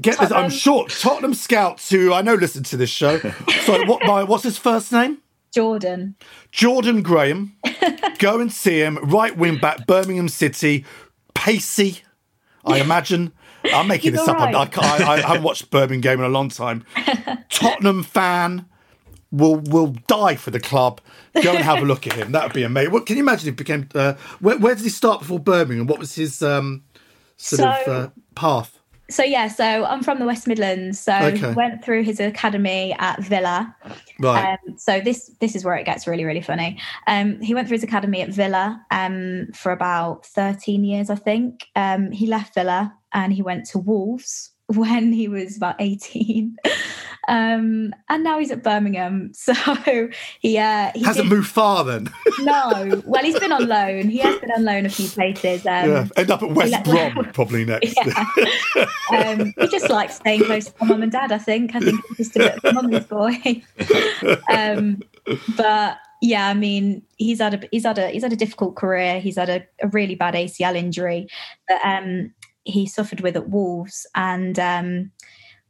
Get 0.00 0.18
this. 0.18 0.22
I'm 0.22 0.28
Tottenham- 0.28 0.50
sure 0.50 0.88
Tottenham 0.88 1.34
scouts 1.34 1.88
who 1.90 2.12
I 2.12 2.20
know 2.22 2.34
listen 2.34 2.64
to 2.64 2.76
this 2.76 2.90
show. 2.90 3.18
so 3.64 3.84
what? 3.86 4.02
My, 4.04 4.24
what's 4.24 4.42
his 4.44 4.58
first 4.58 4.90
name? 4.92 5.18
Jordan. 5.54 6.16
Jordan 6.50 7.00
Graham. 7.02 7.56
Go 8.18 8.40
and 8.40 8.52
see 8.52 8.80
him. 8.80 8.98
Right 9.04 9.36
wing 9.36 9.58
back, 9.58 9.86
Birmingham 9.86 10.28
City. 10.28 10.84
Pacey, 11.34 12.00
I 12.64 12.80
imagine. 12.80 13.32
I'm 13.72 13.86
making 13.86 14.12
He's 14.12 14.20
this 14.20 14.28
up. 14.28 14.38
I, 14.40 14.50
I, 14.52 14.68
I, 14.76 15.12
I 15.14 15.20
haven't 15.20 15.42
watched 15.44 15.70
Birmingham 15.70 16.00
game 16.00 16.18
in 16.18 16.24
a 16.26 16.28
long 16.28 16.48
time. 16.48 16.84
Tottenham 17.50 18.02
fan 18.02 18.66
will 19.34 19.56
will 19.56 19.88
die 20.06 20.36
for 20.36 20.50
the 20.50 20.60
club. 20.60 21.00
Go 21.42 21.50
and 21.54 21.64
have 21.64 21.82
a 21.82 21.84
look 21.86 22.06
at 22.06 22.12
him. 22.14 22.32
That 22.32 22.44
would 22.44 22.52
be 22.52 22.62
amazing. 22.62 22.92
What 22.92 23.06
can 23.06 23.16
you 23.16 23.22
imagine? 23.22 23.48
If 23.48 23.54
he 23.54 23.56
became. 23.56 23.88
Uh, 23.94 24.14
where, 24.40 24.56
where 24.58 24.74
did 24.74 24.84
he 24.84 24.90
start 24.90 25.20
before 25.20 25.40
Birmingham? 25.40 25.86
What 25.86 25.98
was 25.98 26.14
his 26.14 26.42
um, 26.42 26.84
sort 27.36 27.62
of 27.62 27.88
uh, 27.88 28.10
path? 28.34 28.78
So 29.10 29.22
yeah, 29.22 29.48
so 29.48 29.84
I'm 29.84 30.02
from 30.02 30.18
the 30.18 30.24
West 30.24 30.46
Midlands. 30.46 30.98
So 30.98 31.12
Okay. 31.14 31.48
he 31.48 31.54
went 31.54 31.84
through 31.84 32.04
his 32.04 32.20
academy 32.20 32.94
at 32.98 33.22
Villa. 33.22 33.74
Right. 34.18 34.56
Um, 34.66 34.78
so 34.78 35.00
this 35.00 35.30
this 35.40 35.54
is 35.54 35.64
where 35.64 35.74
it 35.76 35.84
gets 35.84 36.06
really 36.06 36.24
really 36.24 36.40
funny. 36.40 36.80
Um, 37.06 37.40
he 37.40 37.52
went 37.54 37.68
through 37.68 37.76
his 37.76 37.84
academy 37.84 38.22
at 38.22 38.30
Villa 38.30 38.80
um, 38.90 39.48
for 39.54 39.72
about 39.72 40.24
13 40.26 40.84
years, 40.84 41.10
I 41.10 41.16
think. 41.16 41.66
Um, 41.76 42.12
he 42.12 42.26
left 42.26 42.54
Villa 42.54 42.94
and 43.12 43.32
he 43.32 43.42
went 43.42 43.66
to 43.66 43.78
Wolves 43.78 44.52
when 44.68 45.12
he 45.12 45.28
was 45.28 45.56
about 45.58 45.76
18. 45.80 46.56
Um, 47.28 47.94
and 48.08 48.22
now 48.24 48.38
he's 48.38 48.50
at 48.50 48.62
Birmingham. 48.62 49.32
So 49.44 49.52
he 50.40 50.58
uh, 50.58 50.90
he 50.94 51.02
Hasn't 51.04 51.28
did- 51.28 51.34
moved 51.36 51.48
far 51.48 51.84
then. 51.84 52.10
No, 52.40 53.02
well, 53.06 53.22
he's 53.24 53.38
been 53.38 53.52
on 53.52 53.66
loan. 53.66 54.08
He 54.08 54.18
has 54.18 54.38
been 54.40 54.50
on 54.50 54.64
loan 54.64 54.86
a 54.86 54.88
few 54.90 55.08
places. 55.08 55.64
Um, 55.66 55.90
yeah. 55.90 56.08
End 56.16 56.30
up 56.30 56.42
at 56.42 56.50
West 56.50 56.72
let- 56.72 56.84
Brom 56.84 57.30
probably 57.32 57.64
next. 57.66 57.94
Yeah. 57.96 58.86
um, 59.10 59.52
he 59.58 59.68
just 59.68 59.88
likes 59.88 60.16
staying 60.16 60.44
close 60.44 60.66
to 60.70 60.84
mum 60.84 61.02
and 61.02 61.12
dad. 61.12 61.32
I 61.32 61.38
think. 61.38 61.74
I 61.74 61.80
think 61.80 62.00
he's 62.08 62.28
just 62.32 62.36
a 62.36 62.38
bit 62.40 62.56
of 62.56 62.64
a 62.64 62.72
mummy's 62.72 63.04
boy. 63.04 63.62
um, 64.50 65.00
but 65.56 65.98
yeah, 66.20 66.48
I 66.48 66.54
mean, 66.54 67.02
he's 67.16 67.40
had 67.40 67.54
a 67.64 67.68
he's 67.70 67.84
had 67.84 67.98
a 67.98 68.08
he's 68.08 68.22
had 68.22 68.32
a 68.32 68.36
difficult 68.36 68.76
career. 68.76 69.20
He's 69.20 69.36
had 69.36 69.48
a, 69.48 69.64
a 69.82 69.88
really 69.88 70.14
bad 70.14 70.34
ACL 70.34 70.74
injury 70.74 71.28
that 71.68 71.80
um, 71.84 72.32
he 72.64 72.86
suffered 72.86 73.20
with 73.20 73.36
at 73.36 73.48
Wolves, 73.50 74.06
and 74.14 74.58
um, 74.58 75.10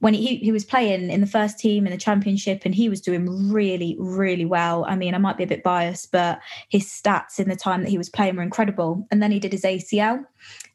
when 0.04 0.12
he, 0.12 0.36
he 0.36 0.52
was 0.52 0.66
playing 0.66 1.08
in 1.10 1.22
the 1.22 1.26
first 1.26 1.58
team 1.58 1.86
in 1.86 1.90
the 1.90 1.96
championship 1.98 2.60
and 2.66 2.74
he 2.74 2.90
was 2.90 3.00
doing 3.00 3.24
really 3.50 3.96
really 3.98 4.44
well 4.44 4.84
i 4.86 4.94
mean 4.94 5.14
i 5.14 5.18
might 5.18 5.38
be 5.38 5.44
a 5.44 5.46
bit 5.46 5.62
biased 5.62 6.12
but 6.12 6.40
his 6.68 6.84
stats 6.84 7.40
in 7.40 7.48
the 7.48 7.56
time 7.56 7.80
that 7.82 7.88
he 7.88 7.96
was 7.96 8.10
playing 8.10 8.36
were 8.36 8.42
incredible 8.42 9.06
and 9.10 9.22
then 9.22 9.30
he 9.32 9.38
did 9.40 9.50
his 9.52 9.62
acl 9.62 10.22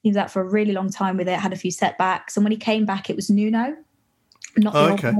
he 0.02 0.10
was 0.10 0.18
out 0.18 0.32
for 0.32 0.42
a 0.42 0.50
really 0.50 0.72
long 0.72 0.90
time 0.90 1.16
with 1.16 1.28
it 1.30 1.38
had 1.40 1.54
a 1.54 1.56
few 1.56 1.70
setbacks 1.70 2.36
and 2.36 2.44
when 2.44 2.52
he 2.52 2.58
came 2.58 2.86
back 2.88 3.08
it 3.08 3.16
was 3.16 3.30
nuno 3.30 3.78
not 4.58 4.74
the 4.74 4.80
Oh, 4.80 4.94
okay. 4.94 5.14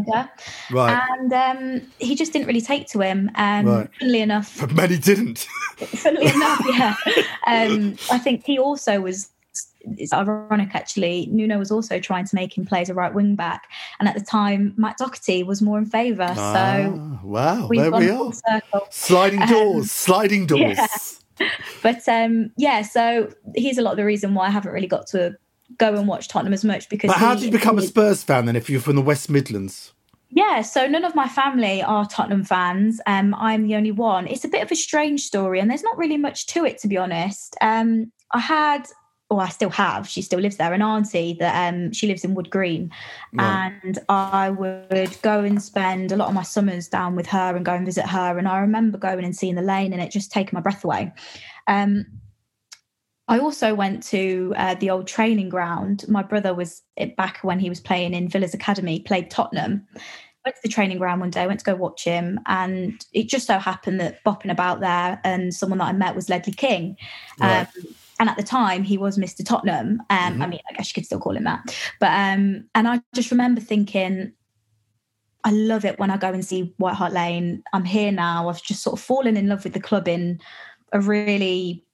Right. 0.72 1.00
and 1.20 1.32
um, 1.32 1.82
he 2.00 2.16
just 2.16 2.34
didn't 2.34 2.48
really 2.48 2.62
take 2.62 2.88
to 2.88 3.00
him 3.02 3.30
um, 3.36 3.66
Right. 3.68 3.90
funnily 4.00 4.22
enough 4.22 4.58
But 4.60 4.72
many 4.74 4.98
didn't. 4.98 5.48
funnily 5.78 6.28
enough, 6.34 6.62
yeah. 6.68 6.96
Um, 7.46 7.96
I 8.12 8.18
think 8.18 8.44
he 8.44 8.58
also 8.58 9.00
was. 9.02 9.30
It's 9.98 10.14
ironic, 10.14 10.76
actually. 10.76 11.28
Nuno 11.32 11.58
was 11.58 11.72
also 11.72 12.00
trying 12.00 12.26
to 12.26 12.36
make 12.36 12.58
him 12.58 12.66
play 12.66 12.82
as 12.82 12.90
a 12.90 12.94
right 12.94 13.14
wing 13.14 13.36
back, 13.36 13.64
and 14.00 14.08
at 14.08 14.16
the 14.16 14.22
time, 14.22 14.74
Matt 14.78 14.98
Doherty 14.98 15.44
was 15.44 15.62
more 15.62 15.78
in 15.78 15.86
favour. 15.86 16.28
so 16.36 16.36
Ah, 16.38 17.20
wow, 17.24 17.68
we've 17.68 17.82
there 17.82 17.92
we 17.92 18.10
are. 18.10 18.32
Sliding 18.92 19.42
Um, 19.44 19.50
doors, 19.50 19.92
sliding 19.92 20.46
doors. 20.46 20.78
yeah. 20.78 20.88
But 21.82 22.08
um, 22.10 22.52
yeah, 22.58 22.82
so 22.82 23.32
he's 23.56 23.78
a 23.78 23.82
lot 23.82 23.92
of 23.92 23.98
the 23.98 24.04
reason 24.06 24.34
why 24.34 24.48
I 24.48 24.50
haven't 24.50 24.74
really 24.74 24.88
got 24.88 25.08
to 25.08 25.38
go 25.78 25.96
and 25.96 26.06
watch 26.06 26.28
Tottenham 26.28 26.52
as 26.54 26.66
much 26.66 26.90
because. 26.90 27.08
But 27.08 27.18
how 27.18 27.30
he- 27.36 27.42
did 27.42 27.46
you 27.54 27.58
become 27.60 27.78
a 27.78 27.82
Spurs 27.82 28.24
fan 28.24 28.46
then 28.46 28.58
if 28.58 28.70
you're 28.70 28.82
from 28.82 28.98
the 28.98 29.02
West 29.02 29.30
Midlands? 29.30 29.94
Yeah, 30.32 30.62
so 30.62 30.86
none 30.86 31.06
of 31.06 31.16
my 31.16 31.28
family 31.28 31.82
are 31.82 32.06
Tottenham 32.06 32.44
fans. 32.44 33.00
Um, 33.08 33.34
I'm 33.36 33.66
the 33.68 33.76
only 33.76 33.92
one. 33.92 34.28
It's 34.28 34.44
a 34.44 34.48
bit 34.50 34.62
of 34.62 34.70
a 34.72 34.76
strange 34.76 35.22
story, 35.22 35.60
and 35.62 35.70
there's 35.72 35.82
not 35.82 35.98
really 35.98 36.18
much 36.18 36.46
to 36.48 36.66
it, 36.66 36.78
to 36.80 36.88
be 36.90 36.98
honest. 36.98 37.56
Um, 37.62 38.12
I 38.32 38.40
had, 38.40 38.86
or 39.30 39.42
I 39.42 39.50
still 39.50 39.70
have, 39.70 40.08
she 40.08 40.22
still 40.24 40.40
lives 40.40 40.58
there, 40.58 40.74
an 40.74 40.82
auntie 40.82 41.38
that 41.40 41.72
um, 41.72 41.92
she 41.94 42.08
lives 42.08 42.24
in 42.24 42.34
Wood 42.34 42.50
Green, 42.50 42.92
Right. 43.34 43.72
and 43.84 44.00
I 44.10 44.50
would 44.50 45.16
go 45.22 45.44
and 45.44 45.62
spend 45.62 46.12
a 46.12 46.16
lot 46.16 46.30
of 46.30 46.34
my 46.34 46.42
summers 46.42 46.88
down 46.88 47.16
with 47.16 47.28
her 47.28 47.56
and 47.56 47.64
go 47.64 47.74
and 47.74 47.86
visit 47.86 48.08
her. 48.08 48.38
And 48.40 48.48
I 48.48 48.60
remember 48.60 48.98
going 48.98 49.24
and 49.24 49.36
seeing 49.36 49.56
the 49.56 49.62
lane, 49.62 49.94
and 49.94 50.02
it 50.02 50.12
just 50.12 50.32
taking 50.32 50.58
my 50.58 50.62
breath 50.62 50.84
away. 50.84 51.14
Um, 51.68 52.06
I 53.28 53.38
also 53.38 53.76
went 53.76 54.02
to 54.08 54.56
uh, 54.58 54.74
the 54.74 54.90
old 54.90 55.06
training 55.06 55.50
ground. 55.50 56.06
My 56.08 56.24
brother 56.24 56.56
was 56.56 56.82
back 57.16 57.38
when 57.44 57.60
he 57.60 57.70
was 57.70 57.80
playing 57.80 58.16
in 58.16 58.28
Villa's 58.28 58.56
Academy, 58.56 59.00
played 59.02 59.30
Tottenham. 59.30 59.86
Went 60.44 60.56
to 60.56 60.62
the 60.64 60.70
training 60.70 60.98
ground 60.98 61.22
one 61.22 61.30
day, 61.30 61.46
went 61.46 61.60
to 61.60 61.66
go 61.66 61.76
watch 61.76 62.04
him, 62.04 62.40
and 62.48 63.06
it 63.14 63.30
just 63.30 63.46
so 63.46 63.60
happened 63.60 64.00
that 64.00 64.24
bopping 64.24 64.50
about 64.50 64.80
there, 64.80 65.22
and 65.24 65.54
someone 65.54 65.78
that 65.78 65.90
I 65.90 65.92
met 65.92 66.16
was 66.16 66.30
Ledley 66.30 66.54
King. 66.54 66.98
Right. 67.40 67.68
Um, 67.68 67.68
and 68.20 68.30
at 68.30 68.38
the 68.38 68.44
time, 68.44 68.84
he 68.84 68.98
was 68.98 69.18
Mr. 69.18 69.46
Tottenham. 69.46 70.02
Um, 70.10 70.42
I 70.42 70.48
mean, 70.48 70.60
I 70.70 70.74
guess 70.74 70.90
you 70.90 70.94
could 70.94 71.06
still 71.06 71.20
call 71.20 71.38
him 71.38 71.46
that. 71.46 71.76
But 72.00 72.12
um, 72.12 72.66
and 72.76 72.88
I 72.88 73.02
just 73.14 73.32
remember 73.32 73.62
thinking, 73.62 74.34
I 75.44 75.52
love 75.52 75.86
it 75.86 75.98
when 76.00 76.12
I 76.12 76.18
go 76.18 76.28
and 76.28 76.44
see 76.44 76.74
White 76.78 76.96
Hart 76.96 77.14
Lane. 77.14 77.64
I'm 77.72 77.86
here 77.86 78.12
now. 78.12 78.50
I've 78.50 78.62
just 78.62 78.84
sort 78.84 79.00
of 79.00 79.04
fallen 79.04 79.38
in 79.38 79.48
love 79.48 79.64
with 79.64 79.74
the 79.74 79.80
club 79.80 80.08
in 80.08 80.42
a 80.92 81.00
really 81.00 81.86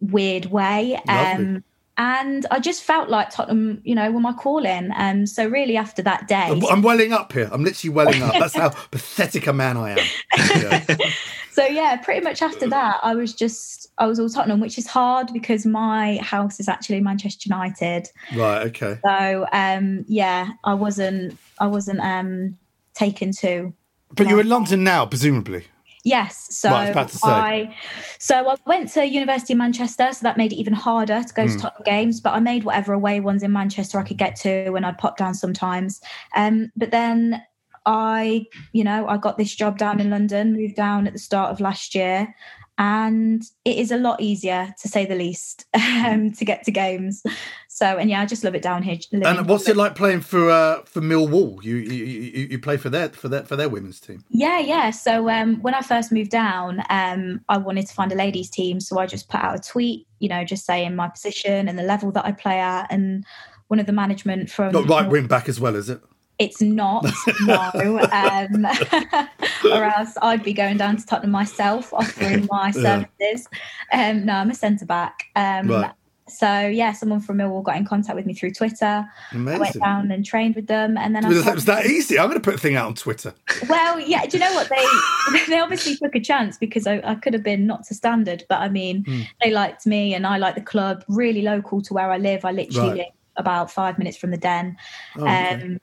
weird 0.00 0.46
way. 0.46 1.00
Um, 1.08 1.64
and 1.96 2.46
I 2.50 2.58
just 2.58 2.82
felt 2.82 3.08
like 3.08 3.30
Tottenham, 3.30 3.80
you 3.84 3.94
know, 3.94 4.10
were 4.10 4.20
my 4.20 4.32
calling. 4.32 4.90
And 4.96 5.28
so 5.28 5.46
really 5.46 5.76
after 5.76 6.02
that 6.02 6.26
day, 6.28 6.48
I'm, 6.48 6.64
I'm 6.66 6.82
welling 6.82 7.12
up 7.12 7.32
here. 7.32 7.48
I'm 7.52 7.62
literally 7.62 7.94
welling 7.94 8.22
up. 8.22 8.34
That's 8.38 8.54
how 8.54 8.68
pathetic 8.90 9.46
a 9.46 9.52
man 9.52 9.76
I 9.76 9.90
am. 9.90 10.06
Yeah. 10.36 10.96
so 11.54 11.64
yeah, 11.64 11.96
pretty 11.96 12.20
much 12.20 12.42
after 12.42 12.68
that, 12.68 12.98
I 13.04 13.14
was 13.14 13.32
just 13.32 13.86
I 13.98 14.06
was 14.06 14.18
all 14.18 14.28
Tottenham, 14.28 14.58
which 14.60 14.76
is 14.76 14.88
hard 14.88 15.32
because 15.32 15.64
my 15.64 16.16
house 16.16 16.58
is 16.58 16.68
actually 16.68 17.00
Manchester 17.00 17.48
United. 17.48 18.08
Right. 18.34 18.62
Okay. 18.66 18.98
So 19.04 19.46
um, 19.52 20.04
yeah, 20.08 20.48
I 20.64 20.74
wasn't 20.74 21.38
I 21.60 21.68
wasn't 21.68 22.00
um, 22.00 22.58
taken 22.94 23.30
to. 23.38 23.72
But 24.12 24.28
you're 24.28 24.40
in 24.40 24.48
London 24.48 24.82
now, 24.82 25.06
presumably. 25.06 25.64
Yes. 26.04 26.48
So 26.50 26.70
Right, 26.70 26.76
I 26.76 26.80
was 26.80 26.90
about 26.90 27.08
to 27.10 27.18
say. 27.18 27.28
I 27.28 27.76
so 28.18 28.48
I 28.50 28.56
went 28.66 28.90
to 28.90 29.06
University 29.06 29.52
of 29.52 29.58
Manchester, 29.58 30.12
so 30.12 30.24
that 30.24 30.36
made 30.36 30.52
it 30.52 30.56
even 30.56 30.72
harder 30.74 31.22
to 31.22 31.34
go 31.34 31.44
Hmm. 31.46 31.52
to 31.52 31.58
Tottenham 31.58 31.82
games. 31.84 32.20
But 32.20 32.34
I 32.34 32.40
made 32.40 32.64
whatever 32.64 32.92
away 32.92 33.20
ones 33.20 33.44
in 33.44 33.52
Manchester 33.52 34.00
I 34.00 34.02
could 34.02 34.18
get 34.18 34.34
to, 34.40 34.74
and 34.74 34.84
I'd 34.84 34.98
pop 34.98 35.16
down 35.16 35.34
sometimes. 35.34 36.00
Um, 36.34 36.72
but 36.76 36.90
then 36.90 37.42
I, 37.86 38.46
you 38.72 38.84
know, 38.84 39.06
I 39.06 39.16
got 39.16 39.38
this 39.38 39.54
job 39.54 39.78
down 39.78 40.00
in 40.00 40.10
London, 40.10 40.52
moved 40.54 40.76
down 40.76 41.06
at 41.06 41.12
the 41.12 41.18
start 41.18 41.50
of 41.50 41.60
last 41.60 41.94
year, 41.94 42.34
and 42.76 43.44
it 43.64 43.76
is 43.76 43.92
a 43.92 43.96
lot 43.96 44.20
easier 44.20 44.74
to 44.82 44.88
say 44.88 45.06
the 45.06 45.14
least 45.14 45.66
um, 45.74 46.32
to 46.32 46.44
get 46.44 46.64
to 46.64 46.72
games. 46.72 47.22
So 47.68 47.86
and 47.86 48.10
yeah, 48.10 48.20
I 48.20 48.26
just 48.26 48.44
love 48.44 48.54
it 48.54 48.62
down 48.62 48.82
here. 48.82 48.98
living 49.12 49.26
And 49.26 49.48
what's 49.48 49.68
it 49.68 49.76
like 49.76 49.94
playing 49.94 50.20
for 50.20 50.50
uh, 50.50 50.82
for 50.82 51.00
Millwall? 51.00 51.62
You, 51.62 51.76
you 51.76 52.04
you 52.04 52.46
you 52.50 52.58
play 52.58 52.76
for 52.76 52.88
their 52.88 53.10
for 53.10 53.28
their 53.28 53.44
for 53.44 53.56
their 53.56 53.68
women's 53.68 54.00
team. 54.00 54.24
Yeah, 54.28 54.58
yeah. 54.58 54.90
So 54.90 55.28
um, 55.28 55.60
when 55.62 55.74
I 55.74 55.82
first 55.82 56.10
moved 56.10 56.30
down, 56.30 56.82
um, 56.90 57.40
I 57.48 57.58
wanted 57.58 57.86
to 57.86 57.94
find 57.94 58.10
a 58.12 58.16
ladies' 58.16 58.50
team. 58.50 58.80
So 58.80 58.98
I 58.98 59.06
just 59.06 59.28
put 59.28 59.40
out 59.40 59.56
a 59.56 59.60
tweet, 59.60 60.06
you 60.18 60.28
know, 60.28 60.44
just 60.44 60.66
saying 60.66 60.96
my 60.96 61.08
position 61.08 61.68
and 61.68 61.78
the 61.78 61.82
level 61.82 62.10
that 62.12 62.24
I 62.24 62.32
play 62.32 62.58
at. 62.58 62.86
And 62.90 63.24
one 63.68 63.80
of 63.80 63.86
the 63.86 63.92
management 63.92 64.50
from 64.50 64.72
Not 64.72 64.88
right 64.88 65.08
wing 65.08 65.26
back 65.26 65.48
as 65.48 65.60
well, 65.60 65.76
is 65.76 65.88
it? 65.88 66.00
It's 66.38 66.60
not 66.60 67.04
no, 67.40 68.00
um, 68.12 68.66
or 69.64 69.84
else 69.84 70.16
I'd 70.20 70.42
be 70.42 70.52
going 70.52 70.76
down 70.76 70.96
to 70.96 71.06
Tottenham 71.06 71.30
myself, 71.30 71.92
offering 71.92 72.48
my 72.50 72.72
Yeah. 72.74 73.04
services. 73.20 73.48
Um, 73.92 74.26
no, 74.26 74.34
I'm 74.34 74.50
a 74.50 74.54
centre 74.54 74.86
back. 74.86 75.24
Um, 75.36 75.68
Right. 75.68 75.92
So 76.26 76.66
yeah, 76.68 76.92
someone 76.92 77.20
from 77.20 77.36
Millwall 77.36 77.62
got 77.62 77.76
in 77.76 77.84
contact 77.84 78.16
with 78.16 78.24
me 78.24 78.32
through 78.32 78.52
Twitter. 78.52 79.06
I 79.32 79.58
went 79.58 79.74
down 79.78 80.10
and 80.10 80.24
trained 80.24 80.54
with 80.56 80.66
them, 80.68 80.96
and 80.96 81.14
then 81.14 81.22
I 81.22 81.28
Was 81.28 81.44
that, 81.44 81.54
was 81.54 81.64
that 81.66 81.84
easy? 81.84 82.18
I'm 82.18 82.28
going 82.28 82.40
to 82.40 82.44
put 82.44 82.54
a 82.54 82.58
thing 82.58 82.76
out 82.76 82.86
on 82.86 82.94
Twitter. 82.94 83.34
well, 83.68 84.00
yeah. 84.00 84.24
Do 84.24 84.38
you 84.38 84.42
know 84.42 84.54
what 84.54 84.70
they 84.70 85.44
they 85.48 85.60
obviously 85.60 85.96
took 85.98 86.14
a 86.14 86.20
chance 86.20 86.56
because 86.56 86.86
I, 86.86 87.02
I 87.04 87.16
could 87.16 87.34
have 87.34 87.42
been 87.42 87.66
not 87.66 87.84
to 87.88 87.94
standard, 87.94 88.44
but 88.48 88.60
I 88.60 88.70
mean 88.70 89.04
Hmm. 89.04 89.20
they 89.42 89.50
liked 89.50 89.84
me 89.86 90.14
and 90.14 90.26
I 90.26 90.38
like 90.38 90.54
the 90.54 90.62
club. 90.62 91.04
Really 91.08 91.42
local 91.42 91.82
to 91.82 91.92
where 91.92 92.10
I 92.10 92.16
live. 92.16 92.46
I 92.46 92.52
literally 92.52 92.88
Right. 92.88 92.96
live 92.96 93.06
about 93.36 93.70
five 93.70 93.98
minutes 93.98 94.16
from 94.16 94.30
the 94.30 94.38
Den, 94.38 94.76
Oh, 95.18 95.24
okay. 95.24 95.60
um, 95.62 95.78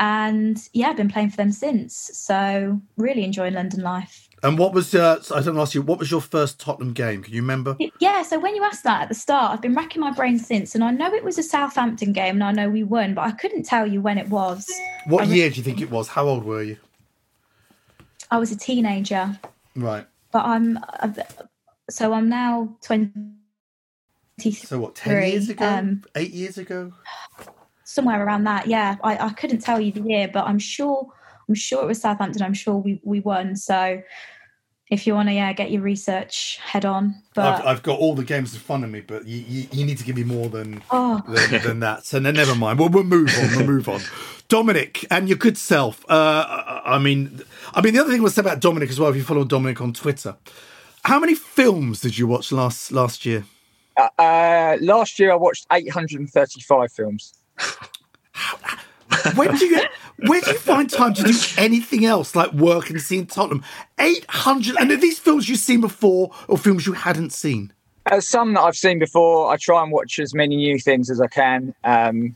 and 0.00 0.68
yeah, 0.72 0.88
I've 0.88 0.96
been 0.96 1.10
playing 1.10 1.30
for 1.30 1.36
them 1.36 1.52
since. 1.52 2.10
So 2.14 2.80
really 2.96 3.22
enjoying 3.22 3.54
London 3.54 3.82
life. 3.82 4.26
And 4.42 4.58
what 4.58 4.72
was 4.72 4.94
uh, 4.94 5.22
I 5.34 5.42
don't 5.42 5.58
ask 5.58 5.74
you 5.74 5.82
what 5.82 5.98
was 5.98 6.10
your 6.10 6.22
first 6.22 6.58
Tottenham 6.58 6.94
game? 6.94 7.22
Can 7.22 7.34
you 7.34 7.42
remember? 7.42 7.76
Yeah, 8.00 8.22
so 8.22 8.40
when 8.40 8.56
you 8.56 8.64
asked 8.64 8.84
that 8.84 9.02
at 9.02 9.08
the 9.10 9.14
start, 9.14 9.52
I've 9.52 9.60
been 9.60 9.74
racking 9.74 10.00
my 10.00 10.10
brain 10.12 10.38
since, 10.38 10.74
and 10.74 10.82
I 10.82 10.90
know 10.90 11.12
it 11.12 11.22
was 11.22 11.36
a 11.36 11.42
Southampton 11.42 12.14
game, 12.14 12.36
and 12.36 12.44
I 12.44 12.50
know 12.50 12.70
we 12.70 12.82
won, 12.82 13.12
but 13.12 13.22
I 13.22 13.32
couldn't 13.32 13.64
tell 13.64 13.86
you 13.86 14.00
when 14.00 14.16
it 14.16 14.28
was. 14.28 14.70
What 15.04 15.28
year 15.28 15.50
do 15.50 15.56
you 15.56 15.62
think 15.62 15.82
it 15.82 15.90
was? 15.90 16.08
How 16.08 16.26
old 16.26 16.44
were 16.44 16.62
you? 16.62 16.78
I 18.30 18.38
was 18.38 18.50
a 18.50 18.56
teenager. 18.56 19.38
Right. 19.76 20.06
but 20.32 20.44
I'm 20.46 20.78
so 21.90 22.14
I'm 22.14 22.30
now 22.30 22.76
twenty. 22.82 23.12
So 24.52 24.80
what? 24.80 24.94
Ten 24.94 25.30
years 25.30 25.50
ago? 25.50 25.66
Um, 25.66 26.02
Eight 26.14 26.32
years 26.32 26.56
ago? 26.56 26.94
Somewhere 27.90 28.24
around 28.24 28.44
that. 28.44 28.66
Yeah, 28.66 28.96
I, 29.02 29.26
I 29.26 29.30
couldn't 29.30 29.58
tell 29.58 29.80
you 29.80 29.92
the 29.92 30.02
year, 30.02 30.30
but 30.32 30.46
I'm 30.46 30.58
sure 30.58 31.08
I'm 31.48 31.54
sure 31.54 31.82
it 31.82 31.86
was 31.86 32.00
Southampton. 32.00 32.42
I'm 32.42 32.54
sure 32.54 32.76
we 32.76 33.00
we 33.02 33.20
won. 33.20 33.56
So 33.56 34.02
if 34.90 35.06
you 35.06 35.14
want 35.14 35.28
to, 35.28 35.32
yeah, 35.32 35.52
get 35.52 35.70
your 35.70 35.82
research 35.82 36.58
head 36.62 36.84
on. 36.84 37.14
But 37.34 37.60
I've, 37.60 37.66
I've 37.66 37.82
got 37.82 37.98
all 37.98 38.14
the 38.14 38.24
games 38.24 38.54
in 38.54 38.60
front 38.60 38.82
of 38.82 38.90
me, 38.90 39.00
but 39.00 39.24
you, 39.24 39.38
you, 39.38 39.68
you 39.70 39.86
need 39.86 39.98
to 39.98 40.04
give 40.04 40.16
me 40.16 40.24
more 40.24 40.48
than 40.48 40.82
oh, 40.90 41.22
than, 41.28 41.62
than 41.62 41.80
that. 41.80 42.04
So 42.04 42.18
no, 42.18 42.30
never 42.30 42.54
mind. 42.54 42.78
We'll, 42.78 42.88
we'll 42.88 43.04
move 43.04 43.30
on. 43.38 43.56
We'll 43.56 43.66
move 43.66 43.88
on. 43.88 44.00
Dominic 44.48 45.06
and 45.10 45.28
your 45.28 45.38
good 45.38 45.56
self. 45.56 46.04
Uh, 46.10 46.44
I 46.48 46.96
I 46.96 46.98
mean, 46.98 47.42
I 47.72 47.80
mean, 47.80 47.94
the 47.94 48.00
other 48.00 48.10
thing 48.10 48.22
was 48.22 48.36
about 48.36 48.60
Dominic 48.60 48.90
as 48.90 48.98
well. 48.98 49.10
If 49.10 49.16
you 49.16 49.22
follow 49.22 49.44
Dominic 49.44 49.80
on 49.80 49.92
Twitter, 49.92 50.36
how 51.04 51.20
many 51.20 51.34
films 51.34 52.00
did 52.00 52.18
you 52.18 52.26
watch 52.26 52.50
last 52.50 52.90
last 52.90 53.24
year? 53.24 53.44
Uh, 53.96 54.08
uh, 54.18 54.76
last 54.80 55.18
year, 55.18 55.30
I 55.30 55.36
watched 55.36 55.66
835 55.70 56.92
films. 56.92 57.34
Where 59.34 59.52
do 59.52 59.64
you 59.64 59.74
get? 59.74 59.90
Where 60.26 60.40
do 60.40 60.50
you 60.50 60.58
find 60.58 60.88
time 60.88 61.14
to 61.14 61.22
do 61.22 61.34
anything 61.56 62.04
else 62.04 62.36
like 62.36 62.52
work 62.52 62.90
and 62.90 63.00
seeing 63.00 63.26
Tottenham? 63.26 63.64
Eight 63.98 64.24
hundred. 64.28 64.76
And 64.78 64.90
are 64.90 64.96
these 64.96 65.18
films 65.18 65.48
you've 65.48 65.58
seen 65.58 65.80
before 65.80 66.30
or 66.48 66.58
films 66.58 66.86
you 66.86 66.92
hadn't 66.92 67.32
seen? 67.32 67.72
Uh, 68.06 68.20
some 68.20 68.54
that 68.54 68.60
I've 68.60 68.76
seen 68.76 68.98
before. 68.98 69.52
I 69.52 69.56
try 69.56 69.82
and 69.82 69.92
watch 69.92 70.18
as 70.18 70.34
many 70.34 70.56
new 70.56 70.78
things 70.78 71.10
as 71.10 71.20
I 71.20 71.26
can. 71.26 71.74
Um, 71.84 72.34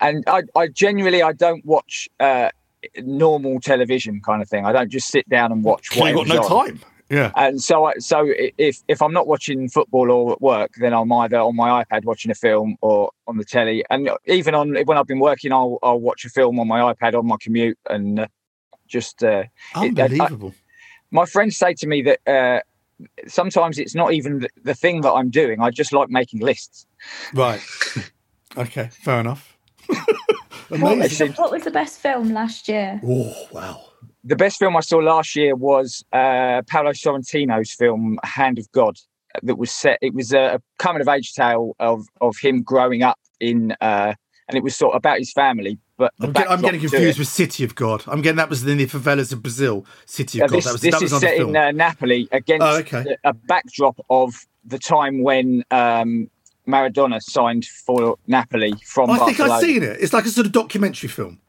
and 0.00 0.24
I, 0.26 0.42
I 0.56 0.68
genuinely, 0.68 1.22
I 1.22 1.32
don't 1.32 1.64
watch 1.64 2.08
uh, 2.20 2.50
normal 2.98 3.60
television 3.60 4.20
kind 4.20 4.42
of 4.42 4.48
thing. 4.48 4.64
I 4.64 4.72
don't 4.72 4.90
just 4.90 5.08
sit 5.08 5.28
down 5.28 5.52
and 5.52 5.64
watch. 5.64 5.88
Well, 5.96 6.08
you 6.08 6.14
got 6.14 6.28
no 6.28 6.42
on. 6.42 6.66
time. 6.66 6.80
Yeah. 7.12 7.30
And 7.36 7.62
so, 7.62 7.84
I, 7.84 7.92
so 7.98 8.24
if 8.58 8.82
if 8.88 9.02
I'm 9.02 9.12
not 9.12 9.26
watching 9.26 9.68
football 9.68 10.10
or 10.10 10.32
at 10.32 10.40
work, 10.40 10.70
then 10.80 10.94
I'm 10.94 11.12
either 11.12 11.36
on 11.38 11.54
my 11.54 11.84
iPad 11.84 12.04
watching 12.04 12.30
a 12.30 12.34
film 12.34 12.76
or 12.80 13.10
on 13.26 13.36
the 13.36 13.44
telly. 13.44 13.84
And 13.90 14.08
even 14.26 14.54
on 14.54 14.74
when 14.86 14.96
I've 14.96 15.06
been 15.06 15.18
working, 15.20 15.52
I'll 15.52 15.78
I'll 15.82 16.00
watch 16.00 16.24
a 16.24 16.30
film 16.30 16.58
on 16.58 16.66
my 16.66 16.80
iPad 16.92 17.14
on 17.18 17.26
my 17.26 17.36
commute 17.38 17.78
and 17.90 18.20
uh, 18.20 18.26
just. 18.88 19.22
Uh, 19.22 19.44
it- 19.46 19.48
I- 19.74 19.86
Unbelievable. 19.88 20.54
my 21.10 21.26
friends 21.26 21.56
say 21.58 21.74
to 21.74 21.86
me 21.86 22.00
that 22.02 22.20
uh, 22.26 22.60
sometimes 23.28 23.78
it's 23.78 23.94
not 23.94 24.12
even 24.14 24.38
the, 24.40 24.48
the 24.64 24.74
thing 24.74 25.02
that 25.02 25.12
I'm 25.12 25.28
doing. 25.28 25.60
I 25.60 25.68
just 25.70 25.92
like 25.92 26.08
making 26.08 26.40
lists. 26.40 26.86
Right. 27.34 27.60
Okay. 28.56 28.88
Fair 28.90 29.20
enough. 29.20 29.56
what, 29.88 29.98
was 30.68 30.80
the, 30.80 30.86
Amazing. 30.86 31.32
what 31.34 31.50
was 31.52 31.64
the 31.64 31.70
best 31.70 31.98
film 31.98 32.32
last 32.32 32.68
year? 32.68 33.00
Oh 33.04 33.34
wow. 33.52 33.80
The 34.24 34.36
best 34.36 34.58
film 34.58 34.76
I 34.76 34.80
saw 34.80 34.98
last 34.98 35.34
year 35.34 35.54
was 35.56 36.04
uh, 36.12 36.62
Paolo 36.68 36.92
Sorrentino's 36.92 37.72
film 37.72 38.18
Hand 38.22 38.58
of 38.58 38.70
God. 38.72 38.96
That 39.42 39.56
was 39.56 39.70
set. 39.72 39.98
It 40.02 40.14
was 40.14 40.32
a 40.32 40.60
coming 40.78 41.00
of 41.00 41.08
age 41.08 41.32
tale 41.32 41.74
of 41.80 42.06
of 42.20 42.36
him 42.38 42.62
growing 42.62 43.02
up 43.02 43.18
in, 43.40 43.72
uh, 43.80 44.12
and 44.46 44.56
it 44.58 44.62
was 44.62 44.76
sort 44.76 44.92
of 44.94 44.98
about 44.98 45.18
his 45.18 45.32
family. 45.32 45.78
But 45.96 46.12
I'm, 46.20 46.32
get, 46.32 46.50
I'm 46.50 46.60
getting 46.60 46.80
confused 46.80 47.18
with 47.18 47.28
City 47.28 47.64
of 47.64 47.74
God. 47.74 48.04
I'm 48.06 48.20
getting 48.20 48.36
that 48.36 48.50
was 48.50 48.66
in 48.66 48.76
the 48.76 48.86
favelas 48.86 49.32
of 49.32 49.40
Brazil. 49.42 49.86
City 50.04 50.40
Uh, 50.40 50.44
of 50.44 50.50
God. 50.50 50.56
this 50.58 50.64
that 50.66 50.72
was 50.72 50.80
this 50.82 50.90
that 50.92 51.00
was 51.00 51.12
is 51.12 51.22
another 51.22 51.36
set 51.36 51.48
in 51.48 51.56
uh, 51.56 51.70
Napoli 51.70 52.28
against 52.30 52.62
Oh, 52.62 52.76
okay. 52.80 53.16
a, 53.24 53.30
a 53.30 53.32
backdrop 53.32 53.98
of 54.10 54.34
the 54.66 54.78
time 54.78 55.22
when 55.22 55.64
um, 55.70 56.28
Maradona 56.68 57.20
signed 57.22 57.64
for 57.64 58.16
Napoli 58.26 58.74
from 58.84 59.10
I 59.10 59.18
think 59.18 59.40
I've 59.40 59.62
seen 59.62 59.82
it. 59.82 59.96
It's 60.00 60.12
like 60.12 60.26
a 60.26 60.28
sort 60.30 60.46
of 60.46 60.52
documentary 60.52 61.08
film. 61.08 61.40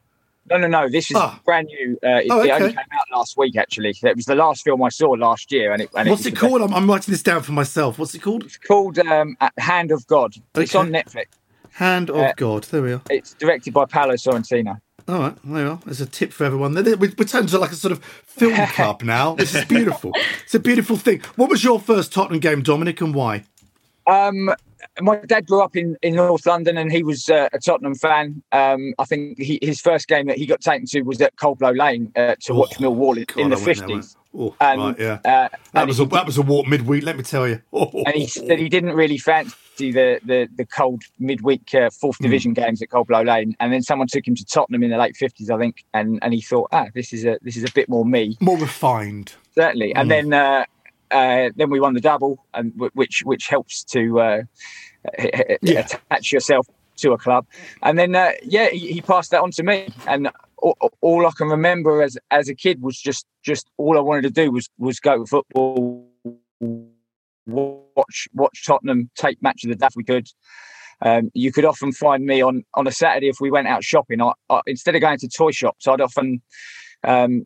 No, 0.50 0.58
no, 0.58 0.66
no. 0.66 0.88
This 0.88 1.10
is 1.10 1.16
Ah. 1.16 1.40
brand 1.44 1.66
new. 1.68 1.98
Uh, 2.02 2.16
it, 2.16 2.26
Oh, 2.30 2.42
it 2.42 2.50
only 2.50 2.68
came 2.68 2.78
out 2.92 3.06
last 3.16 3.36
week, 3.36 3.56
actually. 3.56 3.94
It 4.02 4.16
was 4.16 4.26
the 4.26 4.34
last 4.34 4.62
film 4.64 4.82
I 4.82 4.90
saw 4.90 5.10
last 5.10 5.50
year, 5.50 5.72
and 5.72 5.82
it. 5.82 5.90
And 5.96 6.08
What's 6.10 6.26
it 6.26 6.36
called? 6.36 6.60
I'm, 6.62 6.74
I'm 6.74 6.88
writing 6.88 7.12
this 7.12 7.22
down 7.22 7.42
for 7.42 7.52
myself. 7.52 7.98
What's 7.98 8.14
it 8.14 8.20
called? 8.22 8.44
It's 8.44 8.56
called 8.58 8.98
um, 8.98 9.36
Hand 9.58 9.90
of 9.90 10.06
God. 10.06 10.34
It's 10.54 10.74
on 10.74 10.90
Netflix. 10.90 11.26
Hand 11.72 12.10
of 12.10 12.16
Uh, 12.16 12.32
God. 12.36 12.64
There 12.64 12.82
we 12.82 12.92
are. 12.92 13.02
It's 13.10 13.34
directed 13.34 13.72
by 13.74 13.86
Paolo 13.86 14.14
Sorrentino. 14.14 14.80
All 15.06 15.18
right, 15.18 15.36
there 15.44 15.64
we 15.64 15.70
are. 15.70 15.78
There's 15.84 16.00
a 16.00 16.06
tip 16.06 16.32
for 16.32 16.44
everyone. 16.44 16.74
We 16.74 16.94
we 16.94 17.08
turned 17.26 17.48
to 17.50 17.58
like 17.58 17.72
a 17.72 17.76
sort 17.76 17.92
of 17.92 18.02
film 18.04 18.66
club 18.68 19.02
now. 19.02 19.34
This 19.34 19.54
is 19.54 19.64
beautiful. 19.66 20.12
It's 20.44 20.54
a 20.54 20.58
beautiful 20.60 20.96
thing. 20.96 21.20
What 21.36 21.50
was 21.50 21.62
your 21.64 21.78
first 21.80 22.12
Tottenham 22.12 22.40
game, 22.40 22.62
Dominic, 22.62 23.00
and 23.02 23.14
why? 23.14 23.44
Um, 24.06 24.54
my 25.00 25.16
dad 25.16 25.46
grew 25.46 25.60
up 25.62 25.76
in, 25.76 25.96
in 26.02 26.14
North 26.14 26.46
London, 26.46 26.76
and 26.76 26.92
he 26.92 27.02
was 27.02 27.28
uh, 27.28 27.48
a 27.52 27.58
Tottenham 27.58 27.94
fan. 27.94 28.42
Um, 28.52 28.94
I 28.98 29.04
think 29.04 29.38
he, 29.38 29.58
his 29.62 29.80
first 29.80 30.08
game 30.08 30.26
that 30.26 30.38
he 30.38 30.46
got 30.46 30.60
taken 30.60 30.86
to 30.88 31.02
was 31.02 31.20
at 31.20 31.34
Coldblow 31.36 31.76
Lane 31.76 32.12
uh, 32.16 32.36
to 32.42 32.54
watch 32.54 32.74
Millwall 32.78 33.16
in, 33.16 33.24
God, 33.26 33.38
in 33.42 33.48
the 33.50 33.56
I 33.56 33.58
went 33.58 33.64
there, 33.64 33.74
fifties. 33.74 34.16
Oh, 34.36 34.54
And, 34.60 34.80
right, 34.80 34.98
yeah. 34.98 35.18
uh, 35.24 35.48
that 35.72 35.86
was 35.86 36.00
a 36.00 36.06
that 36.06 36.26
was 36.26 36.38
a 36.38 36.42
walk 36.42 36.66
midweek. 36.66 37.04
Let 37.04 37.16
me 37.16 37.22
tell 37.22 37.48
you. 37.48 37.60
Oh, 37.72 38.02
and 38.06 38.14
he 38.16 38.26
said 38.26 38.58
he 38.58 38.68
didn't 38.68 38.94
really 38.94 39.18
fancy 39.18 39.54
the 39.78 40.20
the, 40.24 40.48
the 40.56 40.66
cold 40.66 41.02
midweek 41.18 41.74
uh, 41.74 41.90
fourth 41.90 42.16
Hmm. 42.18 42.24
division 42.24 42.52
games 42.52 42.82
at 42.82 42.88
Coldblow 42.88 43.26
Lane, 43.26 43.54
and 43.60 43.72
then 43.72 43.82
someone 43.82 44.08
took 44.08 44.26
him 44.26 44.34
to 44.36 44.44
Tottenham 44.44 44.82
in 44.82 44.90
the 44.90 44.96
late 44.96 45.16
fifties, 45.16 45.50
I 45.50 45.58
think, 45.58 45.84
and 45.94 46.18
and 46.22 46.32
he 46.34 46.40
thought, 46.40 46.68
ah, 46.72 46.86
this 46.94 47.12
is 47.12 47.24
a 47.24 47.38
this 47.42 47.56
is 47.56 47.64
a 47.64 47.72
bit 47.72 47.88
more 47.88 48.04
me, 48.04 48.36
more 48.40 48.58
refined. 48.58 49.34
certainly. 49.54 49.94
And 49.94 50.06
Hmm. 50.06 50.30
then 50.30 50.32
uh, 50.32 50.64
uh, 51.10 51.50
then 51.56 51.70
we 51.70 51.80
won 51.80 51.94
the 51.94 52.00
double, 52.00 52.44
and 52.54 52.72
which 52.94 53.22
which 53.24 53.48
helps 53.48 53.84
to 53.84 54.20
uh, 54.20 54.42
Yeah. 55.62 55.80
attach 55.80 56.32
yourself 56.32 56.66
to 56.96 57.12
a 57.12 57.18
club, 57.18 57.46
and 57.82 57.98
then 57.98 58.14
uh, 58.14 58.32
yeah, 58.42 58.68
he, 58.70 58.92
he 58.92 59.00
passed 59.02 59.30
that 59.32 59.42
on 59.42 59.50
to 59.52 59.62
me, 59.62 59.88
and. 60.06 60.28
All, 60.58 60.78
all 61.02 61.26
I 61.26 61.30
can 61.36 61.48
remember 61.48 62.00
as 62.02 62.16
as 62.30 62.48
a 62.48 62.54
kid 62.54 62.80
was 62.80 62.98
just 62.98 63.26
just 63.42 63.68
all 63.76 63.98
I 63.98 64.00
wanted 64.00 64.22
to 64.22 64.30
do 64.30 64.50
was 64.50 64.70
was 64.78 64.98
go 64.98 65.18
to 65.18 65.26
football, 65.26 66.08
watch 67.44 68.28
watch 68.32 68.64
Tottenham 68.64 69.10
take 69.14 69.42
match 69.42 69.64
of 69.64 69.68
the 69.68 69.76
day 69.76 69.86
if 69.86 69.94
we 69.94 70.04
could. 70.04 70.26
um, 71.02 71.30
you 71.34 71.52
could 71.52 71.64
often 71.64 71.92
find 71.92 72.24
me 72.24 72.40
on 72.42 72.64
on 72.74 72.86
a 72.86 72.92
Saturday 72.92 73.28
if 73.28 73.36
we 73.40 73.50
went 73.50 73.68
out 73.68 73.84
shopping. 73.84 74.20
I, 74.22 74.32
I, 74.50 74.60
instead 74.66 74.94
of 74.94 75.00
going 75.00 75.18
to 75.18 75.28
toy 75.28 75.50
shops, 75.50 75.86
I'd 75.86 76.00
often 76.00 76.40
um, 77.02 77.44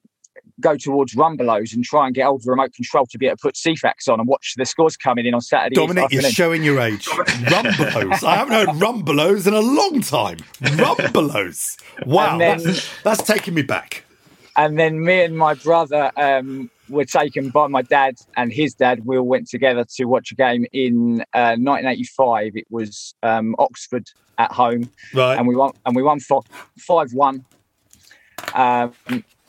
go 0.61 0.77
towards 0.77 1.15
Rumbelows 1.15 1.75
and 1.75 1.85
try 1.85 2.07
and 2.07 2.15
get 2.15 2.27
hold 2.27 2.41
of 2.41 2.45
the 2.45 2.51
remote 2.51 2.73
control 2.73 3.07
to 3.07 3.19
be 3.19 3.27
able 3.27 3.37
to 3.37 3.43
put 3.43 3.55
Ceefax 3.55 4.09
on 4.09 4.21
and 4.21 4.29
watch 4.29 4.55
the 4.57 4.65
scores 4.65 4.97
coming 4.97 5.27
in 5.27 5.35
on 5.35 5.41
Saturday. 5.41 5.75
Dominic, 5.75 6.11
you're 6.11 6.23
showing 6.23 6.63
your 6.63 6.81
age. 6.81 7.07
Rumbelows. 7.07 8.25
I 8.25 8.37
haven't 8.37 8.55
heard 8.55 8.69
Rumbelows 8.69 9.47
in 9.47 9.55
a 9.55 9.61
long 9.61 10.01
time. 10.01 10.39
Rumbelows. 10.61 11.81
Wow, 12.07 12.39
then, 12.39 12.63
that's, 12.63 12.89
that's 13.03 13.23
taking 13.23 13.55
me 13.55 13.63
back. 13.63 14.05
And 14.57 14.79
then 14.79 15.05
me 15.05 15.23
and 15.23 15.37
my 15.37 15.55
brother 15.55 16.11
um, 16.17 16.71
were 16.89 17.05
taken 17.05 17.51
by 17.51 17.69
my 17.69 17.83
dad 17.83 18.17
and 18.37 18.53
his 18.53 18.75
dad. 18.75 19.05
We 19.05 19.17
all 19.17 19.27
went 19.27 19.49
together 19.49 19.85
to 19.97 20.05
watch 20.07 20.33
a 20.33 20.35
game 20.35 20.67
in 20.73 21.21
uh, 21.33 21.55
1985. 21.57 22.57
It 22.57 22.67
was 22.69 23.15
um, 23.23 23.55
Oxford 23.59 24.11
at 24.39 24.51
home, 24.53 24.91
right? 25.15 25.39
And 25.39 25.47
we 25.47 25.55
won. 25.55 25.73
And 25.87 25.95
we 25.95 26.03
won 26.03 26.19
five 26.21 27.13
one. 27.13 27.45
Um, 28.55 28.93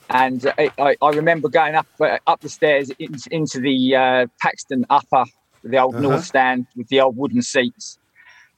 and 0.10 0.52
I, 0.58 0.96
I, 1.02 1.10
remember 1.10 1.50
going 1.50 1.76
up 1.76 1.88
uh, 2.00 2.18
up 2.28 2.42
the 2.42 2.50
stairs 2.50 2.92
into 3.00 3.60
the 3.60 3.96
uh, 3.96 4.28
Paxton 4.42 4.86
Upper, 4.90 5.26
the 5.64 5.78
old 5.78 5.96
uh-huh. 5.96 6.02
North 6.02 6.26
Stand 6.26 6.68
with 6.76 6.88
the 6.88 7.02
old 7.02 7.18
wooden 7.18 7.42
seats, 7.42 7.98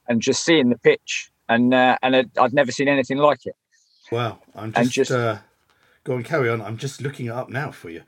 and 0.08 0.20
just 0.20 0.44
seeing 0.44 0.70
the 0.70 0.78
pitch, 0.78 1.30
and 1.48 1.74
uh, 1.74 1.96
and 2.02 2.16
I'd, 2.16 2.38
I'd, 2.38 2.52
never 2.52 2.72
seen 2.72 2.88
anything 2.88 3.18
like 3.18 3.46
it. 3.46 3.56
Wow! 4.10 4.38
I'm 4.54 4.72
just, 4.72 4.92
just 4.92 5.10
uh, 5.10 5.38
go 6.04 6.16
and 6.16 6.24
carry 6.24 6.48
on. 6.48 6.62
I'm 6.62 6.76
just 6.76 7.02
looking 7.02 7.26
it 7.26 7.32
up 7.32 7.48
now 7.48 7.70
for 7.70 7.90
you. 7.90 8.02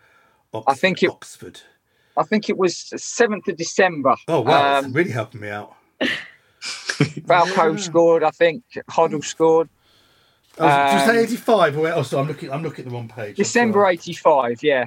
Oxford, 0.53 0.73
I 0.73 0.75
think 0.75 1.03
it, 1.03 1.11
Oxford. 1.11 1.61
I 2.17 2.23
think 2.23 2.49
it 2.49 2.57
was 2.57 2.77
seventh 2.97 3.49
of 3.49 3.57
December. 3.57 4.17
Oh 4.29 4.41
wow! 4.41 4.79
Um, 4.79 4.93
really 4.93 5.11
helping 5.11 5.41
me 5.41 5.51
out. 5.51 5.75
Falco 7.27 7.73
yeah. 7.73 7.77
scored. 7.77 8.23
I 8.23 8.31
think 8.31 8.63
Hoddle 8.89 9.25
scored. 9.25 9.69
Oh, 10.59 10.69
um, 10.69 10.87
did 10.87 11.01
you 11.01 11.07
say 11.07 11.23
85? 11.23 11.79
Oh, 11.79 12.03
sorry, 12.03 12.23
I'm 12.23 12.29
looking. 12.29 12.53
I'm 12.53 12.63
looking 12.63 12.85
at 12.85 12.91
the 12.91 12.95
wrong 12.95 13.09
page. 13.09 13.37
December 13.37 13.87
85. 13.87 14.63
Yeah. 14.63 14.85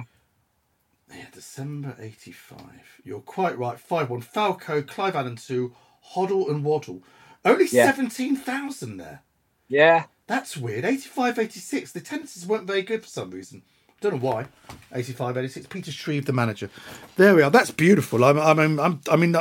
Yeah, 1.14 1.26
December 1.32 1.96
85. 1.98 2.58
You're 3.04 3.20
quite 3.20 3.56
right. 3.58 3.78
5 3.78 4.10
1. 4.10 4.20
Falco, 4.20 4.82
Clive 4.82 5.16
Allen 5.16 5.36
2, 5.36 5.74
Hoddle 6.14 6.50
and 6.50 6.64
Waddle. 6.64 7.02
Only 7.44 7.66
yeah. 7.70 7.86
17,000 7.86 8.96
there. 8.96 9.22
Yeah. 9.68 10.04
That's 10.26 10.56
weird. 10.56 10.84
85 10.84 11.38
86. 11.38 11.92
The 11.92 12.00
attendances 12.00 12.46
weren't 12.46 12.66
very 12.66 12.82
good 12.82 13.02
for 13.02 13.08
some 13.08 13.30
reason. 13.30 13.62
Don't 14.00 14.14
know 14.14 14.20
why. 14.20 14.46
85, 14.92 15.38
86. 15.38 15.66
Peter 15.66 15.90
Shreeves, 15.90 16.26
the 16.26 16.32
manager. 16.32 16.70
There 17.16 17.34
we 17.34 17.42
are. 17.42 17.50
That's 17.50 17.70
beautiful. 17.70 18.24
I'm, 18.24 18.38
I'm, 18.38 18.78
I'm, 18.78 19.00
I 19.10 19.16
mean, 19.16 19.34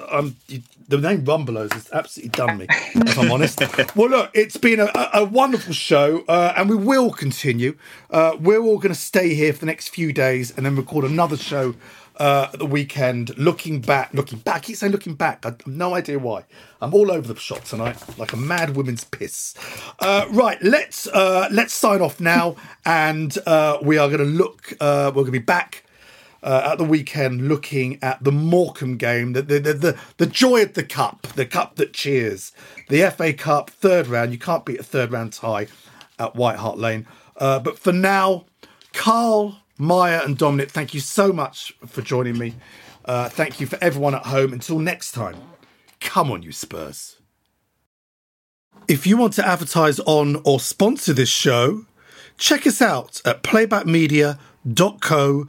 uh, 0.00 0.18
I'm, 0.18 0.36
the 0.88 0.98
name 0.98 1.24
Rumbelows 1.24 1.72
has 1.74 1.90
absolutely 1.92 2.30
done 2.30 2.58
me, 2.58 2.66
if 2.68 3.18
I'm 3.18 3.30
honest. 3.30 3.60
well, 3.96 4.08
look, 4.08 4.30
it's 4.34 4.56
been 4.56 4.80
a, 4.80 4.90
a 5.14 5.24
wonderful 5.24 5.72
show, 5.72 6.24
uh, 6.28 6.54
and 6.56 6.68
we 6.68 6.76
will 6.76 7.10
continue. 7.10 7.76
Uh, 8.10 8.36
we're 8.40 8.60
all 8.60 8.78
going 8.78 8.94
to 8.94 9.00
stay 9.00 9.34
here 9.34 9.52
for 9.52 9.60
the 9.60 9.66
next 9.66 9.88
few 9.88 10.12
days 10.12 10.56
and 10.56 10.66
then 10.66 10.76
record 10.76 11.04
another 11.04 11.36
show 11.36 11.74
uh, 12.20 12.50
at 12.52 12.58
the 12.58 12.66
weekend, 12.66 13.36
looking 13.38 13.80
back, 13.80 14.12
looking 14.12 14.38
back. 14.38 14.56
I 14.56 14.60
keep 14.60 14.76
saying 14.76 14.92
looking 14.92 15.14
back. 15.14 15.46
I 15.46 15.50
have 15.50 15.66
no 15.66 15.94
idea 15.94 16.18
why. 16.18 16.44
I'm 16.82 16.92
all 16.92 17.10
over 17.10 17.26
the 17.32 17.38
shop 17.40 17.64
tonight, 17.64 17.96
like 18.18 18.34
a 18.34 18.36
mad 18.36 18.76
woman's 18.76 19.04
piss. 19.04 19.54
Uh, 19.98 20.26
right, 20.30 20.62
let's 20.62 21.06
uh, 21.08 21.48
let's 21.50 21.72
sign 21.72 22.02
off 22.02 22.20
now, 22.20 22.56
and 22.84 23.36
uh, 23.46 23.78
we 23.82 23.96
are 23.96 24.08
going 24.08 24.18
to 24.18 24.24
look. 24.24 24.72
Uh, 24.80 25.06
we're 25.14 25.22
going 25.22 25.26
to 25.26 25.32
be 25.32 25.38
back. 25.38 25.84
Uh, 26.42 26.70
at 26.72 26.78
the 26.78 26.84
weekend, 26.84 27.48
looking 27.48 27.98
at 28.02 28.24
the 28.24 28.32
Morecambe 28.32 28.96
game, 28.96 29.34
the, 29.34 29.42
the 29.42 29.60
the, 29.60 29.98
the 30.16 30.26
joy 30.26 30.62
of 30.62 30.72
the 30.72 30.82
cup, 30.82 31.26
the 31.34 31.44
cup 31.44 31.76
that 31.76 31.92
cheers, 31.92 32.52
the 32.88 33.10
FA 33.10 33.34
Cup 33.34 33.68
third 33.68 34.06
round. 34.06 34.32
You 34.32 34.38
can't 34.38 34.64
beat 34.64 34.80
a 34.80 34.82
third 34.82 35.12
round 35.12 35.34
tie 35.34 35.66
at 36.18 36.34
White 36.34 36.56
Hart 36.56 36.78
Lane. 36.78 37.06
but 37.38 37.78
for 37.78 37.92
now, 37.92 38.46
Carl 38.92 39.60
Mya 39.80 40.22
and 40.24 40.36
Dominic, 40.36 40.70
thank 40.70 40.94
you 40.94 41.00
so 41.00 41.32
much 41.32 41.74
for 41.86 42.02
joining 42.02 42.38
me. 42.38 42.54
Uh, 43.04 43.28
thank 43.30 43.60
you 43.60 43.66
for 43.66 43.78
everyone 43.80 44.14
at 44.14 44.26
home. 44.26 44.52
Until 44.52 44.78
next 44.78 45.10
time, 45.12 45.36
come 46.00 46.30
on, 46.30 46.42
you 46.42 46.52
Spurs. 46.52 47.16
If 48.86 49.06
you 49.06 49.16
want 49.16 49.32
to 49.34 49.46
advertise 49.46 49.98
on 50.00 50.42
or 50.44 50.60
sponsor 50.60 51.14
this 51.14 51.30
show, 51.30 51.86
check 52.36 52.66
us 52.66 52.82
out 52.82 53.22
at 53.24 53.42
playbackmedia.co.uk. 53.42 55.48